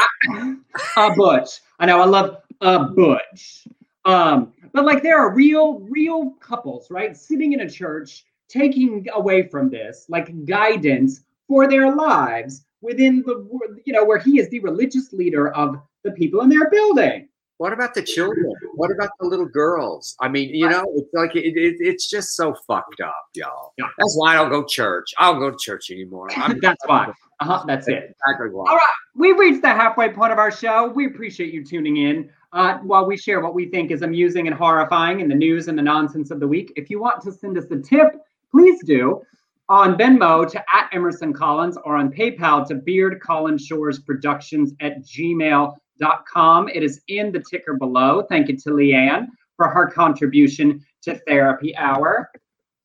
a 0.96 1.14
butch. 1.14 1.60
I 1.78 1.86
know. 1.86 2.00
I 2.00 2.06
love 2.06 2.38
a 2.60 2.84
butch. 2.84 3.66
Um, 4.04 4.52
but 4.72 4.84
like 4.84 5.02
there 5.02 5.18
are 5.18 5.34
real, 5.34 5.80
real 5.80 6.32
couples, 6.40 6.90
right, 6.90 7.16
sitting 7.16 7.52
in 7.52 7.60
a 7.60 7.70
church, 7.70 8.24
taking 8.52 9.06
away 9.14 9.48
from 9.48 9.70
this 9.70 10.06
like 10.08 10.44
guidance 10.44 11.22
for 11.48 11.68
their 11.68 11.94
lives 11.94 12.64
within 12.82 13.22
the, 13.26 13.48
you 13.84 13.92
know, 13.92 14.04
where 14.04 14.18
he 14.18 14.38
is 14.38 14.48
the 14.50 14.60
religious 14.60 15.12
leader 15.12 15.52
of 15.54 15.80
the 16.04 16.10
people 16.12 16.40
in 16.42 16.48
their 16.48 16.68
building. 16.68 17.28
What 17.58 17.72
about 17.72 17.94
the 17.94 18.02
children? 18.02 18.52
What 18.74 18.90
about 18.90 19.10
the 19.20 19.26
little 19.26 19.46
girls? 19.46 20.16
I 20.20 20.28
mean, 20.28 20.52
you 20.52 20.68
know, 20.68 20.84
it's 20.96 21.14
like 21.14 21.36
it, 21.36 21.56
it, 21.56 21.76
it's 21.78 22.10
just 22.10 22.34
so 22.34 22.56
fucked 22.66 23.00
up, 23.00 23.14
y'all. 23.34 23.72
Yeah. 23.78 23.86
That's 23.98 24.16
why 24.16 24.32
I 24.32 24.34
don't 24.36 24.50
go 24.50 24.64
church. 24.64 25.14
I 25.16 25.30
don't 25.30 25.38
go 25.38 25.50
to 25.52 25.56
church 25.56 25.90
anymore. 25.92 26.28
that's 26.60 26.84
why. 26.86 27.12
Uh-huh, 27.38 27.62
that's 27.66 27.86
it. 27.86 28.16
Exactly 28.26 28.50
why. 28.50 28.68
All 28.68 28.76
right, 28.76 28.86
we've 29.14 29.38
reached 29.38 29.62
the 29.62 29.68
halfway 29.68 30.08
point 30.08 30.32
of 30.32 30.38
our 30.38 30.50
show. 30.50 30.88
We 30.88 31.06
appreciate 31.06 31.54
you 31.54 31.64
tuning 31.64 31.98
in. 31.98 32.30
Uh, 32.52 32.78
while 32.78 33.06
we 33.06 33.16
share 33.16 33.40
what 33.40 33.54
we 33.54 33.66
think 33.66 33.90
is 33.90 34.02
amusing 34.02 34.46
and 34.46 34.56
horrifying 34.56 35.20
in 35.20 35.28
the 35.28 35.34
news 35.34 35.68
and 35.68 35.78
the 35.78 35.82
nonsense 35.82 36.30
of 36.30 36.40
the 36.40 36.48
week, 36.48 36.72
if 36.76 36.90
you 36.90 37.00
want 37.00 37.22
to 37.22 37.32
send 37.32 37.56
us 37.56 37.70
a 37.70 37.78
tip, 37.78 38.16
please 38.52 38.80
do 38.84 39.22
on 39.68 39.96
Venmo 39.96 40.48
to 40.50 40.58
at 40.74 40.90
Emerson 40.92 41.32
Collins 41.32 41.78
or 41.84 41.96
on 41.96 42.12
PayPal 42.12 42.66
to 42.68 42.74
Beard 42.74 43.20
Collins 43.20 43.64
Shores 43.64 44.00
Productions 44.00 44.74
at 44.80 45.02
gmail.com. 45.02 46.68
It 46.68 46.82
is 46.82 47.00
in 47.08 47.32
the 47.32 47.42
ticker 47.50 47.74
below. 47.74 48.22
Thank 48.28 48.48
you 48.48 48.56
to 48.58 48.70
Leanne 48.70 49.28
for 49.56 49.68
her 49.68 49.86
contribution 49.86 50.84
to 51.02 51.18
Therapy 51.26 51.74
Hour. 51.76 52.30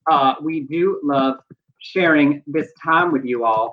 Uh, 0.09 0.35
we 0.41 0.61
do 0.61 1.01
love 1.03 1.35
sharing 1.79 2.41
this 2.47 2.71
time 2.81 3.11
with 3.11 3.25
you 3.25 3.43
all. 3.43 3.71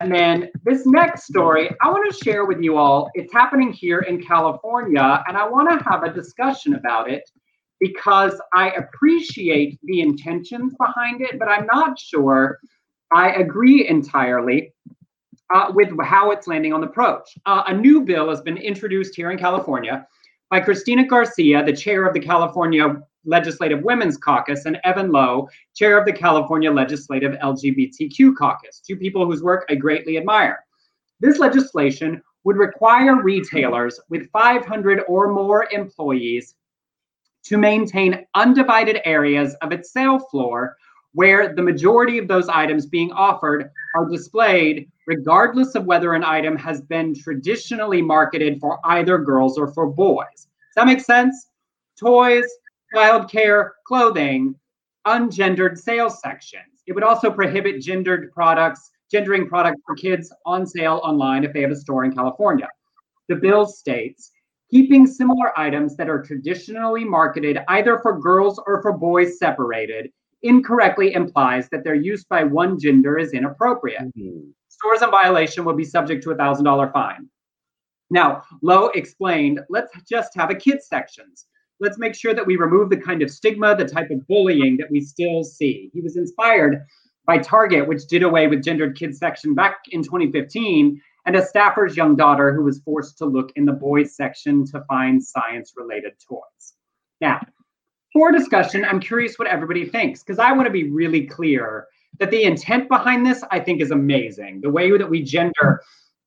And 0.00 0.12
then 0.12 0.50
this 0.64 0.86
next 0.86 1.24
story, 1.24 1.70
I 1.82 1.90
want 1.90 2.10
to 2.10 2.24
share 2.24 2.46
with 2.46 2.60
you 2.60 2.76
all. 2.76 3.10
It's 3.14 3.32
happening 3.32 3.70
here 3.70 4.00
in 4.00 4.22
California, 4.22 5.22
and 5.28 5.36
I 5.36 5.46
want 5.46 5.68
to 5.68 5.84
have 5.88 6.02
a 6.04 6.12
discussion 6.12 6.74
about 6.74 7.10
it 7.10 7.30
because 7.80 8.40
I 8.54 8.70
appreciate 8.72 9.78
the 9.82 10.02
intentions 10.02 10.74
behind 10.78 11.22
it, 11.22 11.38
but 11.38 11.48
I'm 11.48 11.66
not 11.66 11.98
sure 11.98 12.60
I 13.12 13.30
agree 13.32 13.88
entirely 13.88 14.72
uh, 15.52 15.72
with 15.74 15.90
how 16.02 16.30
it's 16.30 16.46
landing 16.46 16.72
on 16.72 16.80
the 16.80 16.86
approach. 16.86 17.36
Uh, 17.46 17.64
a 17.66 17.74
new 17.74 18.02
bill 18.02 18.28
has 18.28 18.40
been 18.42 18.56
introduced 18.56 19.16
here 19.16 19.30
in 19.30 19.38
California 19.38 20.06
by 20.50 20.60
Cristina 20.60 21.04
Garcia, 21.04 21.64
the 21.64 21.72
chair 21.72 22.06
of 22.06 22.14
the 22.14 22.20
California 22.20 23.00
Legislative 23.24 23.82
Women's 23.82 24.16
Caucus, 24.16 24.64
and 24.66 24.78
Evan 24.84 25.10
Low, 25.10 25.48
chair 25.74 25.98
of 25.98 26.06
the 26.06 26.12
California 26.12 26.70
Legislative 26.70 27.32
LGBTQ 27.32 28.36
Caucus, 28.36 28.80
two 28.80 28.96
people 28.96 29.26
whose 29.26 29.42
work 29.42 29.66
I 29.68 29.74
greatly 29.74 30.16
admire. 30.16 30.60
This 31.18 31.38
legislation 31.38 32.22
would 32.44 32.56
require 32.56 33.22
retailers 33.22 34.00
with 34.08 34.30
500 34.30 35.02
or 35.06 35.32
more 35.32 35.68
employees 35.72 36.54
to 37.44 37.56
maintain 37.56 38.26
undivided 38.34 39.00
areas 39.04 39.54
of 39.62 39.72
its 39.72 39.92
sale 39.92 40.18
floor 40.18 40.76
where 41.12 41.54
the 41.54 41.62
majority 41.62 42.18
of 42.18 42.28
those 42.28 42.48
items 42.48 42.86
being 42.86 43.10
offered 43.12 43.70
are 43.96 44.08
displayed 44.08 44.90
regardless 45.06 45.74
of 45.74 45.84
whether 45.84 46.14
an 46.14 46.22
item 46.22 46.56
has 46.56 46.80
been 46.82 47.14
traditionally 47.14 48.00
marketed 48.00 48.60
for 48.60 48.78
either 48.84 49.18
girls 49.18 49.58
or 49.58 49.68
for 49.68 49.86
boys. 49.86 50.26
Does 50.36 50.76
that 50.76 50.86
make 50.86 51.00
sense? 51.00 51.48
Toys, 51.98 52.46
childcare, 52.94 53.70
clothing, 53.84 54.54
ungendered 55.06 55.76
sales 55.76 56.20
sections. 56.20 56.82
It 56.86 56.92
would 56.92 57.02
also 57.02 57.30
prohibit 57.30 57.80
gendered 57.80 58.32
products, 58.32 58.90
gendering 59.10 59.48
products 59.48 59.80
for 59.84 59.96
kids 59.96 60.32
on 60.46 60.66
sale 60.66 61.00
online 61.02 61.42
if 61.42 61.52
they 61.52 61.62
have 61.62 61.72
a 61.72 61.76
store 61.76 62.04
in 62.04 62.14
California. 62.14 62.68
The 63.28 63.36
bill 63.36 63.66
states 63.66 64.30
keeping 64.70 65.06
similar 65.06 65.58
items 65.58 65.96
that 65.96 66.08
are 66.08 66.22
traditionally 66.22 67.04
marketed 67.04 67.58
either 67.68 67.98
for 67.98 68.18
girls 68.18 68.60
or 68.66 68.80
for 68.82 68.92
boys 68.92 69.38
separated 69.38 70.10
incorrectly 70.42 71.12
implies 71.12 71.68
that 71.68 71.84
their 71.84 71.94
use 71.94 72.24
by 72.24 72.44
one 72.44 72.78
gender 72.78 73.18
is 73.18 73.32
inappropriate. 73.32 74.02
Mm-hmm. 74.16 74.50
Stores 74.68 75.02
in 75.02 75.10
violation 75.10 75.64
will 75.64 75.74
be 75.74 75.84
subject 75.84 76.22
to 76.24 76.30
a 76.30 76.36
$1,000 76.36 76.92
fine. 76.92 77.28
Now, 78.10 78.42
Low 78.62 78.86
explained 78.88 79.60
let's 79.68 79.92
just 80.08 80.34
have 80.34 80.50
a 80.50 80.54
kids 80.54 80.86
sections. 80.88 81.46
Let's 81.80 81.98
make 81.98 82.14
sure 82.14 82.34
that 82.34 82.46
we 82.46 82.56
remove 82.56 82.90
the 82.90 82.96
kind 82.96 83.22
of 83.22 83.30
stigma, 83.30 83.76
the 83.76 83.84
type 83.84 84.10
of 84.10 84.26
bullying 84.26 84.76
that 84.78 84.90
we 84.90 85.00
still 85.00 85.44
see. 85.44 85.90
He 85.92 86.00
was 86.00 86.16
inspired 86.16 86.84
by 87.26 87.38
Target, 87.38 87.86
which 87.86 88.06
did 88.06 88.22
away 88.22 88.48
with 88.48 88.64
gendered 88.64 88.98
kids 88.98 89.18
section 89.18 89.54
back 89.54 89.78
in 89.90 90.02
2015, 90.02 91.00
and 91.26 91.36
a 91.36 91.46
staffer's 91.46 91.96
young 91.96 92.16
daughter 92.16 92.52
who 92.54 92.64
was 92.64 92.80
forced 92.80 93.18
to 93.18 93.26
look 93.26 93.52
in 93.56 93.64
the 93.64 93.72
boys 93.72 94.14
section 94.14 94.64
to 94.66 94.84
find 94.88 95.22
science 95.22 95.74
related 95.76 96.12
toys. 96.26 96.74
Now, 97.20 97.40
for 98.12 98.32
discussion, 98.32 98.84
I'm 98.84 99.00
curious 99.00 99.38
what 99.38 99.48
everybody 99.48 99.86
thinks 99.86 100.22
because 100.22 100.38
I 100.38 100.52
want 100.52 100.66
to 100.66 100.72
be 100.72 100.90
really 100.90 101.26
clear 101.26 101.86
that 102.18 102.30
the 102.30 102.42
intent 102.42 102.88
behind 102.88 103.24
this, 103.24 103.44
I 103.50 103.60
think, 103.60 103.80
is 103.80 103.90
amazing. 103.90 104.60
The 104.62 104.70
way 104.70 104.90
that 104.96 105.08
we 105.08 105.22
gender 105.22 105.80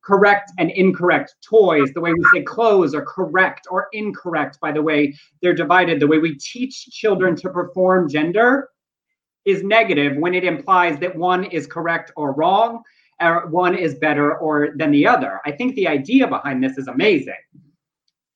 correct 0.03 0.51
and 0.57 0.69
incorrect 0.71 1.35
toys, 1.41 1.91
the 1.93 2.01
way 2.01 2.13
we 2.13 2.23
say 2.33 2.43
clothes 2.43 2.93
are 2.93 3.05
correct 3.05 3.67
or 3.71 3.87
incorrect 3.93 4.59
by 4.59 4.71
the 4.71 4.81
way 4.81 5.13
they're 5.41 5.53
divided, 5.53 5.99
the 5.99 6.07
way 6.07 6.19
we 6.19 6.37
teach 6.37 6.87
children 6.89 7.35
to 7.37 7.49
perform 7.49 8.09
gender 8.09 8.69
is 9.45 9.63
negative 9.63 10.17
when 10.17 10.33
it 10.33 10.43
implies 10.43 10.99
that 10.99 11.15
one 11.15 11.45
is 11.45 11.67
correct 11.67 12.11
or 12.15 12.33
wrong, 12.33 12.81
Er, 13.21 13.47
one 13.49 13.75
is 13.75 13.95
better 13.95 14.37
or 14.37 14.69
than 14.75 14.91
the 14.91 15.07
other. 15.07 15.39
I 15.45 15.51
think 15.51 15.75
the 15.75 15.87
idea 15.87 16.27
behind 16.27 16.63
this 16.63 16.77
is 16.77 16.87
amazing. 16.87 17.35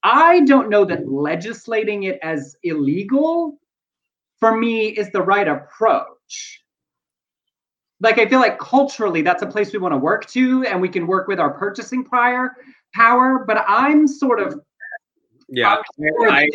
I 0.03 0.41
don't 0.41 0.69
know 0.69 0.85
that 0.85 1.11
legislating 1.11 2.03
it 2.03 2.19
as 2.21 2.55
illegal 2.63 3.59
for 4.39 4.55
me 4.55 4.87
is 4.89 5.11
the 5.11 5.21
right 5.21 5.47
approach. 5.47 6.63
like 7.99 8.19
I 8.19 8.27
feel 8.27 8.39
like 8.39 8.59
culturally 8.59 9.21
that's 9.23 9.41
a 9.41 9.47
place 9.47 9.73
we 9.73 9.79
want 9.79 9.93
to 9.93 9.97
work 9.97 10.27
to, 10.27 10.63
and 10.63 10.79
we 10.79 10.89
can 10.89 11.07
work 11.07 11.27
with 11.27 11.39
our 11.39 11.51
purchasing 11.51 12.03
prior 12.03 12.55
power. 12.93 13.43
But 13.45 13.65
I'm 13.67 14.07
sort 14.07 14.39
of 14.39 14.59
yeah, 15.49 15.81
I, 15.99 16.47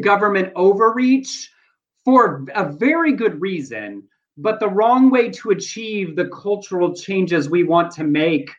government 0.00 0.52
overreach 0.54 1.50
for 2.04 2.46
a 2.54 2.72
very 2.72 3.12
good 3.12 3.40
reason, 3.40 4.04
but 4.36 4.60
the 4.60 4.68
wrong 4.68 5.10
way 5.10 5.30
to 5.30 5.50
achieve 5.50 6.16
the 6.16 6.26
cultural 6.28 6.94
changes 6.94 7.48
we 7.48 7.64
want 7.64 7.90
to 7.92 8.04
make 8.04 8.50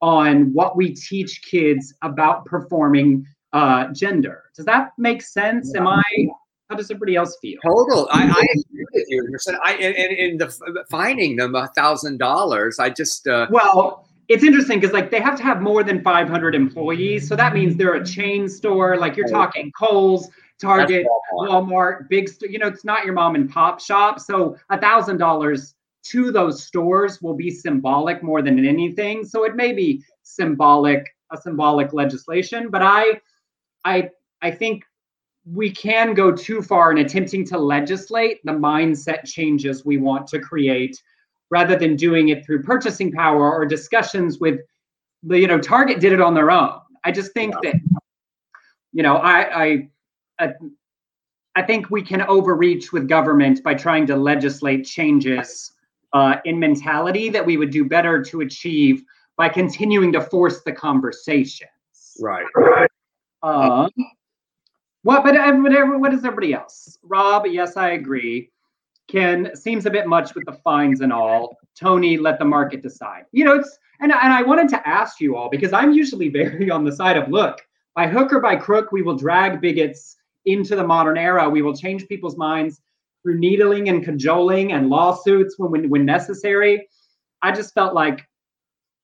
on 0.00 0.52
what 0.52 0.76
we 0.76 0.94
teach 0.94 1.42
kids 1.42 1.94
about 2.02 2.44
performing 2.44 3.26
uh, 3.52 3.86
gender. 3.92 4.44
Does 4.54 4.66
that 4.66 4.92
make 4.98 5.22
sense? 5.22 5.74
Am 5.74 5.86
I? 5.86 6.02
How 6.68 6.76
does 6.76 6.90
everybody 6.90 7.16
else 7.16 7.36
feel? 7.40 7.58
Total. 7.64 8.08
I, 8.10 8.24
I 8.24 8.46
agree 8.70 8.86
with 8.92 9.04
you. 9.08 9.38
I 9.64 9.74
and, 9.74 10.18
in 10.18 10.38
the 10.38 10.84
finding 10.90 11.36
them 11.36 11.54
a 11.54 11.68
thousand 11.68 12.18
dollars. 12.18 12.78
I 12.78 12.90
just 12.90 13.26
uh, 13.28 13.46
well, 13.50 14.08
it's 14.28 14.42
interesting 14.42 14.80
because 14.80 14.92
like 14.92 15.10
they 15.10 15.20
have 15.20 15.36
to 15.36 15.42
have 15.42 15.62
more 15.62 15.84
than 15.84 16.02
500 16.02 16.54
employees 16.54 17.28
so 17.28 17.36
that 17.36 17.54
means 17.54 17.76
they're 17.76 17.94
a 17.94 18.04
chain 18.04 18.48
store 18.48 18.96
like 18.96 19.16
you're 19.16 19.28
talking 19.28 19.70
Kohl's 19.78 20.28
target 20.60 21.06
walmart. 21.32 21.48
walmart, 21.48 22.08
big 22.08 22.30
you 22.42 22.58
know 22.58 22.66
it's 22.66 22.84
not 22.84 23.04
your 23.04 23.14
mom 23.14 23.34
and 23.34 23.50
pop 23.50 23.80
shop 23.80 24.18
so 24.18 24.56
a 24.70 24.80
thousand 24.80 25.18
dollars 25.18 25.74
to 26.02 26.30
those 26.30 26.62
stores 26.64 27.20
will 27.20 27.34
be 27.34 27.50
symbolic 27.50 28.22
more 28.22 28.42
than 28.42 28.64
anything 28.64 29.24
so 29.24 29.44
it 29.44 29.54
may 29.54 29.72
be 29.72 30.02
symbolic 30.22 31.14
a 31.32 31.36
symbolic 31.36 31.92
legislation 31.92 32.70
but 32.70 32.82
i 32.82 33.20
i 33.84 34.08
i 34.42 34.50
think 34.50 34.84
we 35.52 35.70
can 35.70 36.14
go 36.14 36.32
too 36.32 36.60
far 36.60 36.90
in 36.90 36.98
attempting 36.98 37.44
to 37.44 37.58
legislate 37.58 38.40
the 38.44 38.52
mindset 38.52 39.24
changes 39.24 39.84
we 39.84 39.96
want 39.96 40.26
to 40.26 40.40
create 40.40 41.00
rather 41.50 41.76
than 41.76 41.94
doing 41.96 42.30
it 42.30 42.44
through 42.44 42.62
purchasing 42.62 43.12
power 43.12 43.52
or 43.52 43.64
discussions 43.66 44.38
with 44.38 44.58
the 45.22 45.38
you 45.38 45.46
know 45.46 45.58
target 45.58 46.00
did 46.00 46.12
it 46.12 46.20
on 46.20 46.34
their 46.34 46.50
own 46.50 46.78
i 47.04 47.12
just 47.12 47.32
think 47.32 47.54
yeah. 47.62 47.72
that 47.72 47.80
you 48.92 49.02
know 49.02 49.16
I, 49.16 49.64
I 49.64 49.88
i 50.38 50.50
i 51.54 51.62
think 51.62 51.90
we 51.90 52.02
can 52.02 52.22
overreach 52.22 52.92
with 52.92 53.08
government 53.08 53.62
by 53.62 53.74
trying 53.74 54.06
to 54.06 54.16
legislate 54.16 54.84
changes 54.84 55.72
uh, 56.12 56.36
in 56.44 56.58
mentality 56.58 57.28
that 57.28 57.44
we 57.44 57.56
would 57.56 57.70
do 57.70 57.84
better 57.84 58.22
to 58.22 58.40
achieve 58.40 59.02
by 59.36 59.48
continuing 59.48 60.12
to 60.12 60.20
force 60.20 60.62
the 60.62 60.72
conversation 60.72 61.68
right 62.20 62.46
um, 63.42 63.90
what 65.02 65.22
but 65.24 65.34
whatever 65.62 65.98
what 65.98 66.14
is 66.14 66.24
everybody 66.24 66.52
else 66.54 66.98
rob 67.02 67.46
yes 67.46 67.76
i 67.76 67.90
agree 67.90 68.50
Ken 69.08 69.54
seems 69.54 69.86
a 69.86 69.90
bit 69.90 70.06
much 70.06 70.34
with 70.34 70.44
the 70.46 70.52
fines 70.52 71.00
and 71.00 71.12
all. 71.12 71.58
Tony, 71.78 72.16
let 72.16 72.38
the 72.38 72.44
market 72.44 72.82
decide. 72.82 73.24
You 73.32 73.44
know, 73.44 73.54
it's 73.54 73.78
and, 74.00 74.12
and 74.12 74.32
I 74.32 74.42
wanted 74.42 74.68
to 74.70 74.88
ask 74.88 75.20
you 75.20 75.36
all 75.36 75.48
because 75.48 75.72
I'm 75.72 75.92
usually 75.92 76.28
very 76.28 76.70
on 76.76 76.84
the 76.84 76.92
side 76.92 77.16
of 77.16 77.28
look, 77.28 77.60
by 77.94 78.06
hook 78.06 78.32
or 78.32 78.40
by 78.40 78.56
crook, 78.56 78.92
we 78.92 79.02
will 79.02 79.16
drag 79.16 79.60
bigots 79.60 80.16
into 80.46 80.76
the 80.76 80.86
modern 80.86 81.18
era. 81.18 81.48
We 81.48 81.62
will 81.62 81.76
change 81.76 82.08
people's 82.08 82.36
minds 82.36 82.80
through 83.22 83.38
needling 83.38 83.88
and 83.88 84.04
cajoling 84.04 84.72
and 84.72 84.88
lawsuits 84.88 85.58
when, 85.58 85.70
when, 85.70 85.90
when 85.90 86.04
necessary. 86.04 86.88
I 87.42 87.52
just 87.52 87.74
felt 87.74 87.94
like 87.94 88.26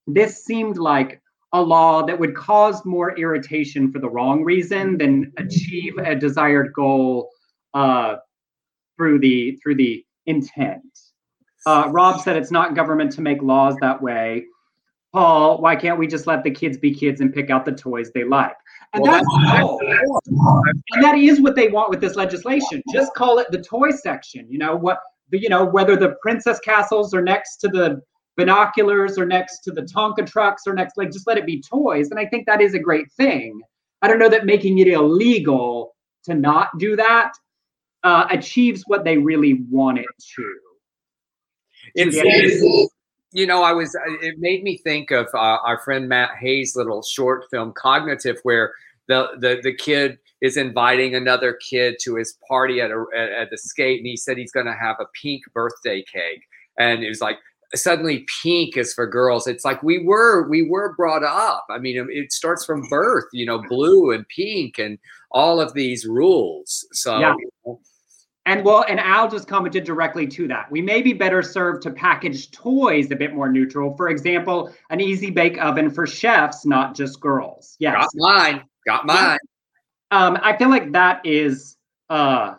this 0.07 0.45
seemed 0.45 0.78
like 0.78 1.20
a 1.53 1.61
law 1.61 2.07
that 2.07 2.18
would 2.18 2.34
cause 2.34 2.84
more 2.84 3.16
irritation 3.18 3.93
for 3.93 3.99
the 3.99 4.09
wrong 4.09 4.43
reason 4.43 4.97
than 4.97 5.32
achieve 5.36 5.99
a 5.99 6.14
desired 6.14 6.72
goal 6.72 7.30
uh, 7.74 8.16
through 8.97 9.18
the 9.18 9.59
through 9.62 9.74
the 9.74 10.05
intent. 10.26 10.82
Uh, 11.66 11.88
Rob 11.90 12.20
said 12.20 12.36
it's 12.36 12.51
not 12.51 12.74
government 12.74 13.12
to 13.12 13.20
make 13.20 13.43
laws 13.43 13.76
that 13.80 14.01
way. 14.01 14.47
Paul, 15.12 15.61
why 15.61 15.76
can't 15.76 15.99
we 15.99 16.07
just 16.07 16.26
let 16.26 16.43
the 16.43 16.51
kids 16.51 16.78
be 16.78 16.95
kids 16.95 17.20
and 17.20 17.32
pick 17.32 17.51
out 17.51 17.64
the 17.64 17.72
toys 17.72 18.11
they 18.12 18.24
like? 18.24 18.57
And 18.95 19.03
well, 19.03 19.12
that's, 19.12 20.28
and 20.93 21.03
that 21.03 21.16
is 21.16 21.40
what 21.40 21.57
they 21.57 21.68
want 21.68 21.90
with 21.90 22.01
this 22.01 22.14
legislation. 22.14 22.82
Just 22.93 23.14
call 23.14 23.38
it 23.38 23.51
the 23.51 23.62
toy 23.62 23.90
section. 23.90 24.47
You 24.51 24.59
know 24.59 24.76
what? 24.76 24.99
You 25.30 25.49
know 25.49 25.64
whether 25.64 25.97
the 25.97 26.14
princess 26.20 26.59
castles 26.61 27.14
are 27.14 27.22
next 27.22 27.57
to 27.59 27.68
the 27.68 28.03
binoculars 28.36 29.18
or 29.18 29.26
next 29.26 29.61
to 29.61 29.70
the 29.70 29.82
Tonka 29.82 30.26
trucks 30.26 30.62
or 30.66 30.74
next, 30.74 30.97
like 30.97 31.11
just 31.11 31.26
let 31.26 31.38
it 31.38 31.47
be 31.47 31.62
toys. 31.62 32.11
And 32.11 32.18
I 32.18 32.26
think 32.26 32.47
that 32.47 32.61
is 32.61 32.74
a 32.74 32.78
great 32.78 33.11
thing. 33.12 33.61
I 34.03 34.09
don't 34.09 34.18
know 34.18 34.28
that 34.28 34.47
making 34.47 34.78
it 34.78 34.88
illegal 34.88 35.95
to 36.24 36.34
not 36.34 36.76
do 36.78 36.97
that 36.97 37.32
uh, 38.03 38.26
achieves 38.30 38.82
what 38.86 39.05
they 39.05 39.16
really 39.16 39.64
want 39.70 39.99
it 39.99 40.07
to. 40.36 40.59
It's, 41.95 42.90
you 43.33 43.47
know, 43.47 43.62
I 43.62 43.72
was. 43.72 43.97
It 44.20 44.39
made 44.39 44.62
me 44.62 44.78
think 44.78 45.11
of 45.11 45.26
uh, 45.35 45.59
our 45.64 45.78
friend 45.80 46.09
Matt 46.09 46.30
Hayes' 46.41 46.76
little 46.76 47.03
short 47.03 47.45
film 47.51 47.72
"Cognitive," 47.76 48.39
where 48.43 48.72
the 49.09 49.28
the 49.39 49.61
the 49.62 49.74
kid 49.74 50.18
is 50.41 50.57
inviting 50.57 51.14
another 51.14 51.55
kid 51.55 51.97
to 52.03 52.16
his 52.16 52.37
party 52.49 52.80
at 52.80 52.91
a 52.91 53.05
at, 53.16 53.30
at 53.30 53.51
the 53.51 53.59
skate, 53.59 53.99
and 53.99 54.07
he 54.07 54.16
said 54.16 54.37
he's 54.37 54.53
going 54.53 54.66
to 54.66 54.74
have 54.74 54.97
a 55.01 55.07
pink 55.20 55.43
birthday 55.55 56.05
cake, 56.12 56.43
and 56.78 57.03
it 57.03 57.09
was 57.09 57.20
like 57.20 57.39
suddenly 57.74 58.26
pink 58.43 58.76
is 58.76 58.93
for 58.93 59.07
girls 59.07 59.47
it's 59.47 59.64
like 59.64 59.83
we 59.83 60.05
were 60.05 60.47
we 60.49 60.68
were 60.68 60.95
brought 60.95 61.24
up 61.24 61.64
i 61.70 61.78
mean 61.78 62.07
it 62.11 62.30
starts 62.30 62.66
from 62.66 62.87
birth 62.91 63.24
you 63.33 63.47
know 63.47 63.62
blue 63.66 64.11
and 64.11 64.26
pink 64.28 64.78
and 64.78 64.99
all 65.30 65.59
of 65.59 65.72
these 65.72 66.07
rules 66.07 66.87
so 66.93 67.18
yeah. 67.18 67.35
And 68.45 68.64
well, 68.64 68.84
and 68.88 68.99
Al 68.99 69.30
just 69.30 69.47
commented 69.47 69.84
directly 69.84 70.26
to 70.26 70.49
that. 70.49 70.70
We 70.70 70.82
may 70.82 71.01
be 71.01 71.12
better 71.12 71.43
served 71.43 71.82
to 71.82 71.90
package 71.90 72.51
toys 72.51 73.11
a 73.12 73.16
bit 73.16 73.34
more 73.34 73.49
neutral. 73.49 73.97
For 73.97 74.09
example, 74.09 74.72
an 74.90 75.01
easy 75.01 75.30
bake 75.30 75.62
oven 75.62 75.90
for 75.90 76.07
chefs, 76.07 76.66
not 76.66 76.97
just 76.97 77.20
girls. 77.20 77.76
Yes. 77.78 77.95
Got 77.95 78.09
mine. 78.14 78.62
Got 78.84 79.07
mine. 79.07 79.38
Um, 80.11 80.38
I 80.43 80.57
feel 80.57 80.70
like 80.70 80.93
that 80.93 81.24
is 81.24 81.76
uh 82.11 82.55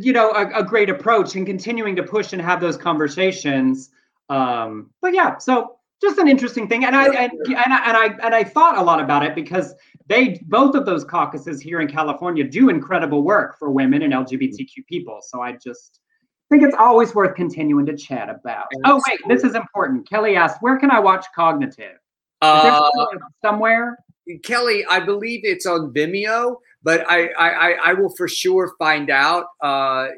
you 0.00 0.12
know 0.12 0.30
a, 0.30 0.60
a, 0.60 0.64
great 0.64 0.90
approach 0.90 1.36
and 1.36 1.46
continuing 1.46 1.94
to 1.96 2.02
push 2.02 2.32
and 2.32 2.42
have 2.42 2.60
those 2.60 2.76
conversations. 2.76 3.90
Um, 4.28 4.90
but 5.00 5.14
yeah, 5.14 5.38
so 5.38 5.78
just 6.00 6.18
an 6.18 6.28
interesting 6.28 6.68
thing. 6.68 6.84
And 6.84 6.94
I 6.94 7.06
and, 7.06 7.32
and 7.32 7.72
I 7.72 7.88
and 7.88 7.96
I 7.96 8.04
and 8.26 8.34
I 8.34 8.44
thought 8.44 8.76
a 8.76 8.82
lot 8.82 9.00
about 9.00 9.24
it 9.24 9.34
because 9.34 9.74
they 10.08 10.40
both 10.46 10.74
of 10.74 10.86
those 10.86 11.04
caucuses 11.04 11.60
here 11.60 11.80
in 11.80 11.88
California 11.88 12.44
do 12.44 12.68
incredible 12.68 13.22
work 13.22 13.58
for 13.58 13.70
women 13.70 14.02
and 14.02 14.12
LGBTQ 14.12 14.86
people. 14.88 15.20
So 15.22 15.40
I 15.40 15.52
just 15.52 16.00
think 16.48 16.62
it's 16.62 16.76
always 16.78 17.14
worth 17.14 17.34
continuing 17.34 17.86
to 17.86 17.96
chat 17.96 18.28
about. 18.28 18.66
Oh 18.84 19.00
wait, 19.08 19.20
this 19.28 19.42
is 19.42 19.54
important. 19.54 20.08
Kelly 20.08 20.36
asked, 20.36 20.58
"Where 20.60 20.78
can 20.78 20.90
I 20.90 21.00
watch 21.00 21.26
Cognitive?" 21.34 21.98
Uh, 22.42 22.90
somewhere. 23.42 23.98
Kelly, 24.42 24.84
I 24.90 25.00
believe 25.00 25.40
it's 25.44 25.66
on 25.66 25.92
Vimeo, 25.92 26.56
but 26.82 27.04
I 27.08 27.28
I, 27.38 27.72
I 27.84 27.92
will 27.94 28.14
for 28.16 28.28
sure 28.28 28.74
find 28.78 29.10
out. 29.10 29.46
Uh, 29.60 30.08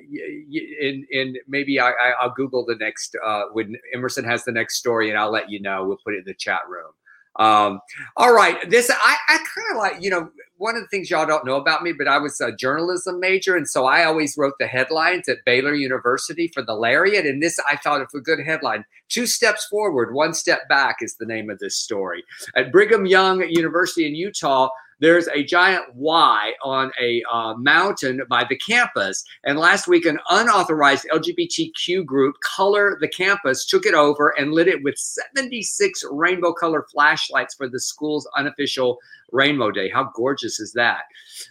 in 0.51 1.07
in 1.11 1.36
maybe 1.47 1.80
I, 1.80 1.93
I'll 2.20 2.32
Google 2.34 2.66
the 2.66 2.76
next 2.76 3.16
uh, 3.24 3.45
when 3.53 3.76
Emerson 3.95 4.24
has 4.24 4.45
the 4.45 4.53
next 4.53 4.76
story, 4.76 5.09
and 5.09 5.18
I'll 5.18 5.30
let 5.30 5.51
you 5.51 5.61
know. 5.61 5.86
We'll 5.86 6.01
put 6.05 6.14
it 6.14 6.18
in 6.18 6.24
the 6.26 6.34
chat 6.34 6.61
room. 6.68 6.91
Um, 7.39 7.80
all 8.16 8.34
right, 8.34 8.68
this 8.68 8.91
I, 8.91 9.16
I 9.28 9.36
kind 9.36 9.70
of 9.70 9.76
like 9.76 10.03
you 10.03 10.11
know 10.11 10.30
one 10.57 10.74
of 10.74 10.82
the 10.82 10.89
things 10.89 11.09
y'all 11.09 11.26
don't 11.26 11.47
know 11.47 11.57
about 11.57 11.84
me, 11.84 11.93
but 11.93 12.09
I 12.09 12.18
was 12.18 12.41
a 12.41 12.51
journalism 12.51 13.20
major, 13.20 13.57
and 13.57 13.68
so 13.68 13.86
I 13.86 14.05
always 14.05 14.36
wrote 14.36 14.55
the 14.59 14.66
headlines 14.66 15.28
at 15.28 15.45
Baylor 15.47 15.74
University 15.74 16.49
for 16.49 16.62
the 16.62 16.74
Lariat. 16.74 17.26
And 17.26 17.41
this 17.43 17.61
I 17.61 17.76
thought 17.76 18.01
of 18.01 18.09
a 18.14 18.20
good 18.20 18.41
headline: 18.41 18.84
Two 19.09 19.26
steps 19.26 19.66
forward, 19.66 20.14
one 20.14 20.34
step 20.34 20.68
back 20.68 20.97
is 21.01 21.14
the 21.14 21.26
name 21.26 21.49
of 21.49 21.59
this 21.61 21.76
story. 21.76 22.24
At 22.57 22.72
Brigham 22.72 23.07
Young 23.07 23.49
University 23.49 24.07
in 24.07 24.14
Utah, 24.14 24.68
there's 25.01 25.28
a 25.28 25.44
giant 25.44 25.84
Y 25.94 26.53
on 26.62 26.90
a 27.01 27.22
uh, 27.30 27.55
mountain 27.55 28.22
by 28.28 28.44
the 28.49 28.57
campus. 28.57 29.24
And 29.44 29.59
last 29.59 29.88
week, 29.88 30.07
an 30.07 30.18
unauthorized 30.30 31.07
LGBTQ 31.12 32.05
group, 32.05 32.36
Color 32.42 32.99
the 33.01 33.09
Campus, 33.09 33.66
took 33.66 33.86
it 33.86 33.94
over 33.94 34.34
and 34.38 34.53
lit 34.53 34.68
it 34.68 34.82
with 34.82 34.99
76 34.99 36.05
rainbow 36.11 36.53
color 36.53 36.86
flashlights 36.90 37.55
for 37.55 37.68
the 37.68 37.80
school's 37.80 38.28
unofficial 38.36 38.99
Rainbow 39.30 39.70
Day. 39.70 39.90
How 39.90 40.11
gorgeous 40.14 40.59
is 40.59 40.72
that? 40.72 41.03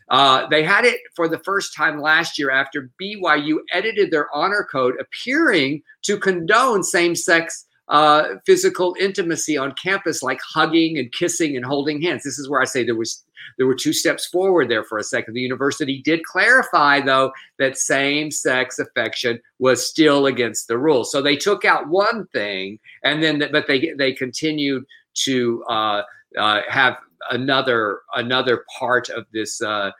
Uh, 0.09 0.47
they 0.47 0.63
had 0.63 0.85
it 0.85 0.99
for 1.15 1.27
the 1.27 1.39
first 1.39 1.75
time 1.75 2.01
last 2.01 2.37
year 2.39 2.51
after 2.51 2.89
BYU 3.01 3.57
edited 3.71 4.11
their 4.11 4.33
honor 4.35 4.67
code, 4.69 4.95
appearing 4.99 5.83
to 6.03 6.17
condone 6.17 6.83
same 6.83 7.15
sex 7.15 7.66
uh, 7.89 8.35
physical 8.45 8.95
intimacy 8.99 9.57
on 9.57 9.73
campus, 9.81 10.21
like 10.21 10.39
hugging 10.41 10.97
and 10.97 11.11
kissing 11.13 11.55
and 11.55 11.65
holding 11.65 12.01
hands. 12.01 12.23
This 12.23 12.37
is 12.37 12.49
where 12.49 12.61
I 12.61 12.65
say 12.65 12.83
there 12.83 12.95
was 12.95 13.23
there 13.57 13.67
were 13.67 13.75
two 13.75 13.93
steps 13.93 14.25
forward 14.25 14.69
there 14.69 14.83
for 14.83 14.97
a 14.97 15.03
second. 15.03 15.33
The 15.33 15.41
university 15.41 16.01
did 16.03 16.23
clarify, 16.25 16.99
though, 16.99 17.31
that 17.59 17.77
same-sex 17.77 18.77
affection 18.77 19.39
was 19.59 19.87
still 19.87 20.25
against 20.25 20.67
the 20.67 20.77
rules. 20.77 21.11
So 21.11 21.21
they 21.21 21.37
took 21.37 21.63
out 21.63 21.87
one 21.87 22.27
thing, 22.27 22.79
and 23.03 23.23
then 23.23 23.41
but 23.51 23.67
they 23.67 23.93
they 23.97 24.11
continued 24.11 24.83
to 25.25 25.63
uh, 25.69 26.01
uh, 26.37 26.61
have 26.67 26.97
another 27.31 28.01
another 28.15 28.65
part 28.77 29.09
of 29.09 29.25
this. 29.33 29.61
Uh, 29.61 29.91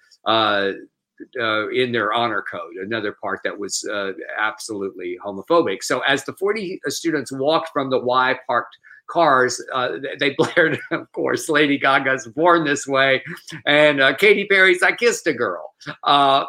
uh, 1.40 1.48
uh, 1.48 1.70
in 1.70 1.92
their 1.92 2.14
honor 2.14 2.44
code, 2.50 2.76
another 2.76 3.16
part 3.22 3.40
that 3.44 3.58
was 3.58 3.84
uh, 3.92 4.12
absolutely 4.38 5.18
homophobic. 5.24 5.84
So 5.84 6.00
as 6.02 6.24
the 6.26 6.34
40 6.34 6.80
students 6.88 7.32
walked 7.32 7.70
from 7.74 7.90
the 7.90 8.00
Y 8.00 8.38
parked 8.46 8.78
cars, 9.08 9.64
uh, 9.74 9.94
they 10.20 10.32
blared, 10.38 10.80
of 10.92 11.12
course, 11.12 11.50
Lady 11.50 11.78
Gaga's 11.78 12.28
Born 12.28 12.64
This 12.64 12.86
Way 12.88 13.24
and 13.66 14.02
uh, 14.02 14.16
Katy 14.16 14.46
Perry's 14.46 14.84
I 14.84 14.92
Kissed 14.92 15.28
a 15.28 15.34
Girl. 15.34 15.74
Uh, 16.04 16.46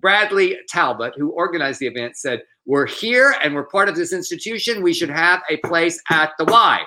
Bradley 0.00 0.58
Talbot, 0.68 1.14
who 1.16 1.30
organized 1.30 1.80
the 1.80 1.86
event, 1.86 2.16
said, 2.16 2.42
We're 2.66 2.86
here 2.86 3.34
and 3.42 3.54
we're 3.54 3.64
part 3.64 3.88
of 3.88 3.96
this 3.96 4.12
institution. 4.12 4.82
We 4.82 4.92
should 4.92 5.10
have 5.10 5.42
a 5.48 5.56
place 5.58 6.00
at 6.10 6.32
the 6.38 6.44
Y. 6.44 6.80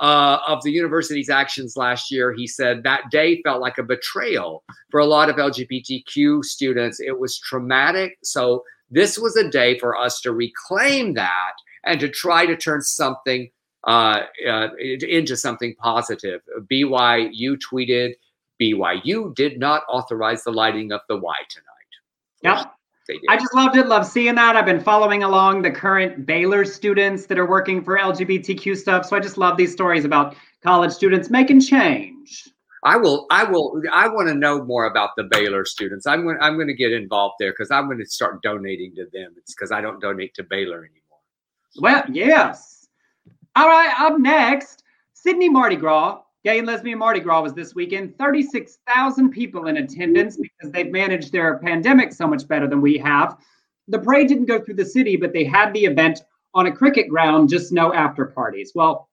Uh, 0.00 0.38
of 0.48 0.60
the 0.64 0.72
university's 0.72 1.30
actions 1.30 1.76
last 1.76 2.10
year, 2.10 2.32
he 2.32 2.48
said 2.48 2.82
that 2.82 3.02
day 3.12 3.40
felt 3.42 3.60
like 3.60 3.78
a 3.78 3.82
betrayal 3.82 4.64
for 4.90 4.98
a 4.98 5.06
lot 5.06 5.28
of 5.28 5.36
LGBTQ 5.36 6.42
students. 6.44 6.98
It 7.00 7.20
was 7.20 7.38
traumatic. 7.38 8.18
So, 8.24 8.64
this 8.90 9.18
was 9.18 9.36
a 9.36 9.48
day 9.48 9.78
for 9.78 9.96
us 9.96 10.20
to 10.20 10.32
reclaim 10.32 11.14
that 11.14 11.52
and 11.84 12.00
to 12.00 12.08
try 12.08 12.46
to 12.46 12.56
turn 12.56 12.82
something 12.82 13.50
uh, 13.86 14.22
uh, 14.48 14.68
into 14.78 15.36
something 15.36 15.74
positive. 15.78 16.40
BYU 16.70 17.56
tweeted, 17.58 18.14
BYU 18.60 19.34
did 19.34 19.58
not 19.58 19.82
authorize 19.88 20.44
the 20.44 20.52
lighting 20.52 20.92
of 20.92 21.00
the 21.08 21.16
Y 21.16 21.36
tonight. 21.50 22.56
Yep. 22.58 22.72
I 23.28 23.36
just 23.36 23.54
loved 23.54 23.76
it. 23.76 23.86
Love 23.86 24.06
seeing 24.06 24.34
that. 24.36 24.56
I've 24.56 24.64
been 24.64 24.80
following 24.80 25.22
along 25.22 25.62
the 25.62 25.70
current 25.70 26.24
Baylor 26.24 26.64
students 26.64 27.26
that 27.26 27.38
are 27.38 27.46
working 27.46 27.84
for 27.84 27.98
LGBTQ 27.98 28.76
stuff. 28.76 29.06
So 29.06 29.16
I 29.16 29.20
just 29.20 29.36
love 29.36 29.56
these 29.56 29.72
stories 29.72 30.04
about 30.04 30.34
college 30.62 30.92
students 30.92 31.28
making 31.28 31.60
change. 31.60 32.48
I 32.82 32.96
will. 32.96 33.26
I 33.30 33.44
will. 33.44 33.82
I 33.92 34.08
want 34.08 34.28
to 34.28 34.34
know 34.34 34.64
more 34.64 34.86
about 34.86 35.10
the 35.16 35.24
Baylor 35.24 35.64
students. 35.64 36.06
I'm 36.06 36.22
going. 36.22 36.38
I'm 36.40 36.54
going 36.54 36.68
to 36.68 36.74
get 36.74 36.92
involved 36.92 37.36
there 37.38 37.52
because 37.52 37.70
I'm 37.70 37.86
going 37.86 37.98
to 37.98 38.06
start 38.06 38.42
donating 38.42 38.94
to 38.96 39.06
them. 39.12 39.34
It's 39.36 39.54
because 39.54 39.72
I 39.72 39.80
don't 39.80 40.00
donate 40.00 40.34
to 40.34 40.44
Baylor 40.44 40.78
anymore. 40.78 41.20
Well, 41.80 42.04
yes. 42.10 42.86
All 43.56 43.68
right. 43.68 43.92
Up 44.00 44.18
next, 44.18 44.82
Sydney 45.14 45.48
Mardi 45.48 45.76
Gras 45.76 46.20
Gay 46.44 46.58
and 46.58 46.66
Lesbian 46.66 46.98
Mardi 46.98 47.20
Gras 47.20 47.40
was 47.40 47.54
this 47.54 47.74
weekend. 47.74 48.18
36,000 48.18 49.30
people 49.30 49.68
in 49.68 49.78
attendance 49.78 50.36
because 50.36 50.70
they've 50.70 50.92
managed 50.92 51.32
their 51.32 51.58
pandemic 51.58 52.12
so 52.12 52.26
much 52.26 52.46
better 52.46 52.66
than 52.66 52.82
we 52.82 52.98
have. 52.98 53.38
The 53.88 53.98
parade 53.98 54.28
didn't 54.28 54.44
go 54.44 54.60
through 54.60 54.74
the 54.74 54.84
city, 54.84 55.16
but 55.16 55.32
they 55.32 55.44
had 55.44 55.72
the 55.72 55.86
event 55.86 56.20
on 56.52 56.66
a 56.66 56.72
cricket 56.72 57.08
ground, 57.08 57.48
just 57.48 57.72
no 57.72 57.94
after 57.94 58.26
parties. 58.26 58.72
Well, 58.74 59.08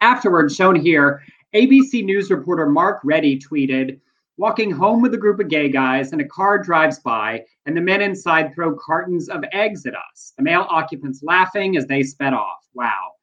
afterwards, 0.00 0.56
shown 0.56 0.76
here, 0.76 1.22
ABC 1.54 2.02
News 2.02 2.30
reporter 2.30 2.66
Mark 2.66 3.00
Reddy 3.04 3.38
tweeted, 3.38 4.00
Walking 4.38 4.70
home 4.70 5.02
with 5.02 5.14
a 5.14 5.18
group 5.18 5.40
of 5.40 5.48
gay 5.48 5.68
guys, 5.68 6.12
and 6.12 6.20
a 6.22 6.28
car 6.28 6.58
drives 6.58 6.98
by, 6.98 7.44
and 7.66 7.76
the 7.76 7.80
men 7.82 8.00
inside 8.00 8.54
throw 8.54 8.74
cartons 8.76 9.28
of 9.28 9.44
eggs 9.52 9.84
at 9.84 9.94
us. 9.94 10.32
The 10.36 10.42
male 10.42 10.66
occupants 10.70 11.22
laughing 11.22 11.76
as 11.76 11.86
they 11.86 12.02
sped 12.02 12.34
off. 12.34 12.66
Wow. 12.74 13.15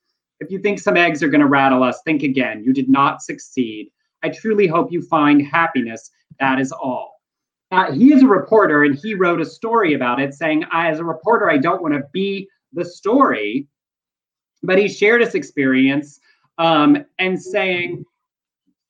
If 0.44 0.52
you 0.52 0.60
think 0.60 0.80
some 0.80 0.98
eggs 0.98 1.24
are 1.24 1.30
going 1.30 1.42
to 1.42 1.48
rattle 1.48 1.84
us, 1.84 2.02
think 2.04 2.22
again. 2.22 2.64
You 2.66 2.74
did 2.74 2.90
not 2.90 3.22
succeed. 3.22 3.90
I 4.24 4.30
truly 4.30 4.68
hope 4.68 4.92
you 4.92 5.02
find 5.02 5.42
happiness. 5.42 6.12
That 6.40 6.60
is 6.60 6.74
all. 6.74 7.22
Uh, 7.72 7.94
he 7.94 8.14
is 8.14 8.24
a 8.24 8.28
reporter 8.28 8.84
and 8.84 8.94
he 8.94 9.14
wrote 9.14 9.40
a 9.40 9.46
story 9.46 9.94
about 9.94 10.20
it 10.20 10.34
saying, 10.34 10.66
As 10.74 11.00
a 11.00 11.04
reporter, 11.04 11.50
I 11.50 11.58
don't 11.58 11.82
want 11.82 11.94
to 11.94 12.04
be 12.12 12.50
the 12.74 12.84
story. 12.84 13.68
But 14.64 14.78
he 14.78 14.90
shared 14.90 15.22
his 15.22 15.34
experience 15.34 16.20
um, 16.58 17.06
and 17.20 17.42
saying, 17.42 18.06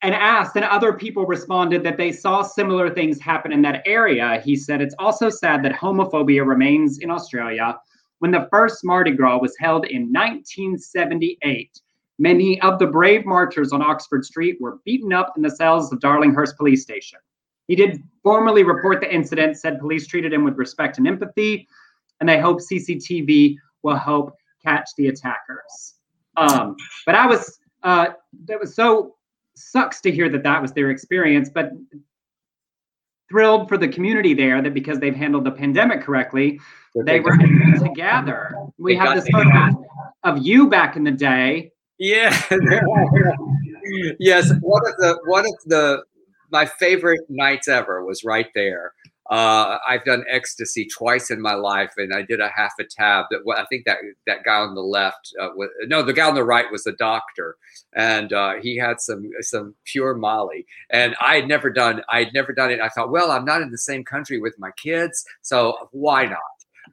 and 0.01 0.13
asked, 0.13 0.55
and 0.55 0.65
other 0.65 0.91
people 0.91 1.25
responded 1.25 1.83
that 1.83 1.97
they 1.97 2.11
saw 2.11 2.41
similar 2.41 2.89
things 2.89 3.21
happen 3.21 3.53
in 3.53 3.61
that 3.61 3.83
area. 3.85 4.41
He 4.43 4.55
said, 4.55 4.81
It's 4.81 4.95
also 4.97 5.29
sad 5.29 5.63
that 5.63 5.73
homophobia 5.73 6.45
remains 6.45 6.97
in 6.97 7.11
Australia 7.11 7.77
when 8.23 8.31
the 8.31 8.47
first 8.49 8.85
Mardi 8.85 9.11
Gras 9.11 9.39
was 9.39 9.53
held 9.59 9.85
in 9.87 10.03
1978. 10.03 11.77
Many 12.19 12.61
of 12.61 12.79
the 12.79 12.87
brave 12.87 13.25
marchers 13.25 13.73
on 13.73 13.81
Oxford 13.81 14.23
Street 14.23 14.55
were 14.61 14.79
beaten 14.85 15.11
up 15.11 15.33
in 15.35 15.41
the 15.41 15.51
cells 15.51 15.91
of 15.91 15.99
Darlinghurst 15.99 16.55
Police 16.55 16.83
Station. 16.83 17.19
He 17.67 17.75
did 17.75 18.01
formally 18.23 18.63
report 18.63 19.01
the 19.01 19.13
incident, 19.13 19.57
said 19.57 19.77
police 19.77 20.07
treated 20.07 20.31
him 20.31 20.45
with 20.45 20.57
respect 20.57 20.99
and 20.99 21.05
empathy, 21.05 21.67
and 22.21 22.29
they 22.29 22.39
hope 22.39 22.61
CCTV 22.61 23.57
will 23.81 23.97
help 23.97 24.33
catch 24.63 24.89
the 24.95 25.09
attackers. 25.09 25.95
Um, 26.37 26.77
but 27.05 27.15
I 27.15 27.27
was, 27.27 27.59
uh, 27.83 28.05
that 28.45 28.57
was 28.57 28.73
so 28.73 29.15
sucks 29.57 29.99
to 29.99 30.11
hear 30.13 30.29
that 30.29 30.43
that 30.43 30.61
was 30.61 30.71
their 30.71 30.91
experience, 30.91 31.49
but 31.53 31.71
thrilled 33.29 33.67
for 33.67 33.77
the 33.77 33.87
community 33.87 34.33
there 34.33 34.61
that 34.61 34.73
because 34.73 34.99
they've 34.99 35.15
handled 35.15 35.43
the 35.43 35.51
pandemic 35.51 36.01
correctly, 36.01 36.59
they 37.05 37.19
were 37.19 37.33
able 37.33 37.85
to 37.85 37.91
gather. 37.95 38.55
We 38.77 38.95
have 38.95 39.15
this 39.15 39.27
photo 39.29 39.83
of 40.23 40.39
you 40.39 40.69
back 40.69 40.95
in 40.95 41.03
the 41.03 41.11
day. 41.11 41.71
Yeah. 41.99 42.29
yes. 44.19 44.51
One 44.61 44.81
of 44.87 44.95
the 44.97 45.19
one 45.25 45.45
of 45.45 45.55
the 45.65 46.03
my 46.51 46.65
favorite 46.65 47.21
nights 47.29 47.67
ever 47.67 48.05
was 48.05 48.23
right 48.23 48.47
there. 48.53 48.93
Uh, 49.29 49.77
I've 49.87 50.03
done 50.03 50.25
ecstasy 50.29 50.85
twice 50.85 51.31
in 51.31 51.41
my 51.41 51.53
life, 51.53 51.93
and 51.97 52.13
I 52.13 52.23
did 52.23 52.41
a 52.41 52.49
half 52.49 52.73
a 52.79 52.83
tab. 52.83 53.25
That 53.31 53.39
I 53.57 53.65
think 53.65 53.85
that 53.85 53.99
that 54.27 54.43
guy 54.43 54.55
on 54.55 54.75
the 54.75 54.81
left, 54.81 55.33
uh, 55.41 55.49
was, 55.55 55.69
no, 55.87 56.03
the 56.03 56.11
guy 56.11 56.27
on 56.27 56.35
the 56.35 56.43
right 56.43 56.69
was 56.69 56.83
the 56.83 56.91
doctor, 56.93 57.55
and 57.95 58.33
uh, 58.33 58.55
he 58.61 58.75
had 58.77 58.99
some 58.99 59.29
some 59.39 59.75
pure 59.85 60.13
Molly. 60.13 60.65
And 60.89 61.15
I 61.21 61.35
had 61.35 61.47
never 61.47 61.69
done, 61.69 62.01
I 62.09 62.19
had 62.19 62.33
never 62.33 62.51
done 62.51 62.69
it. 62.69 62.81
I 62.81 62.89
thought, 62.89 63.11
well, 63.11 63.31
I'm 63.31 63.45
not 63.45 63.61
in 63.61 63.71
the 63.71 63.77
same 63.77 64.03
country 64.03 64.41
with 64.41 64.59
my 64.59 64.71
kids, 64.71 65.23
so 65.41 65.89
why 65.91 66.25
not? 66.25 66.39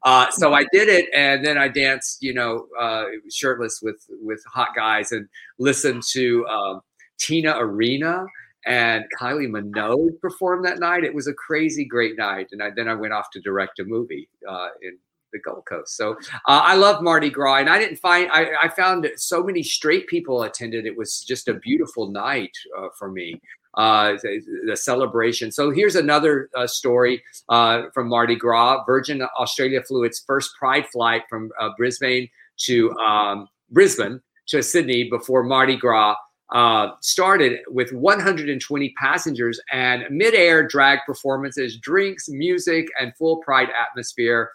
Uh, 0.05 0.31
so 0.31 0.55
I 0.55 0.65
did 0.73 0.89
it, 0.89 1.07
and 1.13 1.45
then 1.45 1.59
I 1.59 1.67
danced, 1.67 2.23
you 2.23 2.33
know, 2.33 2.69
uh, 2.79 3.07
shirtless 3.29 3.81
with 3.83 4.07
with 4.23 4.41
hot 4.47 4.69
guys, 4.77 5.11
and 5.11 5.29
listened 5.59 6.05
to 6.13 6.47
um, 6.47 6.81
Tina 7.19 7.57
Arena 7.59 8.25
and 8.67 9.05
Kylie 9.19 9.49
Minogue 9.49 10.21
performed 10.21 10.65
that 10.65 10.79
night. 10.79 11.05
It 11.05 11.15
was 11.15 11.27
a 11.27 11.35
crazy 11.35 11.85
great 11.85 12.17
night, 12.17 12.49
and 12.53 12.63
I, 12.63 12.71
then 12.71 12.89
I 12.89 12.95
went 12.95 13.13
off 13.13 13.31
to 13.33 13.41
direct 13.41 13.79
a 13.79 13.85
movie 13.85 14.29
uh, 14.49 14.69
in 14.83 14.99
the 15.33 15.39
Gold 15.39 15.65
Coast. 15.67 15.97
So 15.97 16.13
uh, 16.13 16.63
I 16.65 16.75
love 16.75 17.03
Mardi 17.03 17.31
Gras, 17.31 17.57
and 17.57 17.71
I 17.71 17.79
didn't 17.79 17.99
find 17.99 18.31
I, 18.33 18.51
I, 18.63 18.69
found 18.69 19.09
so 19.17 19.43
many 19.43 19.63
straight 19.63 20.09
people 20.09 20.43
attended. 20.43 20.87
It 20.87 20.97
was 20.97 21.23
just 21.23 21.49
a 21.49 21.55
beautiful 21.55 22.11
night 22.11 22.57
uh, 22.77 22.89
for 22.99 23.11
me 23.11 23.41
uh, 23.75 24.13
the, 24.23 24.41
the, 24.67 24.77
celebration. 24.77 25.53
So 25.53 25.71
here's 25.71 25.97
another 25.97 26.51
uh, 26.55 26.67
story 26.67 27.23
uh, 27.49 27.85
from 27.95 28.09
Mardi 28.09 28.37
Gras. 28.37 28.85
Virgin 28.85 29.23
Australia 29.39 29.83
flew 29.83 30.05
its 30.05 30.25
first 30.27 30.57
Pride 30.59 30.87
flight 30.93 31.23
from 31.29 31.51
uh, 31.61 31.71
Brisbane 31.77 32.29
to 32.59 32.91
um, 32.99 33.49
Brisbane 33.71 34.21
to 34.49 34.63
Sydney 34.63 35.09
before 35.09 35.45
Mardi 35.45 35.77
Gras. 35.77 36.17
Uh, 36.53 36.91
started 37.01 37.61
with 37.69 37.93
120 37.93 38.95
passengers 39.01 39.61
and 39.71 40.05
mid-air 40.11 40.67
drag 40.67 40.99
performances, 41.07 41.77
drinks, 41.77 42.29
music, 42.29 42.89
and 42.99 43.15
full 43.17 43.37
pride 43.37 43.69
atmosphere. 43.71 44.51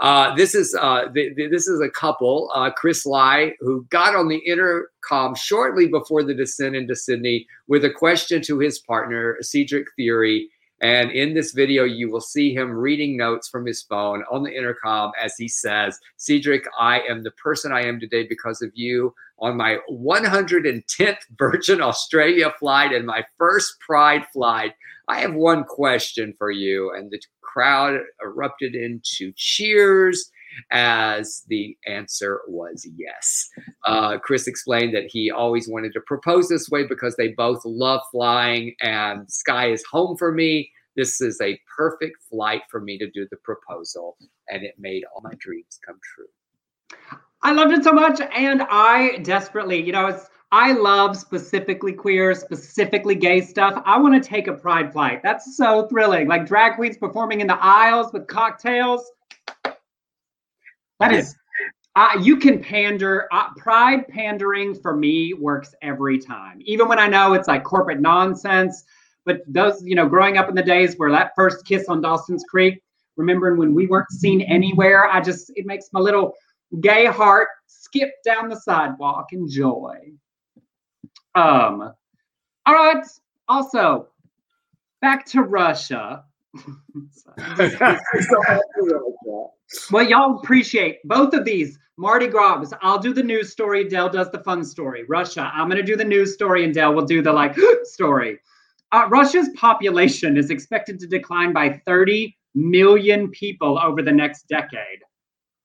Uh, 0.00 0.34
this 0.36 0.54
is 0.54 0.76
uh, 0.80 1.06
this 1.12 1.66
is 1.66 1.80
a 1.80 1.90
couple, 1.90 2.50
uh, 2.54 2.70
Chris 2.70 3.04
Lai, 3.04 3.54
who 3.60 3.84
got 3.90 4.14
on 4.14 4.28
the 4.28 4.38
intercom 4.38 5.34
shortly 5.34 5.88
before 5.88 6.22
the 6.22 6.34
descent 6.34 6.76
into 6.76 6.94
Sydney 6.94 7.46
with 7.66 7.84
a 7.84 7.90
question 7.90 8.40
to 8.42 8.58
his 8.58 8.78
partner, 8.78 9.38
Cedric 9.40 9.86
Theory. 9.96 10.50
And 10.80 11.10
in 11.10 11.34
this 11.34 11.52
video, 11.52 11.84
you 11.84 12.10
will 12.10 12.20
see 12.20 12.54
him 12.54 12.70
reading 12.70 13.16
notes 13.16 13.48
from 13.48 13.66
his 13.66 13.82
phone 13.82 14.22
on 14.30 14.44
the 14.44 14.56
intercom 14.56 15.10
as 15.20 15.34
he 15.36 15.48
says, 15.48 15.98
Cedric, 16.16 16.64
I 16.78 17.00
am 17.00 17.22
the 17.22 17.32
person 17.32 17.72
I 17.72 17.82
am 17.82 17.98
today 17.98 18.26
because 18.26 18.62
of 18.62 18.70
you. 18.74 19.14
On 19.40 19.56
my 19.56 19.78
110th 19.90 21.18
Virgin 21.36 21.80
Australia 21.80 22.52
flight 22.58 22.92
and 22.92 23.06
my 23.06 23.24
first 23.38 23.78
Pride 23.80 24.26
flight, 24.32 24.74
I 25.08 25.20
have 25.20 25.34
one 25.34 25.64
question 25.64 26.34
for 26.38 26.50
you. 26.50 26.92
And 26.94 27.10
the 27.10 27.20
crowd 27.40 28.00
erupted 28.22 28.74
into 28.74 29.32
cheers 29.34 30.30
as 30.70 31.42
the 31.48 31.76
answer 31.86 32.40
was 32.48 32.86
yes. 32.96 33.48
Uh, 33.86 34.18
Chris 34.18 34.46
explained 34.46 34.94
that 34.94 35.08
he 35.08 35.30
always 35.30 35.68
wanted 35.68 35.92
to 35.92 36.00
propose 36.06 36.48
this 36.48 36.68
way 36.68 36.86
because 36.86 37.16
they 37.16 37.28
both 37.28 37.60
love 37.64 38.00
flying 38.10 38.74
and 38.80 39.30
sky 39.30 39.70
is 39.70 39.84
home 39.90 40.16
for 40.16 40.32
me. 40.32 40.70
This 40.96 41.20
is 41.20 41.40
a 41.40 41.60
perfect 41.76 42.16
flight 42.28 42.62
for 42.70 42.80
me 42.80 42.98
to 42.98 43.08
do 43.10 43.26
the 43.30 43.36
proposal, 43.38 44.16
and 44.48 44.64
it 44.64 44.74
made 44.78 45.04
all 45.14 45.22
my 45.22 45.34
dreams 45.38 45.78
come 45.86 45.98
true. 46.14 46.98
I 47.42 47.52
loved 47.52 47.72
it 47.72 47.84
so 47.84 47.92
much, 47.92 48.20
and 48.20 48.62
I 48.62 49.18
desperately, 49.18 49.80
you 49.80 49.92
know, 49.92 50.06
it's 50.06 50.28
I 50.50 50.72
love 50.72 51.16
specifically 51.16 51.92
queer, 51.92 52.34
specifically 52.34 53.14
gay 53.14 53.42
stuff. 53.42 53.82
I 53.84 53.98
want 53.98 54.20
to 54.22 54.28
take 54.28 54.48
a 54.48 54.54
pride 54.54 54.92
flight. 54.92 55.22
That's 55.22 55.56
so 55.56 55.86
thrilling. 55.88 56.26
Like 56.26 56.46
drag 56.46 56.76
queens 56.76 56.96
performing 56.96 57.42
in 57.42 57.46
the 57.46 57.62
aisles 57.62 58.12
with 58.14 58.26
cocktails. 58.26 59.10
That 61.00 61.12
is, 61.12 61.36
uh, 61.96 62.18
you 62.22 62.36
can 62.36 62.62
pander. 62.62 63.28
Uh, 63.32 63.52
pride 63.56 64.06
pandering 64.08 64.74
for 64.74 64.96
me 64.96 65.34
works 65.34 65.74
every 65.82 66.18
time, 66.18 66.60
even 66.64 66.88
when 66.88 66.98
I 66.98 67.06
know 67.06 67.34
it's 67.34 67.48
like 67.48 67.64
corporate 67.64 68.00
nonsense. 68.00 68.84
But 69.24 69.42
those, 69.46 69.82
you 69.84 69.94
know, 69.94 70.08
growing 70.08 70.38
up 70.38 70.48
in 70.48 70.54
the 70.54 70.62
days 70.62 70.94
where 70.96 71.10
that 71.10 71.32
first 71.36 71.66
kiss 71.66 71.86
on 71.88 72.00
Dawson's 72.00 72.44
Creek, 72.48 72.82
remembering 73.16 73.58
when 73.58 73.74
we 73.74 73.86
weren't 73.86 74.10
seen 74.10 74.40
anywhere, 74.42 75.06
I 75.06 75.20
just 75.20 75.52
it 75.54 75.66
makes 75.66 75.88
my 75.92 76.00
little 76.00 76.34
gay 76.80 77.06
heart 77.06 77.48
skip 77.66 78.10
down 78.24 78.48
the 78.48 78.56
sidewalk 78.56 79.32
in 79.32 79.48
joy. 79.48 80.12
Um, 81.34 81.92
all 82.66 82.74
right. 82.74 83.04
Also, 83.48 84.08
back 85.00 85.26
to 85.26 85.42
Russia. 85.42 86.24
well, 89.90 90.08
y'all 90.08 90.38
appreciate 90.38 90.98
both 91.04 91.34
of 91.34 91.44
these. 91.44 91.78
Mardi 91.96 92.28
Gras, 92.28 92.70
I'll 92.80 93.00
do 93.00 93.12
the 93.12 93.22
news 93.22 93.50
story. 93.50 93.88
Del 93.88 94.08
does 94.08 94.30
the 94.30 94.42
fun 94.44 94.64
story. 94.64 95.04
Russia, 95.08 95.50
I'm 95.52 95.68
going 95.68 95.80
to 95.80 95.82
do 95.82 95.96
the 95.96 96.04
news 96.04 96.32
story, 96.34 96.64
and 96.64 96.72
Del 96.72 96.94
will 96.94 97.04
do 97.04 97.22
the 97.22 97.32
like 97.32 97.56
story. 97.82 98.38
Uh, 98.92 99.06
Russia's 99.10 99.48
population 99.56 100.36
is 100.36 100.50
expected 100.50 100.98
to 101.00 101.06
decline 101.06 101.52
by 101.52 101.82
30 101.84 102.36
million 102.54 103.28
people 103.30 103.78
over 103.78 104.00
the 104.00 104.12
next 104.12 104.48
decade. 104.48 105.00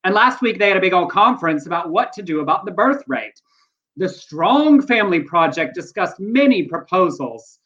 And 0.04 0.14
last 0.14 0.42
week 0.42 0.58
they 0.58 0.68
had 0.68 0.76
a 0.76 0.80
big 0.80 0.92
old 0.92 1.10
conference 1.10 1.66
about 1.66 1.90
what 1.90 2.12
to 2.14 2.22
do 2.22 2.40
about 2.40 2.66
the 2.66 2.72
birth 2.72 3.02
rate. 3.06 3.40
The 3.96 4.08
Strong 4.08 4.82
Family 4.82 5.20
Project 5.20 5.74
discussed 5.74 6.20
many 6.20 6.64
proposals, 6.64 7.60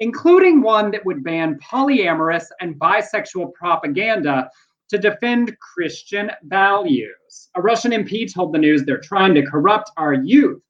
including 0.00 0.62
one 0.62 0.90
that 0.90 1.04
would 1.04 1.22
ban 1.22 1.58
polyamorous 1.58 2.46
and 2.60 2.78
bisexual 2.78 3.52
propaganda 3.54 4.50
to 4.88 4.98
defend 4.98 5.56
Christian 5.60 6.30
values. 6.44 7.48
A 7.54 7.62
Russian 7.62 7.92
MP 7.92 8.32
told 8.32 8.52
the 8.52 8.58
news 8.58 8.84
they're 8.84 8.98
trying 8.98 9.34
to 9.34 9.42
corrupt 9.42 9.90
our 9.96 10.14
youth. 10.14 10.62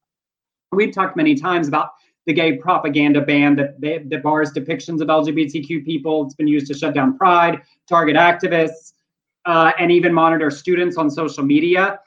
We've 0.72 0.92
talked 0.92 1.16
many 1.16 1.34
times 1.34 1.68
about 1.68 1.90
the 2.26 2.32
gay 2.32 2.56
propaganda 2.56 3.20
ban 3.20 3.56
that, 3.56 3.80
that 3.80 4.22
bars 4.22 4.52
depictions 4.52 5.00
of 5.00 5.08
LGBTQ 5.08 5.84
people. 5.84 6.24
It's 6.24 6.34
been 6.34 6.48
used 6.48 6.66
to 6.68 6.74
shut 6.74 6.94
down 6.94 7.18
Pride, 7.18 7.60
target 7.88 8.16
activists, 8.16 8.92
uh, 9.44 9.72
and 9.78 9.92
even 9.92 10.12
monitor 10.12 10.50
students 10.50 10.96
on 10.96 11.10
social 11.10 11.44
media. 11.44 12.00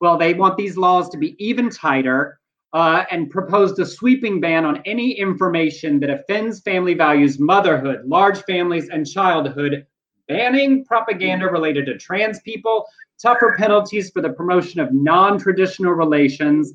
Well, 0.00 0.18
they 0.18 0.34
want 0.34 0.56
these 0.56 0.76
laws 0.76 1.08
to 1.10 1.18
be 1.18 1.36
even 1.44 1.70
tighter 1.70 2.40
uh, 2.74 3.04
and 3.12 3.30
proposed 3.30 3.78
a 3.78 3.86
sweeping 3.86 4.40
ban 4.40 4.64
on 4.64 4.82
any 4.84 5.12
information 5.12 6.00
that 6.00 6.10
offends 6.10 6.60
family 6.60 6.92
values, 6.92 7.38
motherhood, 7.38 8.02
large 8.04 8.42
families, 8.42 8.88
and 8.88 9.08
childhood, 9.08 9.86
banning 10.26 10.84
propaganda 10.84 11.46
related 11.46 11.86
to 11.86 11.96
trans 11.96 12.40
people, 12.40 12.84
tougher 13.22 13.54
penalties 13.56 14.10
for 14.10 14.20
the 14.20 14.30
promotion 14.30 14.80
of 14.80 14.92
non 14.92 15.38
traditional 15.38 15.92
relations, 15.92 16.72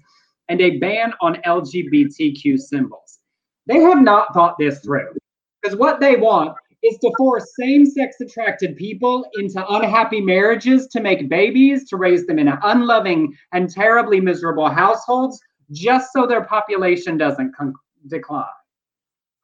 and 0.48 0.62
a 0.62 0.78
ban 0.78 1.14
on 1.22 1.36
LGBTQ 1.46 2.58
symbols. 2.58 3.20
They 3.68 3.82
have 3.82 4.02
not 4.02 4.34
thought 4.34 4.56
this 4.58 4.80
through 4.80 5.14
because 5.62 5.78
what 5.78 6.00
they 6.00 6.16
want 6.16 6.56
is 6.82 6.98
to 7.00 7.12
force 7.18 7.46
same 7.60 7.86
sex 7.86 8.16
attracted 8.22 8.78
people 8.78 9.26
into 9.38 9.68
unhappy 9.68 10.22
marriages 10.22 10.88
to 10.88 11.02
make 11.02 11.28
babies, 11.28 11.90
to 11.90 11.98
raise 11.98 12.26
them 12.26 12.40
in 12.40 12.48
unloving 12.64 13.36
and 13.52 13.70
terribly 13.70 14.22
miserable 14.22 14.70
households, 14.70 15.42
just 15.72 16.12
so 16.14 16.26
their 16.26 16.44
population 16.44 17.18
doesn't 17.18 17.56
con- 17.56 17.74
decline. 18.08 18.46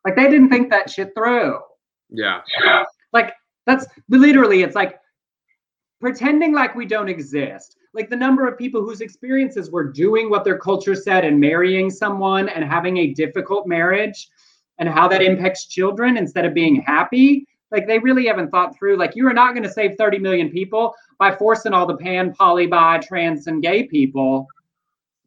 Like 0.03 0.15
they 0.15 0.30
didn't 0.30 0.49
think 0.49 0.69
that 0.69 0.89
shit 0.89 1.11
through. 1.15 1.59
Yeah. 2.09 2.41
Like 3.13 3.34
that's 3.65 3.86
literally, 4.09 4.61
it's 4.61 4.76
like 4.76 4.99
pretending 5.99 6.53
like 6.53 6.76
we 6.76 6.86
don't 6.86 7.09
exist. 7.09 7.78
Like 7.93 8.09
the 8.09 8.15
number 8.15 8.47
of 8.47 8.57
people 8.57 8.82
whose 8.82 9.01
experiences 9.01 9.71
were 9.71 9.91
doing 9.91 10.30
what 10.30 10.43
their 10.43 10.57
culture 10.57 10.95
said 10.95 11.23
and 11.26 11.39
marrying 11.39 11.89
someone 11.89 12.49
and 12.49 12.63
having 12.63 12.97
a 12.97 13.13
difficult 13.13 13.67
marriage 13.67 14.30
and 14.78 14.89
how 14.89 15.07
that 15.07 15.21
impacts 15.21 15.67
children 15.67 16.17
instead 16.17 16.45
of 16.45 16.53
being 16.53 16.82
happy 16.82 17.47
like 17.71 17.88
they 17.88 17.99
really 17.99 18.28
haven't 18.28 18.49
thought 18.49 18.76
through 18.78 18.97
like 18.97 19.15
you 19.15 19.28
are 19.28 19.34
not 19.34 19.53
going 19.53 19.63
to 19.63 19.71
save 19.71 19.95
30 19.97 20.19
million 20.19 20.49
people 20.49 20.93
by 21.17 21.36
forcing 21.36 21.73
all 21.73 21.86
the 21.86 21.97
pan 21.97 22.34
poly 22.34 22.67
bi 22.67 22.99
trans 22.99 23.47
and 23.47 23.61
gay 23.61 23.84
people 23.84 24.47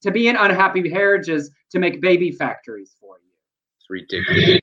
to 0.02 0.10
be 0.10 0.28
in 0.28 0.36
unhappy 0.36 0.82
marriages 0.82 1.50
to 1.70 1.78
make 1.78 2.00
baby 2.00 2.30
factories 2.30 2.94
for 3.00 3.18
you 3.18 3.30
it's 3.78 3.90
ridiculous 3.90 4.60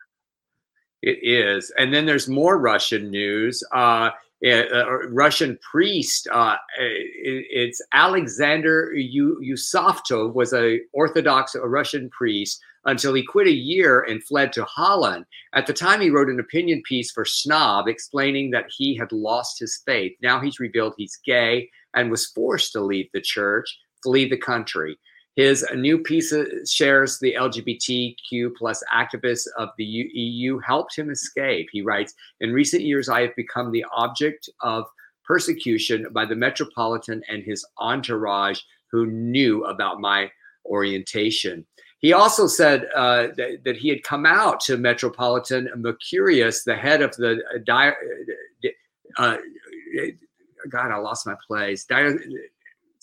it 1.01 1.19
is 1.21 1.71
and 1.77 1.93
then 1.93 2.05
there's 2.05 2.27
more 2.27 2.57
russian 2.57 3.09
news 3.09 3.63
uh, 3.73 4.09
a, 4.43 5.07
Russian 5.09 5.57
priest. 5.61 6.27
Uh, 6.31 6.55
it, 6.77 7.45
it's 7.49 7.81
Alexander 7.93 8.93
Yusovtov 8.95 10.33
was 10.33 10.53
a 10.53 10.79
Orthodox 10.93 11.55
Russian 11.55 12.09
priest 12.09 12.61
until 12.86 13.13
he 13.13 13.23
quit 13.23 13.47
a 13.47 13.51
year 13.51 14.01
and 14.01 14.23
fled 14.23 14.53
to 14.53 14.63
Holland. 14.65 15.25
At 15.53 15.65
the 15.65 15.73
time, 15.73 16.01
he 16.01 16.09
wrote 16.09 16.29
an 16.29 16.39
opinion 16.39 16.83
piece 16.86 17.11
for 17.11 17.25
Snob 17.25 17.88
explaining 17.88 18.51
that 18.51 18.65
he 18.69 18.95
had 18.95 19.11
lost 19.11 19.59
his 19.59 19.81
faith. 19.86 20.15
Now 20.21 20.39
he's 20.39 20.59
revealed 20.59 20.93
he's 20.97 21.19
gay 21.25 21.69
and 21.95 22.11
was 22.11 22.27
forced 22.27 22.73
to 22.73 22.81
leave 22.81 23.09
the 23.13 23.21
church, 23.21 23.79
flee 24.03 24.29
the 24.29 24.38
country. 24.38 24.97
His 25.36 25.65
new 25.75 25.99
piece 25.99 26.33
shares 26.69 27.19
the 27.19 27.36
LGBTQ 27.38 28.55
plus 28.57 28.81
activists 28.93 29.47
of 29.57 29.69
the 29.77 29.83
EU 29.83 30.59
helped 30.59 30.97
him 30.97 31.09
escape. 31.09 31.67
He 31.71 31.81
writes, 31.81 32.13
In 32.39 32.53
recent 32.53 32.83
years, 32.83 33.09
I 33.09 33.21
have 33.21 33.36
become 33.36 33.71
the 33.71 33.86
object 33.93 34.49
of 34.61 34.86
persecution 35.25 36.07
by 36.13 36.25
the 36.25 36.36
Metropolitan 36.36 37.21
and 37.27 37.43
his 37.43 37.65
entourage 37.79 38.61
who 38.91 39.07
knew 39.07 39.65
about 39.65 39.99
my 39.99 40.31
orientation. 40.65 41.65
He 41.99 42.13
also 42.13 42.47
said 42.47 42.88
uh, 42.95 43.27
that, 43.36 43.61
that, 43.65 43.77
he 43.77 43.89
had 43.89 44.03
come 44.03 44.25
out 44.25 44.59
to 44.61 44.77
Metropolitan 44.77 45.69
Mercurius, 45.75 46.63
the 46.63 46.75
head 46.75 47.01
of 47.01 47.15
the 47.17 47.41
uh, 47.53 47.57
di- 47.65 48.71
uh, 49.17 49.38
uh 49.99 50.05
God, 50.69 50.91
I 50.91 50.97
lost 50.97 51.27
my 51.27 51.36
place. 51.47 51.86
Di- 51.86 52.17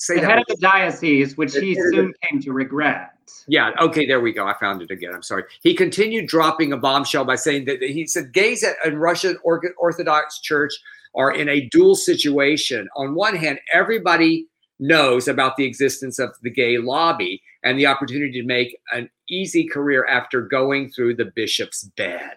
say 0.03 0.19
the 0.19 0.27
head 0.27 0.39
of 0.39 0.47
the 0.49 0.57
diocese, 0.57 1.37
which 1.37 1.55
he 1.55 1.75
soon 1.75 2.13
came 2.23 2.41
to 2.43 2.53
regret. 2.53 3.13
Yeah. 3.47 3.71
Okay. 3.81 4.05
There 4.05 4.21
we 4.21 4.33
go. 4.33 4.47
I 4.47 4.55
found 4.59 4.83
it 4.83 4.91
again. 4.91 5.13
I'm 5.15 5.23
sorry. 5.23 5.45
He 5.63 5.75
continued 5.75 6.27
dropping 6.27 6.73
a 6.73 6.77
bombshell 6.77 7.25
by 7.25 7.37
saying 7.37 7.67
that 7.67 7.81
he 7.81 8.07
said 8.07 8.33
gays 8.33 8.65
at 8.65 8.75
in 8.85 8.99
Russian 8.99 9.39
Orthodox 9.45 10.41
Church 10.41 10.73
are 11.15 11.33
in 11.33 11.49
a 11.49 11.69
dual 11.69 11.95
situation. 11.95 12.89
On 12.97 13.15
one 13.15 13.37
hand, 13.37 13.61
everybody 13.73 14.49
knows 14.81 15.29
about 15.29 15.57
the 15.57 15.65
existence 15.65 16.19
of 16.19 16.31
the 16.43 16.51
gay 16.51 16.79
lobby 16.79 17.41
and 17.63 17.79
the 17.79 17.87
opportunity 17.87 18.41
to 18.41 18.47
make 18.47 18.77
an 18.93 19.09
easy 19.29 19.69
career 19.69 20.05
after 20.07 20.41
going 20.41 20.91
through 20.91 21.15
the 21.15 21.31
bishop's 21.37 21.85
bed. 21.97 22.37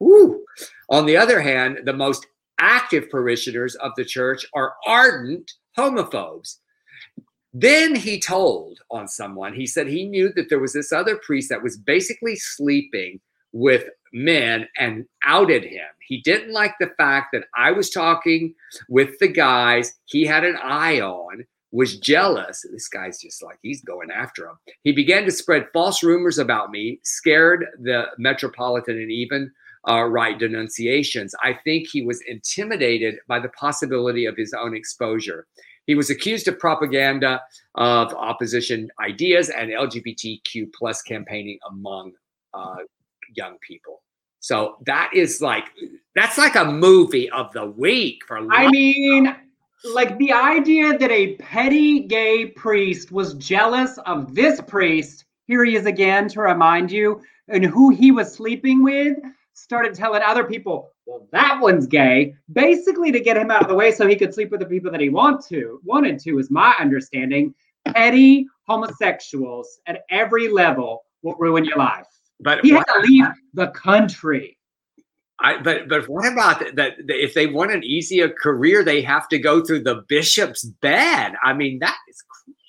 Woo. 0.00 0.44
On 0.90 1.06
the 1.06 1.16
other 1.16 1.40
hand, 1.40 1.80
the 1.84 1.94
most 1.94 2.26
active 2.58 3.08
parishioners 3.08 3.74
of 3.76 3.92
the 3.96 4.04
church 4.04 4.44
are 4.54 4.74
ardent 4.86 5.52
homophobes 5.78 6.58
then 7.62 7.94
he 7.94 8.20
told 8.20 8.80
on 8.90 9.08
someone, 9.08 9.54
he 9.54 9.66
said 9.66 9.86
he 9.86 10.06
knew 10.06 10.32
that 10.34 10.48
there 10.48 10.58
was 10.58 10.72
this 10.72 10.92
other 10.92 11.16
priest 11.16 11.48
that 11.48 11.62
was 11.62 11.78
basically 11.78 12.36
sleeping 12.36 13.20
with 13.52 13.84
men 14.12 14.68
and 14.78 15.06
outed 15.24 15.64
him. 15.64 15.86
He 16.06 16.20
didn't 16.20 16.52
like 16.52 16.74
the 16.78 16.92
fact 16.98 17.28
that 17.32 17.44
I 17.56 17.72
was 17.72 17.90
talking 17.90 18.54
with 18.88 19.18
the 19.18 19.28
guys 19.28 19.94
he 20.04 20.24
had 20.24 20.44
an 20.44 20.56
eye 20.62 21.00
on, 21.00 21.44
was 21.72 21.98
jealous. 21.98 22.64
This 22.70 22.88
guy's 22.88 23.20
just 23.20 23.42
like, 23.42 23.58
he's 23.62 23.82
going 23.82 24.10
after 24.10 24.46
him. 24.46 24.56
He 24.82 24.92
began 24.92 25.24
to 25.24 25.30
spread 25.30 25.68
false 25.72 26.02
rumors 26.02 26.38
about 26.38 26.70
me, 26.70 27.00
scared 27.02 27.66
the 27.80 28.06
Metropolitan 28.18 28.98
and 28.98 29.10
even 29.10 29.50
uh, 29.88 30.04
write 30.04 30.38
denunciations. 30.38 31.34
I 31.42 31.58
think 31.64 31.88
he 31.88 32.02
was 32.02 32.22
intimidated 32.26 33.16
by 33.28 33.40
the 33.40 33.50
possibility 33.50 34.26
of 34.26 34.36
his 34.36 34.54
own 34.54 34.74
exposure. 34.74 35.46
He 35.86 35.94
was 35.94 36.10
accused 36.10 36.48
of 36.48 36.58
propaganda 36.58 37.40
of 37.76 38.12
opposition 38.12 38.90
ideas 39.00 39.50
and 39.50 39.70
LGBTQ 39.70 40.72
plus 40.74 41.02
campaigning 41.02 41.58
among 41.68 42.12
uh, 42.54 42.76
young 43.34 43.56
people. 43.66 44.02
So 44.40 44.76
that 44.86 45.10
is 45.12 45.40
like 45.40 45.64
that's 46.14 46.38
like 46.38 46.54
a 46.54 46.64
movie 46.64 47.30
of 47.30 47.52
the 47.52 47.66
week 47.66 48.20
for. 48.26 48.38
I 48.52 48.68
mean, 48.68 49.34
like 49.84 50.16
the 50.18 50.32
idea 50.32 50.96
that 50.96 51.10
a 51.10 51.34
petty 51.36 52.00
gay 52.00 52.46
priest 52.46 53.10
was 53.10 53.34
jealous 53.34 53.98
of 54.06 54.34
this 54.34 54.60
priest. 54.60 55.24
Here 55.46 55.64
he 55.64 55.76
is 55.76 55.86
again 55.86 56.28
to 56.28 56.40
remind 56.40 56.90
you, 56.90 57.22
and 57.48 57.64
who 57.64 57.90
he 57.90 58.10
was 58.10 58.32
sleeping 58.32 58.82
with. 58.82 59.16
Started 59.54 59.94
telling 59.94 60.22
other 60.22 60.44
people, 60.44 60.90
well, 61.06 61.26
that 61.30 61.60
one's 61.60 61.86
gay, 61.86 62.34
basically 62.52 63.12
to 63.12 63.20
get 63.20 63.36
him 63.36 63.50
out 63.50 63.62
of 63.62 63.68
the 63.68 63.74
way 63.74 63.92
so 63.92 64.06
he 64.06 64.16
could 64.16 64.34
sleep 64.34 64.50
with 64.50 64.60
the 64.60 64.66
people 64.66 64.90
that 64.90 65.00
he 65.00 65.08
want 65.08 65.44
to 65.46 65.80
wanted 65.84 66.18
to, 66.20 66.38
is 66.38 66.50
my 66.50 66.74
understanding. 66.80 67.54
Petty 67.86 68.46
homosexuals 68.66 69.78
at 69.86 70.02
every 70.10 70.48
level 70.48 71.04
will 71.22 71.36
ruin 71.36 71.64
your 71.64 71.78
life. 71.78 72.06
But 72.40 72.64
he 72.64 72.72
what, 72.72 72.84
had 72.88 73.00
to 73.00 73.06
leave 73.06 73.24
the 73.54 73.68
country. 73.68 74.58
I, 75.38 75.62
but 75.62 75.88
but 75.88 76.08
what 76.08 76.30
about 76.30 76.58
that, 76.58 76.76
that? 76.76 76.94
If 77.08 77.34
they 77.34 77.46
want 77.46 77.70
an 77.70 77.84
easier 77.84 78.28
career, 78.28 78.82
they 78.82 79.02
have 79.02 79.28
to 79.28 79.38
go 79.38 79.64
through 79.64 79.84
the 79.84 80.02
bishop's 80.08 80.64
bed. 80.64 81.34
I 81.42 81.52
mean, 81.52 81.78
that 81.80 81.96
is 82.08 82.24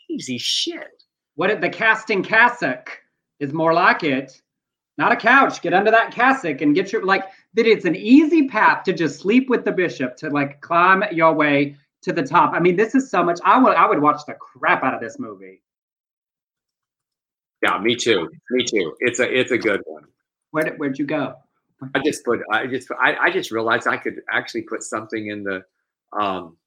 crazy 0.07 0.37
shit. 0.37 1.03
What 1.35 1.49
if 1.49 1.61
the 1.61 1.69
casting 1.69 2.23
cassock 2.23 2.99
is 3.39 3.53
more 3.53 3.73
like 3.73 4.03
it? 4.03 4.41
Not 4.97 5.11
a 5.11 5.15
couch. 5.15 5.61
Get 5.61 5.73
under 5.73 5.91
that 5.91 6.11
cassock 6.11 6.61
and 6.61 6.73
get 6.73 6.91
your 6.91 7.05
like 7.05 7.25
that. 7.53 7.67
It's 7.67 7.85
an 7.85 7.95
easy 7.95 8.47
path 8.47 8.83
to 8.85 8.93
just 8.93 9.19
sleep 9.19 9.49
with 9.49 9.63
the 9.63 9.71
bishop 9.71 10.15
to 10.17 10.29
like 10.29 10.61
climb 10.61 11.03
your 11.11 11.33
way 11.33 11.75
to 12.01 12.13
the 12.13 12.23
top. 12.23 12.53
I 12.53 12.59
mean, 12.59 12.75
this 12.75 12.95
is 12.95 13.09
so 13.09 13.23
much. 13.23 13.39
I 13.43 13.57
would 13.59 13.75
I 13.75 13.87
would 13.87 14.01
watch 14.01 14.21
the 14.25 14.33
crap 14.33 14.83
out 14.83 14.93
of 14.93 15.01
this 15.01 15.19
movie. 15.19 15.61
Yeah, 17.63 17.79
me 17.79 17.95
too. 17.95 18.29
Me 18.51 18.63
too. 18.63 18.95
It's 18.99 19.19
a 19.19 19.39
it's 19.39 19.51
a 19.51 19.57
good 19.57 19.81
one. 19.85 20.03
Where 20.51 20.63
did, 20.63 20.77
where'd 20.77 20.97
you 20.97 21.05
go? 21.05 21.35
I 21.93 21.99
just 22.03 22.25
put 22.25 22.39
I 22.51 22.65
just 22.65 22.89
I, 22.99 23.15
I 23.15 23.31
just 23.31 23.51
realized 23.51 23.87
I 23.87 23.97
could 23.97 24.21
actually 24.31 24.63
put 24.63 24.83
something 24.83 25.27
in 25.27 25.43
the 25.43 25.63
um 26.19 26.57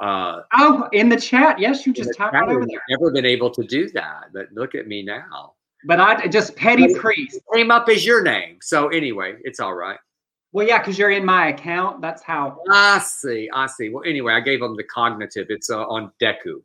uh 0.00 0.40
oh 0.52 0.88
in 0.92 1.08
the 1.08 1.20
chat. 1.20 1.60
Yes, 1.60 1.86
you 1.86 1.92
just 1.92 2.18
over 2.20 2.66
there. 2.66 2.82
Never 2.88 3.12
been 3.12 3.26
able 3.26 3.50
to 3.50 3.62
do 3.62 3.88
that, 3.90 4.30
but 4.32 4.48
look 4.52 4.74
at 4.74 4.88
me 4.88 5.02
now. 5.02 5.54
But 5.84 6.00
I 6.00 6.26
just 6.28 6.56
petty 6.56 6.94
priest 6.94 7.40
came 7.52 7.70
up 7.70 7.88
as 7.88 8.06
your 8.06 8.22
name. 8.22 8.58
So 8.60 8.88
anyway, 8.88 9.36
it's 9.42 9.60
all 9.60 9.74
right. 9.74 9.98
Well, 10.52 10.66
yeah, 10.66 10.78
because 10.78 10.98
you're 10.98 11.10
in 11.10 11.24
my 11.24 11.48
account. 11.48 12.00
That's 12.02 12.22
how. 12.22 12.58
I 12.70 12.98
see. 12.98 13.48
I 13.52 13.66
see. 13.66 13.88
Well, 13.88 14.04
anyway, 14.06 14.34
I 14.34 14.40
gave 14.40 14.60
them 14.60 14.76
the 14.76 14.84
cognitive. 14.84 15.46
It's 15.48 15.70
uh, 15.70 15.86
on 15.86 16.12
Deku. 16.20 16.62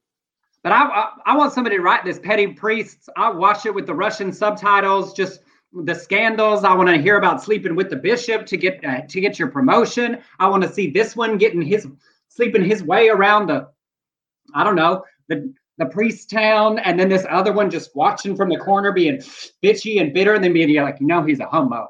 But 0.62 0.74
I, 0.74 0.84
I, 0.84 1.12
I 1.28 1.38
want 1.38 1.54
somebody 1.54 1.78
to 1.78 1.82
write 1.82 2.04
this 2.04 2.20
petty 2.20 2.48
priests. 2.48 3.08
I 3.16 3.30
watch 3.30 3.66
it 3.66 3.74
with 3.74 3.88
the 3.88 3.94
Russian 3.94 4.34
subtitles. 4.34 5.14
Just 5.14 5.40
the 5.74 5.96
scandals. 5.96 6.64
I 6.64 6.74
want 6.74 6.90
to 6.90 6.98
hear 6.98 7.18
about 7.18 7.42
sleeping 7.42 7.76
with 7.76 7.90
the 7.90 7.96
bishop 7.96 8.46
to 8.48 8.58
get 8.58 8.84
uh, 8.84 9.02
to 9.08 9.22
get 9.22 9.40
your 9.40 9.48
promotion. 9.48 10.22
I 10.40 10.48
want 10.48 10.64
to 10.64 10.72
see 10.72 10.90
this 10.90 11.16
one 11.16 11.38
getting 11.38 11.62
his 11.62 11.88
sleeping 12.28 12.66
his 12.66 12.84
way 12.84 13.08
around 13.08 13.48
the. 13.48 13.70
I 14.54 14.64
don't 14.64 14.76
know 14.76 15.04
the 15.30 15.54
the 15.78 15.86
priest 15.86 16.30
town, 16.30 16.80
and 16.80 17.00
then 17.00 17.10
this 17.10 17.26
other 17.30 17.54
one 17.54 17.70
just 17.70 17.96
watching 17.96 18.36
from 18.36 18.50
the 18.50 18.58
corner, 18.58 18.92
being 18.92 19.18
bitchy 19.64 20.02
and 20.02 20.14
bitter, 20.14 20.34
and 20.34 20.44
then 20.44 20.54
being 20.54 20.74
like, 20.82 21.00
you 21.00 21.08
know, 21.08 21.24
he's 21.24 21.40
a 21.40 21.46
homo, 21.46 21.88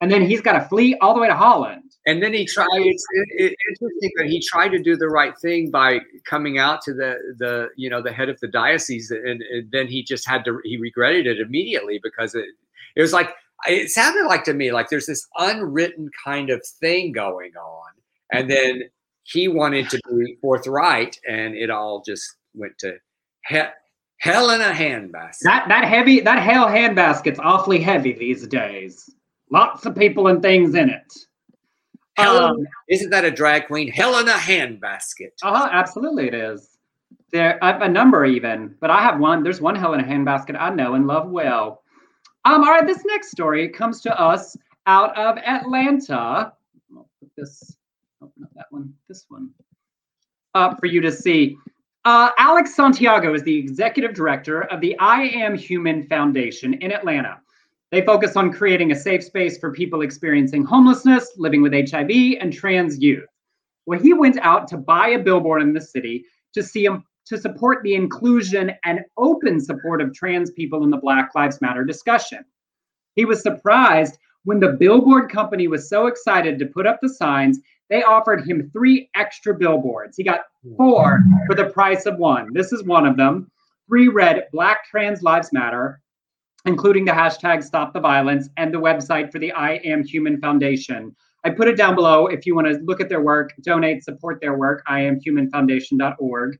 and 0.00 0.10
then 0.10 0.22
he's 0.22 0.40
got 0.40 0.52
to 0.52 0.68
flee 0.68 0.96
all 1.00 1.14
the 1.14 1.20
way 1.20 1.28
to 1.28 1.34
Holland. 1.34 1.82
And 2.06 2.22
then 2.22 2.32
he 2.32 2.46
tried. 2.46 2.66
It's 2.72 3.04
it, 3.36 3.54
interesting 3.68 4.10
that 4.16 4.26
he 4.26 4.42
tried 4.50 4.70
to 4.70 4.82
do 4.82 4.96
the 4.96 5.08
right 5.08 5.34
thing 5.38 5.70
by 5.70 6.00
coming 6.24 6.58
out 6.58 6.80
to 6.82 6.94
the 6.94 7.16
the 7.38 7.68
you 7.76 7.90
know 7.90 8.02
the 8.02 8.12
head 8.12 8.30
of 8.30 8.40
the 8.40 8.48
diocese, 8.48 9.10
and, 9.10 9.42
and 9.42 9.70
then 9.70 9.86
he 9.86 10.02
just 10.02 10.26
had 10.26 10.44
to. 10.46 10.60
He 10.64 10.78
regretted 10.78 11.26
it 11.26 11.40
immediately 11.40 12.00
because 12.02 12.34
it 12.34 12.46
it 12.96 13.02
was 13.02 13.12
like 13.12 13.34
it 13.66 13.90
sounded 13.90 14.26
like 14.26 14.44
to 14.44 14.54
me 14.54 14.72
like 14.72 14.88
there's 14.88 15.06
this 15.06 15.26
unwritten 15.36 16.08
kind 16.24 16.48
of 16.48 16.66
thing 16.80 17.12
going 17.12 17.52
on, 17.56 17.90
and 18.32 18.50
then 18.50 18.84
he 19.24 19.48
wanted 19.48 19.90
to 19.90 20.00
be 20.08 20.38
forthright, 20.40 21.18
and 21.28 21.54
it 21.54 21.68
all 21.68 22.02
just 22.02 22.36
went 22.54 22.78
to 22.78 22.96
he- 23.48 23.62
hell 24.18 24.50
in 24.50 24.60
a 24.60 24.72
handbasket. 24.72 25.42
That 25.42 25.66
that 25.68 25.84
heavy 25.84 26.20
that 26.20 26.42
hell 26.42 26.66
handbasket's 26.66 27.40
awfully 27.40 27.80
heavy 27.80 28.12
these 28.12 28.46
days. 28.46 29.08
Lots 29.50 29.84
of 29.86 29.96
people 29.96 30.28
and 30.28 30.40
things 30.40 30.74
in 30.74 30.88
it. 30.90 31.12
Helen, 32.16 32.44
um, 32.44 32.66
isn't 32.88 33.10
that 33.10 33.24
a 33.24 33.30
drag 33.30 33.66
queen? 33.66 33.88
Hell 33.88 34.18
in 34.18 34.28
a 34.28 34.32
handbasket. 34.32 35.32
Uh 35.42 35.54
huh. 35.56 35.68
Absolutely, 35.72 36.28
it 36.28 36.34
is. 36.34 36.76
There, 37.32 37.62
I 37.62 37.72
have 37.72 37.82
a 37.82 37.88
number 37.88 38.24
even, 38.24 38.74
but 38.80 38.90
I 38.90 39.00
have 39.02 39.18
one. 39.20 39.42
There's 39.42 39.60
one 39.60 39.74
hell 39.74 39.94
in 39.94 40.00
a 40.00 40.04
handbasket 40.04 40.56
I 40.58 40.70
know 40.70 40.94
and 40.94 41.06
love 41.06 41.30
well. 41.30 41.82
Um. 42.44 42.62
All 42.64 42.70
right. 42.70 42.86
This 42.86 43.04
next 43.04 43.30
story 43.30 43.68
comes 43.68 44.00
to 44.02 44.20
us 44.20 44.56
out 44.86 45.16
of 45.16 45.38
Atlanta. 45.38 46.52
I'll 46.96 47.08
put 47.20 47.30
this. 47.36 47.76
Oh, 48.22 48.30
not 48.36 48.50
that 48.54 48.66
one. 48.70 48.92
This 49.08 49.24
one. 49.28 49.50
Up 50.54 50.78
for 50.80 50.86
you 50.86 51.00
to 51.00 51.12
see. 51.12 51.56
Uh, 52.06 52.30
Alex 52.38 52.74
Santiago 52.74 53.34
is 53.34 53.42
the 53.42 53.58
executive 53.58 54.14
director 54.14 54.62
of 54.62 54.80
the 54.80 54.98
I 54.98 55.24
Am 55.24 55.54
Human 55.54 56.06
Foundation 56.06 56.72
in 56.74 56.92
Atlanta. 56.92 57.38
They 57.90 58.00
focus 58.06 58.36
on 58.36 58.54
creating 58.54 58.90
a 58.90 58.96
safe 58.96 59.22
space 59.22 59.58
for 59.58 59.70
people 59.70 60.00
experiencing 60.00 60.64
homelessness, 60.64 61.32
living 61.36 61.60
with 61.60 61.74
HIV, 61.74 62.38
and 62.40 62.54
trans 62.54 62.98
youth. 62.98 63.28
Well, 63.84 64.00
he 64.00 64.14
went 64.14 64.38
out 64.38 64.66
to 64.68 64.78
buy 64.78 65.08
a 65.08 65.18
billboard 65.18 65.60
in 65.60 65.74
the 65.74 65.80
city 65.80 66.24
to 66.54 66.62
see 66.62 66.86
him 66.86 67.04
to 67.26 67.36
support 67.36 67.82
the 67.82 67.94
inclusion 67.94 68.72
and 68.84 69.00
open 69.18 69.60
support 69.60 70.00
of 70.00 70.14
trans 70.14 70.50
people 70.52 70.84
in 70.84 70.90
the 70.90 70.96
Black 70.96 71.34
Lives 71.34 71.60
Matter 71.60 71.84
discussion. 71.84 72.44
He 73.14 73.26
was 73.26 73.42
surprised 73.42 74.16
when 74.44 74.58
the 74.58 74.72
billboard 74.72 75.30
company 75.30 75.68
was 75.68 75.90
so 75.90 76.06
excited 76.06 76.58
to 76.58 76.66
put 76.66 76.86
up 76.86 76.98
the 77.02 77.10
signs 77.10 77.60
they 77.90 78.04
offered 78.04 78.46
him 78.46 78.70
three 78.72 79.10
extra 79.16 79.52
billboards. 79.52 80.16
He 80.16 80.22
got 80.22 80.42
four 80.76 81.20
for 81.46 81.54
the 81.54 81.66
price 81.66 82.06
of 82.06 82.18
one. 82.18 82.52
This 82.52 82.72
is 82.72 82.84
one 82.84 83.04
of 83.04 83.16
them. 83.16 83.50
Three 83.88 84.06
read 84.06 84.46
Black 84.52 84.88
Trans 84.88 85.22
Lives 85.22 85.52
Matter, 85.52 86.00
including 86.66 87.04
the 87.04 87.12
hashtag 87.12 87.64
Stop 87.64 87.92
the 87.92 88.00
Violence 88.00 88.48
and 88.56 88.72
the 88.72 88.80
website 88.80 89.32
for 89.32 89.40
the 89.40 89.50
I 89.52 89.72
Am 89.84 90.04
Human 90.04 90.40
Foundation. 90.40 91.14
I 91.44 91.50
put 91.50 91.66
it 91.66 91.76
down 91.76 91.96
below 91.96 92.26
if 92.28 92.46
you 92.46 92.54
want 92.54 92.68
to 92.68 92.78
look 92.84 93.00
at 93.00 93.08
their 93.08 93.22
work, 93.22 93.54
donate, 93.62 94.04
support 94.04 94.40
their 94.40 94.56
work, 94.56 94.84
iamhumanfoundation.org. 94.88 96.58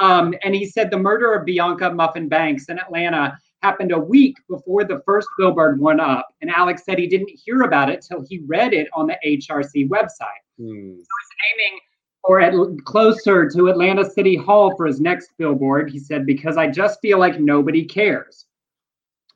Um, 0.00 0.34
and 0.44 0.54
he 0.54 0.66
said 0.66 0.90
the 0.90 0.98
murder 0.98 1.32
of 1.32 1.46
Bianca 1.46 1.90
Muffin 1.90 2.28
Bankz 2.28 2.68
in 2.68 2.78
Atlanta 2.78 3.38
happened 3.62 3.92
a 3.92 3.98
week 3.98 4.36
before 4.48 4.84
the 4.84 5.02
first 5.06 5.28
billboard 5.38 5.80
went 5.80 6.00
up. 6.00 6.28
And 6.42 6.50
Alex 6.50 6.84
said 6.84 6.98
he 6.98 7.06
didn't 7.06 7.30
hear 7.30 7.62
about 7.62 7.88
it 7.88 8.04
till 8.06 8.24
he 8.28 8.40
read 8.46 8.74
it 8.74 8.88
on 8.92 9.06
the 9.06 9.16
HRC 9.24 9.88
website. 9.88 10.42
Hmm. 10.58 10.64
So 10.64 10.96
he's 10.96 11.04
aiming 11.52 11.80
for 12.26 12.40
at, 12.40 12.84
closer 12.84 13.48
to 13.48 13.68
Atlanta 13.68 14.08
City 14.08 14.36
Hall 14.36 14.76
for 14.76 14.86
his 14.86 15.00
next 15.00 15.30
billboard. 15.38 15.90
He 15.90 15.98
said, 15.98 16.26
because 16.26 16.56
I 16.56 16.68
just 16.68 17.00
feel 17.00 17.18
like 17.18 17.40
nobody 17.40 17.84
cares. 17.84 18.46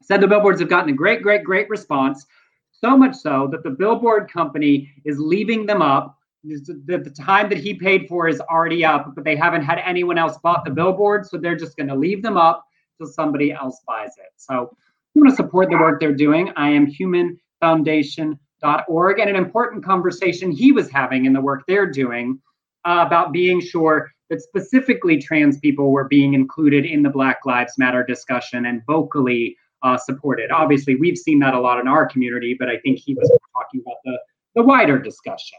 Said 0.03 0.21
the 0.21 0.27
billboards 0.27 0.61
have 0.61 0.69
gotten 0.69 0.91
a 0.91 0.97
great, 0.97 1.23
great, 1.23 1.45
great 1.45 1.69
response. 1.69 2.27
So 2.73 2.97
much 2.97 3.15
so 3.15 3.49
that 3.53 3.63
the 3.63 3.71
billboard 3.71 4.31
company 4.31 4.93
is 5.05 5.19
leaving 5.19 5.65
them 5.65 5.81
up. 5.81 6.19
The, 6.45 6.99
the 6.99 7.15
time 7.17 7.49
that 7.51 7.59
he 7.59 7.75
paid 7.75 8.09
for 8.09 8.27
is 8.27 8.41
already 8.41 8.85
up, 8.85 9.15
but 9.15 9.23
they 9.23 9.37
haven't 9.37 9.63
had 9.63 9.79
anyone 9.79 10.19
else 10.19 10.39
bought 10.43 10.65
the 10.65 10.73
billboard. 10.73 11.25
So 11.25 11.39
they're 11.39 11.57
just 11.57 11.77
going 11.77 11.89
to 11.89 11.95
leave 11.95 12.21
them 12.21 12.37
up 12.37 12.67
till 12.99 13.07
somebody 13.07 13.53
else 13.53 13.81
buys 13.87 14.11
it. 14.19 14.33
So 14.37 14.77
you 15.15 15.23
want 15.23 15.31
to 15.31 15.37
support 15.37 15.71
the 15.71 15.77
work 15.77 16.01
they're 16.01 16.13
doing. 16.13 16.53
I 16.57 16.71
am 16.71 16.87
Human 16.87 17.39
Foundation 17.61 18.39
org 18.89 19.19
and 19.19 19.29
an 19.29 19.37
important 19.37 19.85
conversation 19.85 20.51
he 20.51 20.73
was 20.73 20.91
having 20.91 21.25
in 21.25 21.33
the 21.33 21.41
work 21.41 21.65
they're 21.67 21.91
doing 21.91 22.41
uh, 22.85 23.05
about 23.07 23.33
being 23.33 23.61
sure 23.61 24.11
that 24.31 24.41
specifically 24.41 25.21
trans 25.21 25.59
people 25.59 25.91
were 25.91 26.09
being 26.09 26.35
included 26.35 26.87
in 26.87 27.03
the 27.03 27.11
Black 27.11 27.41
Lives 27.45 27.75
Matter 27.77 28.03
discussion 28.03 28.67
and 28.67 28.83
vocally 28.87 29.57
uh, 29.83 29.99
supported. 29.99 30.51
Obviously, 30.51 30.95
we've 30.97 31.19
seen 31.19 31.39
that 31.41 31.55
a 31.55 31.61
lot 31.61 31.79
in 31.79 31.87
our 31.87 32.07
community, 32.07 32.57
but 32.59 32.69
I 32.69 32.79
think 32.79 32.99
he 32.99 33.15
was 33.15 33.29
talking 33.55 33.83
about 33.85 33.97
the, 34.05 34.19
the 34.55 34.63
wider 34.63 34.99
discussion. 34.99 35.59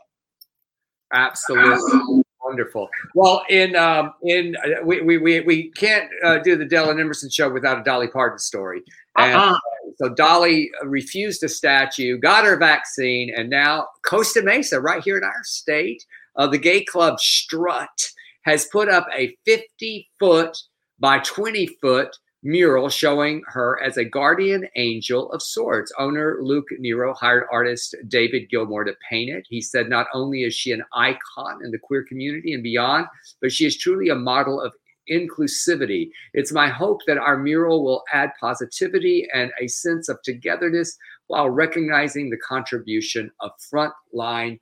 Absolutely. 1.14 2.24
Wonderful. 2.43 2.89
Well, 3.16 3.43
in 3.49 3.76
um, 3.78 4.14
in 4.24 4.56
uh, 4.58 4.84
we, 4.84 4.99
we, 5.01 5.18
we, 5.18 5.39
we 5.41 5.72
can't 5.72 6.10
uh, 6.26 6.39
do 6.39 6.58
the 6.58 6.66
Del 6.66 6.89
and 6.89 6.99
Emerson 6.99 7.30
show 7.30 7.49
without 7.49 7.80
a 7.80 7.84
Dolly 7.84 8.10
Parton 8.10 8.39
story. 8.39 8.84
And, 9.18 9.34
uh-uh. 9.34 9.58
So 9.98 10.10
Dolly 10.10 10.72
refused 10.84 11.44
a 11.44 11.50
statue, 11.50 12.18
got 12.18 12.46
her 12.46 12.58
vaccine, 12.58 13.34
and 13.36 13.50
now 13.50 13.88
Costa 14.06 14.41
Mesa, 14.41 14.80
right 14.80 15.04
here 15.04 15.18
in 15.18 15.24
our 15.24 15.44
state, 15.44 16.04
uh, 16.36 16.48
the 16.48 16.58
gay 16.58 16.84
club 16.84 17.20
Strut 17.20 18.10
has 18.44 18.66
put 18.72 18.89
up 18.89 19.08
a 19.16 19.36
50 19.46 20.10
foot 20.20 20.58
by 21.00 21.20
20 21.20 21.68
foot 21.82 22.16
mural 22.44 22.89
showing 22.89 23.41
her 23.48 23.82
as 23.82 23.98
a 23.98 24.04
guardian 24.04 24.68
angel 24.76 25.32
of 25.32 25.41
sorts. 25.41 25.94
Owner 25.98 26.39
Luke 26.41 26.68
Nero 26.78 27.14
hired 27.14 27.46
artist 27.52 27.96
David 28.08 28.50
Gilmore 28.50 28.84
to 28.84 28.94
paint 29.10 29.30
it. 29.30 29.46
He 29.50 29.62
said 29.62 29.88
not 29.88 30.08
only 30.14 30.44
is 30.44 30.54
she 30.54 30.72
an 30.72 30.84
icon 30.94 31.64
in 31.64 31.72
the 31.72 31.80
queer 31.80 32.04
community 32.04 32.54
and 32.54 32.62
beyond, 32.62 33.08
but 33.41 33.52
she 33.52 33.66
is 33.66 33.78
truly 33.78 34.10
a 34.10 34.16
model 34.16 34.62
of 34.62 34.74
inclusivity. 35.12 36.10
It's 36.34 36.51
my 36.51 36.70
hope 36.70 37.01
that 37.08 37.18
our 37.18 37.38
mural 37.38 37.84
will 37.84 38.04
add 38.14 38.32
positivity 38.39 39.28
and 39.34 39.51
a 39.60 39.68
sense 39.68 40.10
of 40.10 40.22
togetherness 40.24 40.97
while 41.28 41.49
recognizing 41.49 42.30
the 42.30 42.38
contribution 42.38 43.32
of 43.39 43.51
frontline 43.74 44.60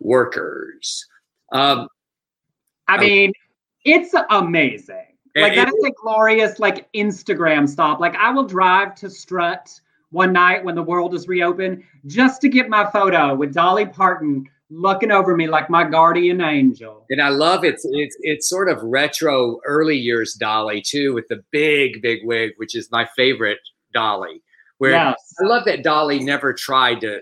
workers. 0.00 1.06
Um, 1.52 1.88
I 2.88 2.98
mean, 2.98 3.32
it's 3.84 4.14
amazing. 4.30 5.06
Like 5.34 5.54
that 5.54 5.68
is 5.68 5.84
a 5.84 5.92
glorious 6.02 6.58
like 6.58 6.92
Instagram 6.92 7.68
stop. 7.68 8.00
Like 8.00 8.14
I 8.16 8.30
will 8.30 8.44
drive 8.44 8.94
to 8.96 9.08
Strut 9.08 9.80
one 10.10 10.32
night 10.32 10.62
when 10.62 10.74
the 10.74 10.82
world 10.82 11.14
is 11.14 11.26
reopened 11.26 11.82
just 12.06 12.42
to 12.42 12.48
get 12.48 12.68
my 12.68 12.88
photo 12.90 13.34
with 13.34 13.54
Dolly 13.54 13.86
Parton 13.86 14.46
looking 14.72 15.10
over 15.10 15.36
me 15.36 15.46
like 15.46 15.68
my 15.68 15.84
guardian 15.84 16.40
angel. 16.40 17.04
And 17.10 17.20
I 17.20 17.28
love 17.28 17.64
it. 17.64 17.80
It's 17.84 18.16
it's 18.20 18.48
sort 18.48 18.68
of 18.68 18.82
retro 18.82 19.60
early 19.66 19.96
years 19.96 20.34
Dolly 20.34 20.82
too, 20.82 21.14
with 21.14 21.26
the 21.28 21.42
big 21.50 22.02
big 22.02 22.20
wig, 22.24 22.52
which 22.56 22.74
is 22.74 22.90
my 22.90 23.08
favorite 23.16 23.58
Dolly. 23.92 24.42
Where 24.78 24.92
yes. 24.92 25.16
I 25.40 25.46
love 25.46 25.64
that 25.66 25.84
Dolly 25.84 26.18
never 26.18 26.52
tried 26.52 27.00
to, 27.02 27.20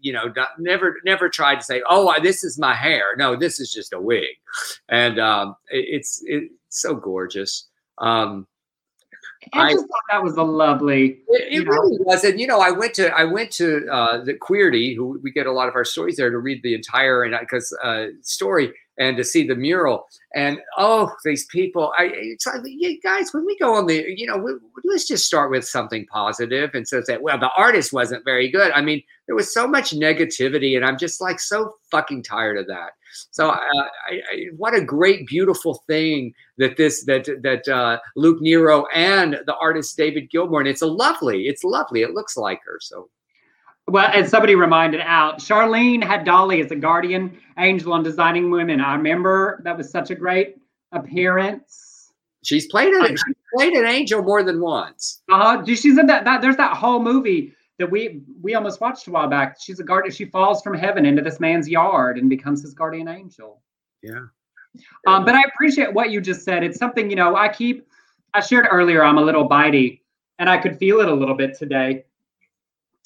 you 0.00 0.12
know, 0.12 0.32
never 0.58 0.96
never 1.04 1.28
tried 1.28 1.56
to 1.56 1.64
say, 1.64 1.82
"Oh, 1.88 2.12
this 2.22 2.42
is 2.42 2.58
my 2.58 2.74
hair." 2.74 3.14
No, 3.16 3.36
this 3.36 3.60
is 3.60 3.72
just 3.72 3.92
a 3.92 4.00
wig, 4.00 4.24
and 4.88 5.20
um, 5.20 5.54
it's 5.68 6.20
it's 6.24 6.52
so 6.70 6.94
gorgeous. 6.94 7.68
Um, 7.98 8.46
I, 9.52 9.60
I 9.60 9.72
just 9.72 9.86
thought 9.86 10.00
that 10.10 10.22
was 10.22 10.36
a 10.36 10.42
lovely. 10.42 11.20
It, 11.28 11.62
it 11.62 11.68
really 11.68 11.98
was, 12.00 12.24
and 12.24 12.40
you 12.40 12.46
know, 12.46 12.60
I 12.60 12.70
went 12.70 12.94
to 12.94 13.08
I 13.16 13.24
went 13.24 13.50
to 13.52 13.86
uh, 13.90 14.24
the 14.24 14.34
Queerty, 14.34 14.96
who 14.96 15.20
we 15.22 15.30
get 15.30 15.46
a 15.46 15.52
lot 15.52 15.68
of 15.68 15.74
our 15.74 15.84
stories 15.84 16.16
there, 16.16 16.30
to 16.30 16.38
read 16.38 16.62
the 16.62 16.74
entire 16.74 17.22
and 17.22 17.36
because 17.38 17.76
uh, 17.82 18.06
story 18.22 18.72
and 18.98 19.16
to 19.16 19.24
see 19.24 19.46
the 19.46 19.54
mural. 19.54 20.06
And 20.34 20.58
oh, 20.76 21.12
these 21.24 21.46
people! 21.46 21.92
I 21.96 22.10
it's 22.12 22.46
like, 22.46 22.62
you 22.64 23.00
guys, 23.00 23.32
when 23.32 23.46
we 23.46 23.56
go 23.58 23.74
on 23.74 23.86
the, 23.86 24.04
you 24.16 24.26
know, 24.26 24.36
we, 24.36 24.52
let's 24.84 25.06
just 25.06 25.24
start 25.24 25.50
with 25.50 25.64
something 25.64 26.04
positive 26.06 26.70
and 26.74 26.86
so 26.86 27.02
that 27.06 27.22
well, 27.22 27.38
the 27.38 27.50
artist 27.56 27.92
wasn't 27.92 28.24
very 28.24 28.50
good. 28.50 28.72
I 28.72 28.80
mean, 28.80 29.02
there 29.26 29.36
was 29.36 29.52
so 29.52 29.66
much 29.66 29.92
negativity, 29.92 30.76
and 30.76 30.84
I'm 30.84 30.98
just 30.98 31.20
like 31.20 31.40
so 31.40 31.76
fucking 31.90 32.24
tired 32.24 32.58
of 32.58 32.66
that. 32.66 32.90
So, 33.30 33.50
uh, 33.50 33.58
I, 34.08 34.20
I, 34.32 34.44
what 34.56 34.74
a 34.74 34.84
great, 34.84 35.26
beautiful 35.26 35.82
thing 35.86 36.32
that 36.58 36.76
this 36.76 37.04
that 37.04 37.28
that 37.42 37.68
uh, 37.68 37.98
Luke 38.16 38.40
Nero 38.40 38.86
and 38.94 39.40
the 39.46 39.56
artist 39.56 39.96
David 39.96 40.30
Gilmore, 40.30 40.60
And 40.60 40.68
it's 40.68 40.82
a 40.82 40.86
lovely, 40.86 41.48
it's 41.48 41.64
lovely. 41.64 42.02
It 42.02 42.14
looks 42.14 42.36
like 42.36 42.60
her. 42.64 42.78
So 42.80 43.08
well, 43.88 44.10
and 44.12 44.28
somebody 44.28 44.54
reminded 44.54 45.00
out, 45.00 45.38
Charlene 45.38 46.04
had 46.04 46.24
Dolly 46.24 46.60
as 46.60 46.70
a 46.70 46.76
guardian 46.76 47.38
angel 47.58 47.94
on 47.94 48.02
Designing 48.02 48.50
Women. 48.50 48.80
I 48.80 48.94
remember 48.94 49.62
that 49.64 49.76
was 49.76 49.90
such 49.90 50.10
a 50.10 50.14
great 50.14 50.56
appearance. 50.92 52.12
She's 52.44 52.66
played 52.66 52.92
it. 52.92 53.18
She 53.18 53.34
played 53.54 53.72
an 53.72 53.86
angel 53.86 54.22
more 54.22 54.42
than 54.42 54.60
once. 54.60 55.22
Uh 55.30 55.58
huh. 55.58 55.64
She's 55.66 55.98
in 55.98 56.06
that, 56.06 56.24
that. 56.24 56.42
There's 56.42 56.56
that 56.56 56.76
whole 56.76 57.02
movie 57.02 57.54
that 57.78 57.90
we 57.90 58.22
we 58.40 58.54
almost 58.54 58.80
watched 58.80 59.06
a 59.06 59.10
while 59.10 59.28
back. 59.28 59.56
She's 59.60 59.80
a 59.80 59.84
guardian. 59.84 60.12
She 60.12 60.24
falls 60.24 60.62
from 60.62 60.74
heaven 60.74 61.06
into 61.06 61.22
this 61.22 61.40
man's 61.40 61.68
yard 61.68 62.18
and 62.18 62.28
becomes 62.28 62.62
his 62.62 62.74
guardian 62.74 63.08
angel. 63.08 63.62
Yeah. 64.02 64.26
Um, 65.06 65.24
but 65.24 65.34
I 65.34 65.42
appreciate 65.42 65.92
what 65.92 66.10
you 66.10 66.20
just 66.20 66.44
said. 66.44 66.62
It's 66.62 66.78
something 66.78 67.08
you 67.08 67.16
know. 67.16 67.36
I 67.36 67.48
keep. 67.48 67.86
I 68.34 68.40
shared 68.40 68.66
earlier. 68.70 69.02
I'm 69.02 69.18
a 69.18 69.22
little 69.22 69.48
bitey, 69.48 70.00
and 70.38 70.50
I 70.50 70.58
could 70.58 70.78
feel 70.78 71.00
it 71.00 71.08
a 71.08 71.14
little 71.14 71.34
bit 71.34 71.56
today 71.56 72.04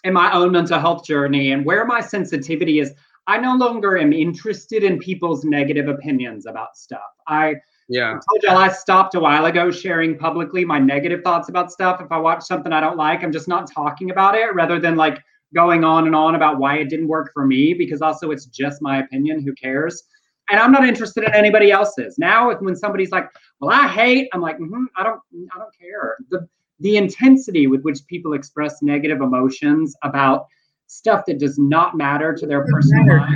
in 0.04 0.12
my 0.12 0.32
own 0.32 0.52
mental 0.52 0.80
health 0.80 1.04
journey 1.04 1.52
and 1.52 1.64
where 1.64 1.84
my 1.84 2.00
sensitivity 2.00 2.80
is. 2.80 2.92
I 3.28 3.38
no 3.38 3.54
longer 3.54 3.98
am 3.98 4.12
interested 4.12 4.82
in 4.82 4.98
people's 4.98 5.44
negative 5.44 5.86
opinions 5.86 6.46
about 6.46 6.76
stuff. 6.76 7.12
I 7.28 7.54
yeah. 7.92 8.12
I 8.12 8.12
told 8.12 8.42
y'all 8.42 8.56
I 8.56 8.70
stopped 8.70 9.14
a 9.14 9.20
while 9.20 9.44
ago 9.44 9.70
sharing 9.70 10.16
publicly 10.16 10.64
my 10.64 10.78
negative 10.78 11.20
thoughts 11.22 11.50
about 11.50 11.70
stuff. 11.70 12.00
If 12.00 12.10
I 12.10 12.16
watch 12.16 12.42
something 12.42 12.72
I 12.72 12.80
don't 12.80 12.96
like, 12.96 13.22
I'm 13.22 13.32
just 13.32 13.48
not 13.48 13.70
talking 13.70 14.10
about 14.10 14.34
it 14.34 14.54
rather 14.54 14.80
than 14.80 14.96
like 14.96 15.22
going 15.54 15.84
on 15.84 16.06
and 16.06 16.16
on 16.16 16.34
about 16.34 16.58
why 16.58 16.78
it 16.78 16.88
didn't 16.88 17.08
work 17.08 17.30
for 17.34 17.46
me 17.46 17.74
because 17.74 18.00
also 18.00 18.30
it's 18.30 18.46
just 18.46 18.80
my 18.80 19.00
opinion. 19.00 19.42
Who 19.42 19.52
cares? 19.54 20.04
And 20.50 20.58
I'm 20.58 20.72
not 20.72 20.88
interested 20.88 21.24
in 21.24 21.34
anybody 21.34 21.70
else's. 21.70 22.18
Now, 22.18 22.48
if 22.48 22.60
when 22.62 22.74
somebody's 22.74 23.10
like, 23.10 23.28
"Well, 23.60 23.70
I 23.70 23.86
hate," 23.86 24.28
I'm 24.32 24.40
like, 24.40 24.56
mm-hmm, 24.56 24.84
"I 24.96 25.02
don't, 25.02 25.20
I 25.54 25.58
don't 25.58 25.78
care." 25.78 26.16
The 26.30 26.48
the 26.80 26.96
intensity 26.96 27.66
with 27.66 27.82
which 27.82 27.98
people 28.06 28.32
express 28.32 28.82
negative 28.82 29.20
emotions 29.20 29.94
about 30.02 30.46
stuff 30.86 31.24
that 31.26 31.38
does 31.38 31.58
not 31.58 31.96
matter 31.96 32.34
to 32.34 32.46
their 32.46 32.64
personal 32.64 33.18
life. 33.18 33.28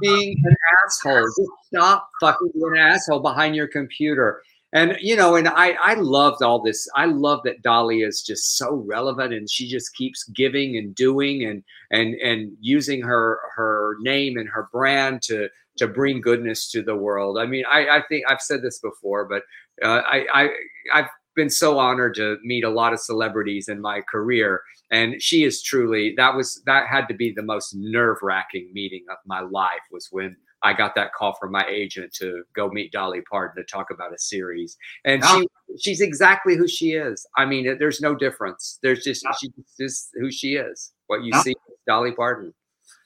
Being 0.00 0.36
an 0.44 0.56
asshole. 0.86 1.26
Just 1.26 1.50
stop 1.66 2.08
fucking 2.20 2.50
being 2.54 2.72
an 2.72 2.78
asshole 2.78 3.20
behind 3.20 3.56
your 3.56 3.68
computer. 3.68 4.42
And 4.72 4.96
you 5.00 5.16
know, 5.16 5.34
and 5.36 5.48
I 5.48 5.70
I 5.80 5.94
loved 5.94 6.42
all 6.42 6.60
this. 6.60 6.86
I 6.94 7.06
love 7.06 7.40
that 7.44 7.62
Dolly 7.62 8.02
is 8.02 8.22
just 8.22 8.58
so 8.58 8.84
relevant, 8.86 9.32
and 9.32 9.48
she 9.50 9.66
just 9.66 9.94
keeps 9.94 10.24
giving 10.24 10.76
and 10.76 10.94
doing 10.94 11.44
and 11.44 11.64
and 11.90 12.14
and 12.16 12.52
using 12.60 13.00
her 13.00 13.38
her 13.56 13.96
name 14.00 14.36
and 14.36 14.48
her 14.48 14.68
brand 14.70 15.22
to 15.22 15.48
to 15.78 15.88
bring 15.88 16.20
goodness 16.20 16.70
to 16.72 16.82
the 16.82 16.96
world. 16.96 17.38
I 17.38 17.46
mean, 17.46 17.64
I 17.66 17.88
I 17.88 18.02
think 18.10 18.24
I've 18.28 18.42
said 18.42 18.60
this 18.62 18.78
before, 18.80 19.24
but 19.24 19.42
uh, 19.82 20.02
I 20.06 20.26
I 20.34 20.48
I've 20.92 21.08
been 21.38 21.48
so 21.50 21.78
honored 21.78 22.14
to 22.16 22.36
meet 22.42 22.64
a 22.64 22.68
lot 22.68 22.92
of 22.92 23.00
celebrities 23.00 23.68
in 23.68 23.80
my 23.80 24.00
career 24.02 24.60
and 24.90 25.22
she 25.22 25.44
is 25.44 25.62
truly 25.62 26.14
that 26.16 26.34
was 26.34 26.60
that 26.66 26.86
had 26.86 27.06
to 27.06 27.14
be 27.14 27.32
the 27.32 27.42
most 27.42 27.74
nerve-wracking 27.74 28.70
meeting 28.72 29.04
of 29.10 29.16
my 29.26 29.40
life 29.40 29.86
was 29.90 30.08
when 30.10 30.36
I 30.62 30.72
got 30.72 30.94
that 30.96 31.12
call 31.12 31.34
from 31.34 31.52
my 31.52 31.64
agent 31.68 32.12
to 32.14 32.42
go 32.54 32.68
meet 32.68 32.90
Dolly 32.92 33.20
Parton 33.30 33.62
to 33.62 33.70
talk 33.70 33.90
about 33.90 34.12
a 34.12 34.18
series. 34.18 34.76
And 35.04 35.24
she 35.24 35.46
she's 35.80 36.00
exactly 36.00 36.56
who 36.56 36.66
she 36.66 36.94
is. 36.94 37.26
I 37.36 37.44
mean, 37.44 37.78
there's 37.78 38.00
no 38.00 38.14
difference. 38.14 38.78
There's 38.82 39.04
just 39.04 39.22
yeah. 39.24 39.32
she's 39.40 39.50
just 39.78 40.08
who 40.14 40.30
she 40.30 40.56
is. 40.56 40.92
What 41.06 41.22
you 41.22 41.30
yeah. 41.32 41.42
see 41.42 41.54
Dolly 41.86 42.12
Parton. 42.12 42.52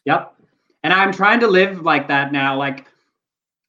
Yep. 0.07 0.35
And 0.83 0.93
I'm 0.93 1.13
trying 1.13 1.41
to 1.41 1.47
live 1.47 1.83
like 1.83 2.09
that 2.09 2.33
now. 2.33 2.57
Like 2.57 2.87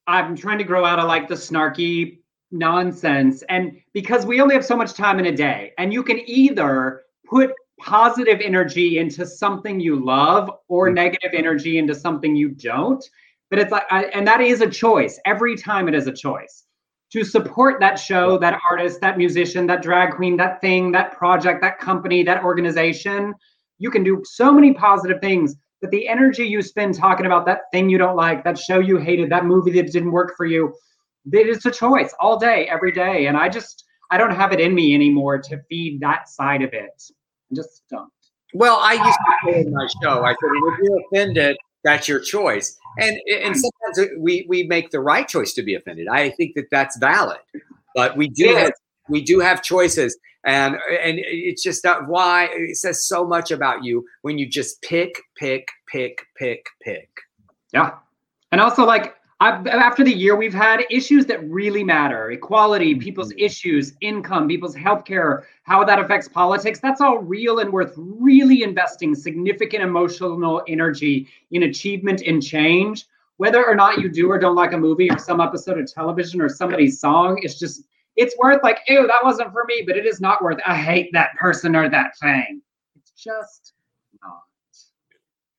I'm 0.07 0.35
trying 0.35 0.57
to 0.59 0.63
grow 0.63 0.85
out 0.85 0.99
of 0.99 1.05
like 1.05 1.27
the 1.27 1.35
snarky 1.35 2.19
nonsense. 2.53 3.43
And 3.49 3.81
because 3.93 4.25
we 4.25 4.39
only 4.39 4.55
have 4.55 4.65
so 4.65 4.77
much 4.77 4.93
time 4.93 5.19
in 5.19 5.25
a 5.25 5.35
day, 5.35 5.73
and 5.77 5.91
you 5.91 6.03
can 6.03 6.21
either 6.29 7.01
put 7.25 7.51
positive 7.79 8.39
energy 8.39 8.99
into 8.99 9.25
something 9.25 9.79
you 9.79 10.03
love 10.03 10.49
or 10.69 10.87
mm-hmm. 10.87 10.95
negative 10.95 11.31
energy 11.33 11.77
into 11.77 11.93
something 11.93 12.35
you 12.35 12.49
don't. 12.49 13.03
But 13.49 13.59
it's 13.59 13.71
like, 13.71 13.83
and 13.91 14.25
that 14.27 14.41
is 14.41 14.61
a 14.61 14.69
choice. 14.69 15.19
Every 15.25 15.55
time 15.55 15.87
it 15.87 15.93
is 15.93 16.07
a 16.07 16.13
choice 16.13 16.63
to 17.11 17.23
support 17.23 17.79
that 17.79 17.99
show, 17.99 18.39
that 18.39 18.59
artist, 18.69 18.99
that 19.01 19.17
musician, 19.17 19.67
that 19.67 19.83
drag 19.83 20.15
queen, 20.15 20.37
that 20.37 20.59
thing, 20.61 20.91
that 20.91 21.11
project, 21.11 21.61
that 21.61 21.77
company, 21.77 22.23
that 22.23 22.43
organization. 22.43 23.33
You 23.77 23.91
can 23.91 24.03
do 24.03 24.23
so 24.23 24.51
many 24.51 24.73
positive 24.73 25.19
things, 25.21 25.55
but 25.81 25.91
the 25.91 26.07
energy 26.07 26.45
you 26.45 26.61
spend 26.61 26.95
talking 26.95 27.25
about 27.25 27.45
that 27.45 27.63
thing 27.71 27.89
you 27.89 27.97
don't 27.97 28.15
like, 28.15 28.43
that 28.43 28.57
show 28.57 28.79
you 28.79 28.97
hated, 28.97 29.29
that 29.29 29.45
movie 29.45 29.71
that 29.73 29.91
didn't 29.91 30.11
work 30.11 30.33
for 30.35 30.45
you, 30.45 30.73
it's 31.31 31.65
a 31.65 31.71
choice 31.71 32.13
all 32.19 32.37
day, 32.37 32.67
every 32.67 32.91
day. 32.91 33.27
And 33.27 33.37
I 33.37 33.49
just, 33.49 33.85
I 34.11 34.17
don't 34.17 34.35
have 34.35 34.51
it 34.53 34.59
in 34.59 34.73
me 34.75 34.93
anymore 34.93 35.39
to 35.39 35.61
feed 35.69 35.99
that 36.01 36.29
side 36.29 36.61
of 36.61 36.73
it. 36.73 37.03
I 37.51 37.55
just 37.55 37.83
don't. 37.89 38.11
Well, 38.53 38.77
I 38.81 38.93
used 38.93 39.03
to 39.03 39.51
say 39.51 39.61
in 39.61 39.73
my 39.73 39.87
show, 40.01 40.23
I 40.23 40.31
said, 40.31 40.37
if 40.41 40.79
you're 40.83 40.99
offended, 41.07 41.57
that's 41.83 42.07
your 42.07 42.19
choice. 42.19 42.77
And 42.99 43.19
and 43.27 43.55
sometimes 43.55 44.13
we 44.19 44.45
we 44.47 44.63
make 44.63 44.91
the 44.91 44.99
right 44.99 45.27
choice 45.27 45.53
to 45.53 45.63
be 45.63 45.73
offended. 45.73 46.07
I 46.07 46.29
think 46.29 46.53
that 46.55 46.65
that's 46.69 46.97
valid, 46.97 47.39
but 47.95 48.15
we 48.15 48.27
do 48.27 48.53
have, 48.55 48.71
we 49.09 49.21
do 49.21 49.39
have 49.39 49.63
choices, 49.63 50.15
and 50.45 50.75
and 50.75 51.17
it's 51.17 51.63
just 51.63 51.81
that 51.81 52.07
why 52.07 52.49
it 52.51 52.77
says 52.77 53.07
so 53.07 53.25
much 53.25 53.49
about 53.49 53.83
you 53.83 54.05
when 54.21 54.37
you 54.37 54.47
just 54.47 54.81
pick, 54.83 55.23
pick, 55.35 55.69
pick, 55.87 56.27
pick, 56.37 56.67
pick. 56.83 57.09
Yeah, 57.73 57.95
and 58.51 58.61
also 58.61 58.85
like 58.85 59.15
I've, 59.43 59.67
after 59.67 60.05
the 60.05 60.13
year 60.13 60.37
we've 60.37 60.53
had 60.53 60.85
issues 60.89 61.25
that 61.25 61.43
really 61.49 61.83
matter 61.83 62.31
equality 62.31 62.95
people's 62.95 63.33
mm-hmm. 63.33 63.45
issues 63.45 63.93
income 63.99 64.47
people's 64.47 64.73
healthcare 64.73 65.43
how 65.63 65.83
that 65.83 65.99
affects 65.99 66.29
politics 66.29 66.79
that's 66.79 67.01
all 67.01 67.17
real 67.17 67.59
and 67.59 67.69
worth 67.69 67.93
really 67.97 68.63
investing 68.63 69.13
significant 69.13 69.83
emotional 69.83 70.63
energy 70.69 71.27
in 71.51 71.63
achievement 71.63 72.21
and 72.21 72.41
change 72.41 73.05
whether 73.35 73.65
or 73.65 73.75
not 73.75 73.99
you 73.99 74.07
do 74.07 74.29
or 74.29 74.39
don't 74.39 74.55
like 74.55 74.71
a 74.71 74.77
movie 74.77 75.09
or 75.11 75.17
some 75.17 75.41
episode 75.41 75.77
of 75.77 75.93
television 75.93 76.39
or 76.39 76.47
somebody's 76.47 77.01
song 77.01 77.37
it's 77.41 77.59
just 77.59 77.83
it's 78.15 78.37
worth 78.37 78.63
like 78.63 78.79
ew 78.87 79.05
that 79.07 79.23
wasn't 79.25 79.51
for 79.51 79.65
me 79.67 79.83
but 79.85 79.97
it 79.97 80.05
is 80.05 80.21
not 80.21 80.41
worth 80.41 80.57
i 80.65 80.73
hate 80.75 81.09
that 81.11 81.35
person 81.35 81.75
or 81.75 81.89
that 81.89 82.17
thing 82.17 82.61
it's 82.95 83.11
just 83.11 83.73
not 84.21 84.43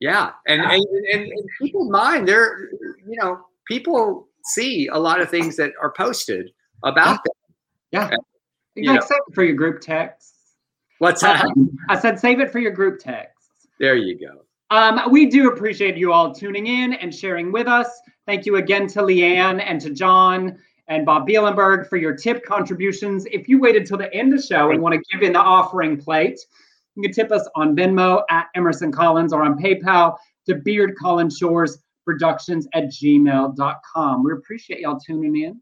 yeah 0.01 0.31
and 0.47 0.63
yeah. 0.63 0.73
And, 0.73 1.07
and, 1.13 1.33
and 1.33 1.49
keep 1.61 1.75
in 1.75 1.91
mind 1.91 2.27
they're 2.27 2.71
you 3.07 3.19
know 3.21 3.45
people 3.67 4.29
see 4.47 4.89
a 4.89 4.99
lot 4.99 5.21
of 5.21 5.31
things 5.31 5.57
that 5.57 5.73
are 5.81 5.93
posted 5.93 6.51
about 6.83 7.21
yeah. 7.93 8.09
them. 8.09 8.11
Yeah. 8.11 8.17
You, 8.77 8.83
you 8.83 8.95
know, 8.95 9.01
save 9.01 9.19
it 9.29 9.35
for 9.35 9.45
your 9.45 9.55
group 9.55 9.81
texts. 9.81 10.33
What's 10.99 11.23
that? 11.23 11.47
I 11.89 11.99
said 11.99 12.19
save 12.19 12.41
it 12.41 12.51
for 12.51 12.59
your 12.59 12.73
group 12.73 12.99
texts. 13.01 13.69
There 13.79 13.97
you 13.97 14.19
go. 14.19 14.45
Um, 14.71 15.11
we 15.11 15.27
do 15.27 15.51
appreciate 15.51 15.97
you 15.97 16.13
all 16.13 16.35
tuning 16.35 16.67
in 16.67 16.95
and 16.95 17.15
sharing 17.15 17.53
with 17.53 17.69
us. 17.69 17.89
Thank 18.27 18.47
you 18.47 18.57
again 18.57 18.87
to 18.89 19.01
Leanne 19.01 19.63
and 19.65 19.81
to 19.83 19.91
John 19.91 20.59
and 20.89 21.07
Bob 21.07 21.29
Bielenberg 21.29 21.89
for 21.89 21.97
your 21.97 22.17
tip 22.17 22.45
contributions. 22.45 23.27
If 23.27 23.49
you 23.49 23.61
waited 23.61 23.87
till 23.87 23.99
the 23.99 24.13
end 24.13 24.33
of 24.33 24.41
the 24.41 24.47
show 24.47 24.71
and 24.71 24.83
want 24.83 24.95
to 24.95 25.03
give 25.13 25.23
in 25.23 25.33
the 25.33 25.41
offering 25.41 25.97
plate, 25.97 26.39
you 26.97 27.03
can 27.03 27.13
tip 27.13 27.31
us 27.33 27.49
on 27.55 27.77
Venmo 27.77 28.23
at 28.31 28.47
Emerson 28.55 28.91
Collins 28.91 29.33
or 29.33 29.43
on 29.43 29.59
PayPal 29.59 30.17
to 30.47 30.57
Beard 30.57 30.95
Collins 30.97 31.37
Shores 31.39 31.79
productions 32.05 32.67
at 32.75 32.85
gmail.com. 32.85 34.25
We 34.25 34.33
appreciate 34.33 34.81
y'all 34.81 34.99
tuning 34.99 35.37
in. 35.37 35.61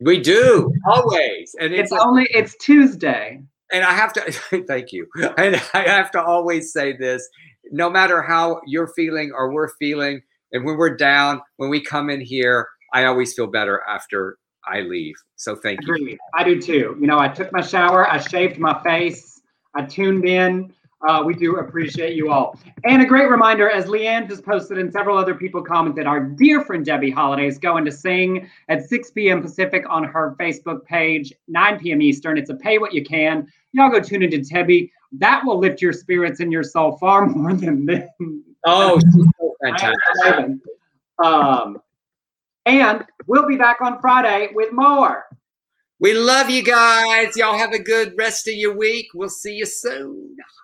We 0.00 0.20
do 0.20 0.72
always. 0.86 1.54
And 1.58 1.72
it's, 1.72 1.92
it's 1.92 2.02
only 2.04 2.26
it's 2.30 2.56
Tuesday. 2.58 3.42
And 3.72 3.84
I 3.84 3.92
have 3.92 4.12
to 4.14 4.32
thank 4.68 4.92
you. 4.92 5.06
And 5.38 5.60
I 5.74 5.82
have 5.88 6.10
to 6.12 6.22
always 6.22 6.72
say 6.72 6.96
this 6.96 7.28
no 7.70 7.90
matter 7.90 8.22
how 8.22 8.60
you're 8.66 8.88
feeling 8.88 9.32
or 9.34 9.52
we're 9.52 9.70
feeling, 9.78 10.20
and 10.52 10.64
when 10.64 10.76
we're 10.76 10.96
down, 10.96 11.40
when 11.56 11.70
we 11.70 11.80
come 11.80 12.10
in 12.10 12.20
here, 12.20 12.68
I 12.92 13.04
always 13.04 13.34
feel 13.34 13.46
better 13.46 13.82
after 13.88 14.38
I 14.66 14.80
leave. 14.80 15.14
So 15.36 15.56
thank 15.56 15.80
you. 15.86 16.18
I 16.34 16.44
do 16.44 16.60
too. 16.60 16.96
You 17.00 17.06
know, 17.06 17.18
I 17.18 17.28
took 17.28 17.52
my 17.52 17.60
shower, 17.60 18.08
I 18.08 18.18
shaved 18.18 18.58
my 18.58 18.80
face, 18.82 19.40
I 19.74 19.82
tuned 19.82 20.26
in, 20.26 20.72
Uh, 21.06 21.22
we 21.24 21.34
do 21.34 21.56
appreciate 21.56 22.16
you 22.16 22.30
all. 22.30 22.58
And 22.84 23.02
a 23.02 23.04
great 23.04 23.28
reminder, 23.28 23.70
as 23.70 23.84
Leanne 23.84 24.28
just 24.28 24.44
posted 24.44 24.78
and 24.78 24.90
several 24.90 25.18
other 25.18 25.34
people 25.34 25.62
commented, 25.62 26.06
our 26.06 26.20
dear 26.20 26.62
friend 26.62 26.84
Debby 26.84 27.10
Holiday 27.10 27.46
is 27.46 27.58
going 27.58 27.84
to 27.84 27.92
sing 27.92 28.48
at 28.68 28.88
6 28.88 29.10
p.m. 29.10 29.42
Pacific 29.42 29.84
on 29.88 30.04
her 30.04 30.34
Facebook 30.40 30.84
page, 30.84 31.32
9 31.48 31.78
p.m. 31.80 32.00
Eastern. 32.00 32.38
It's 32.38 32.50
a 32.50 32.54
pay 32.54 32.78
what 32.78 32.94
you 32.94 33.04
can. 33.04 33.46
Y'all 33.72 33.90
go 33.90 34.00
tune 34.00 34.22
into 34.22 34.40
Debbie. 34.40 34.90
That 35.12 35.44
will 35.44 35.58
lift 35.58 35.82
your 35.82 35.92
spirits 35.92 36.40
and 36.40 36.50
your 36.50 36.62
soul 36.62 36.96
far 36.98 37.26
more 37.26 37.52
than 37.52 37.84
this. 37.84 38.08
Oh, 38.64 38.98
so 38.98 39.54
fantastic. 39.62 40.56
Um, 41.22 41.80
and 42.64 43.04
we'll 43.26 43.46
be 43.46 43.56
back 43.56 43.80
on 43.80 44.00
Friday 44.00 44.48
with 44.54 44.72
more. 44.72 45.26
We 45.98 46.12
love 46.12 46.50
you 46.50 46.62
guys. 46.62 47.36
Y'all 47.36 47.56
have 47.56 47.72
a 47.72 47.78
good 47.78 48.14
rest 48.18 48.48
of 48.48 48.54
your 48.54 48.76
week. 48.76 49.08
We'll 49.14 49.30
see 49.30 49.54
you 49.54 49.66
soon. 49.66 50.36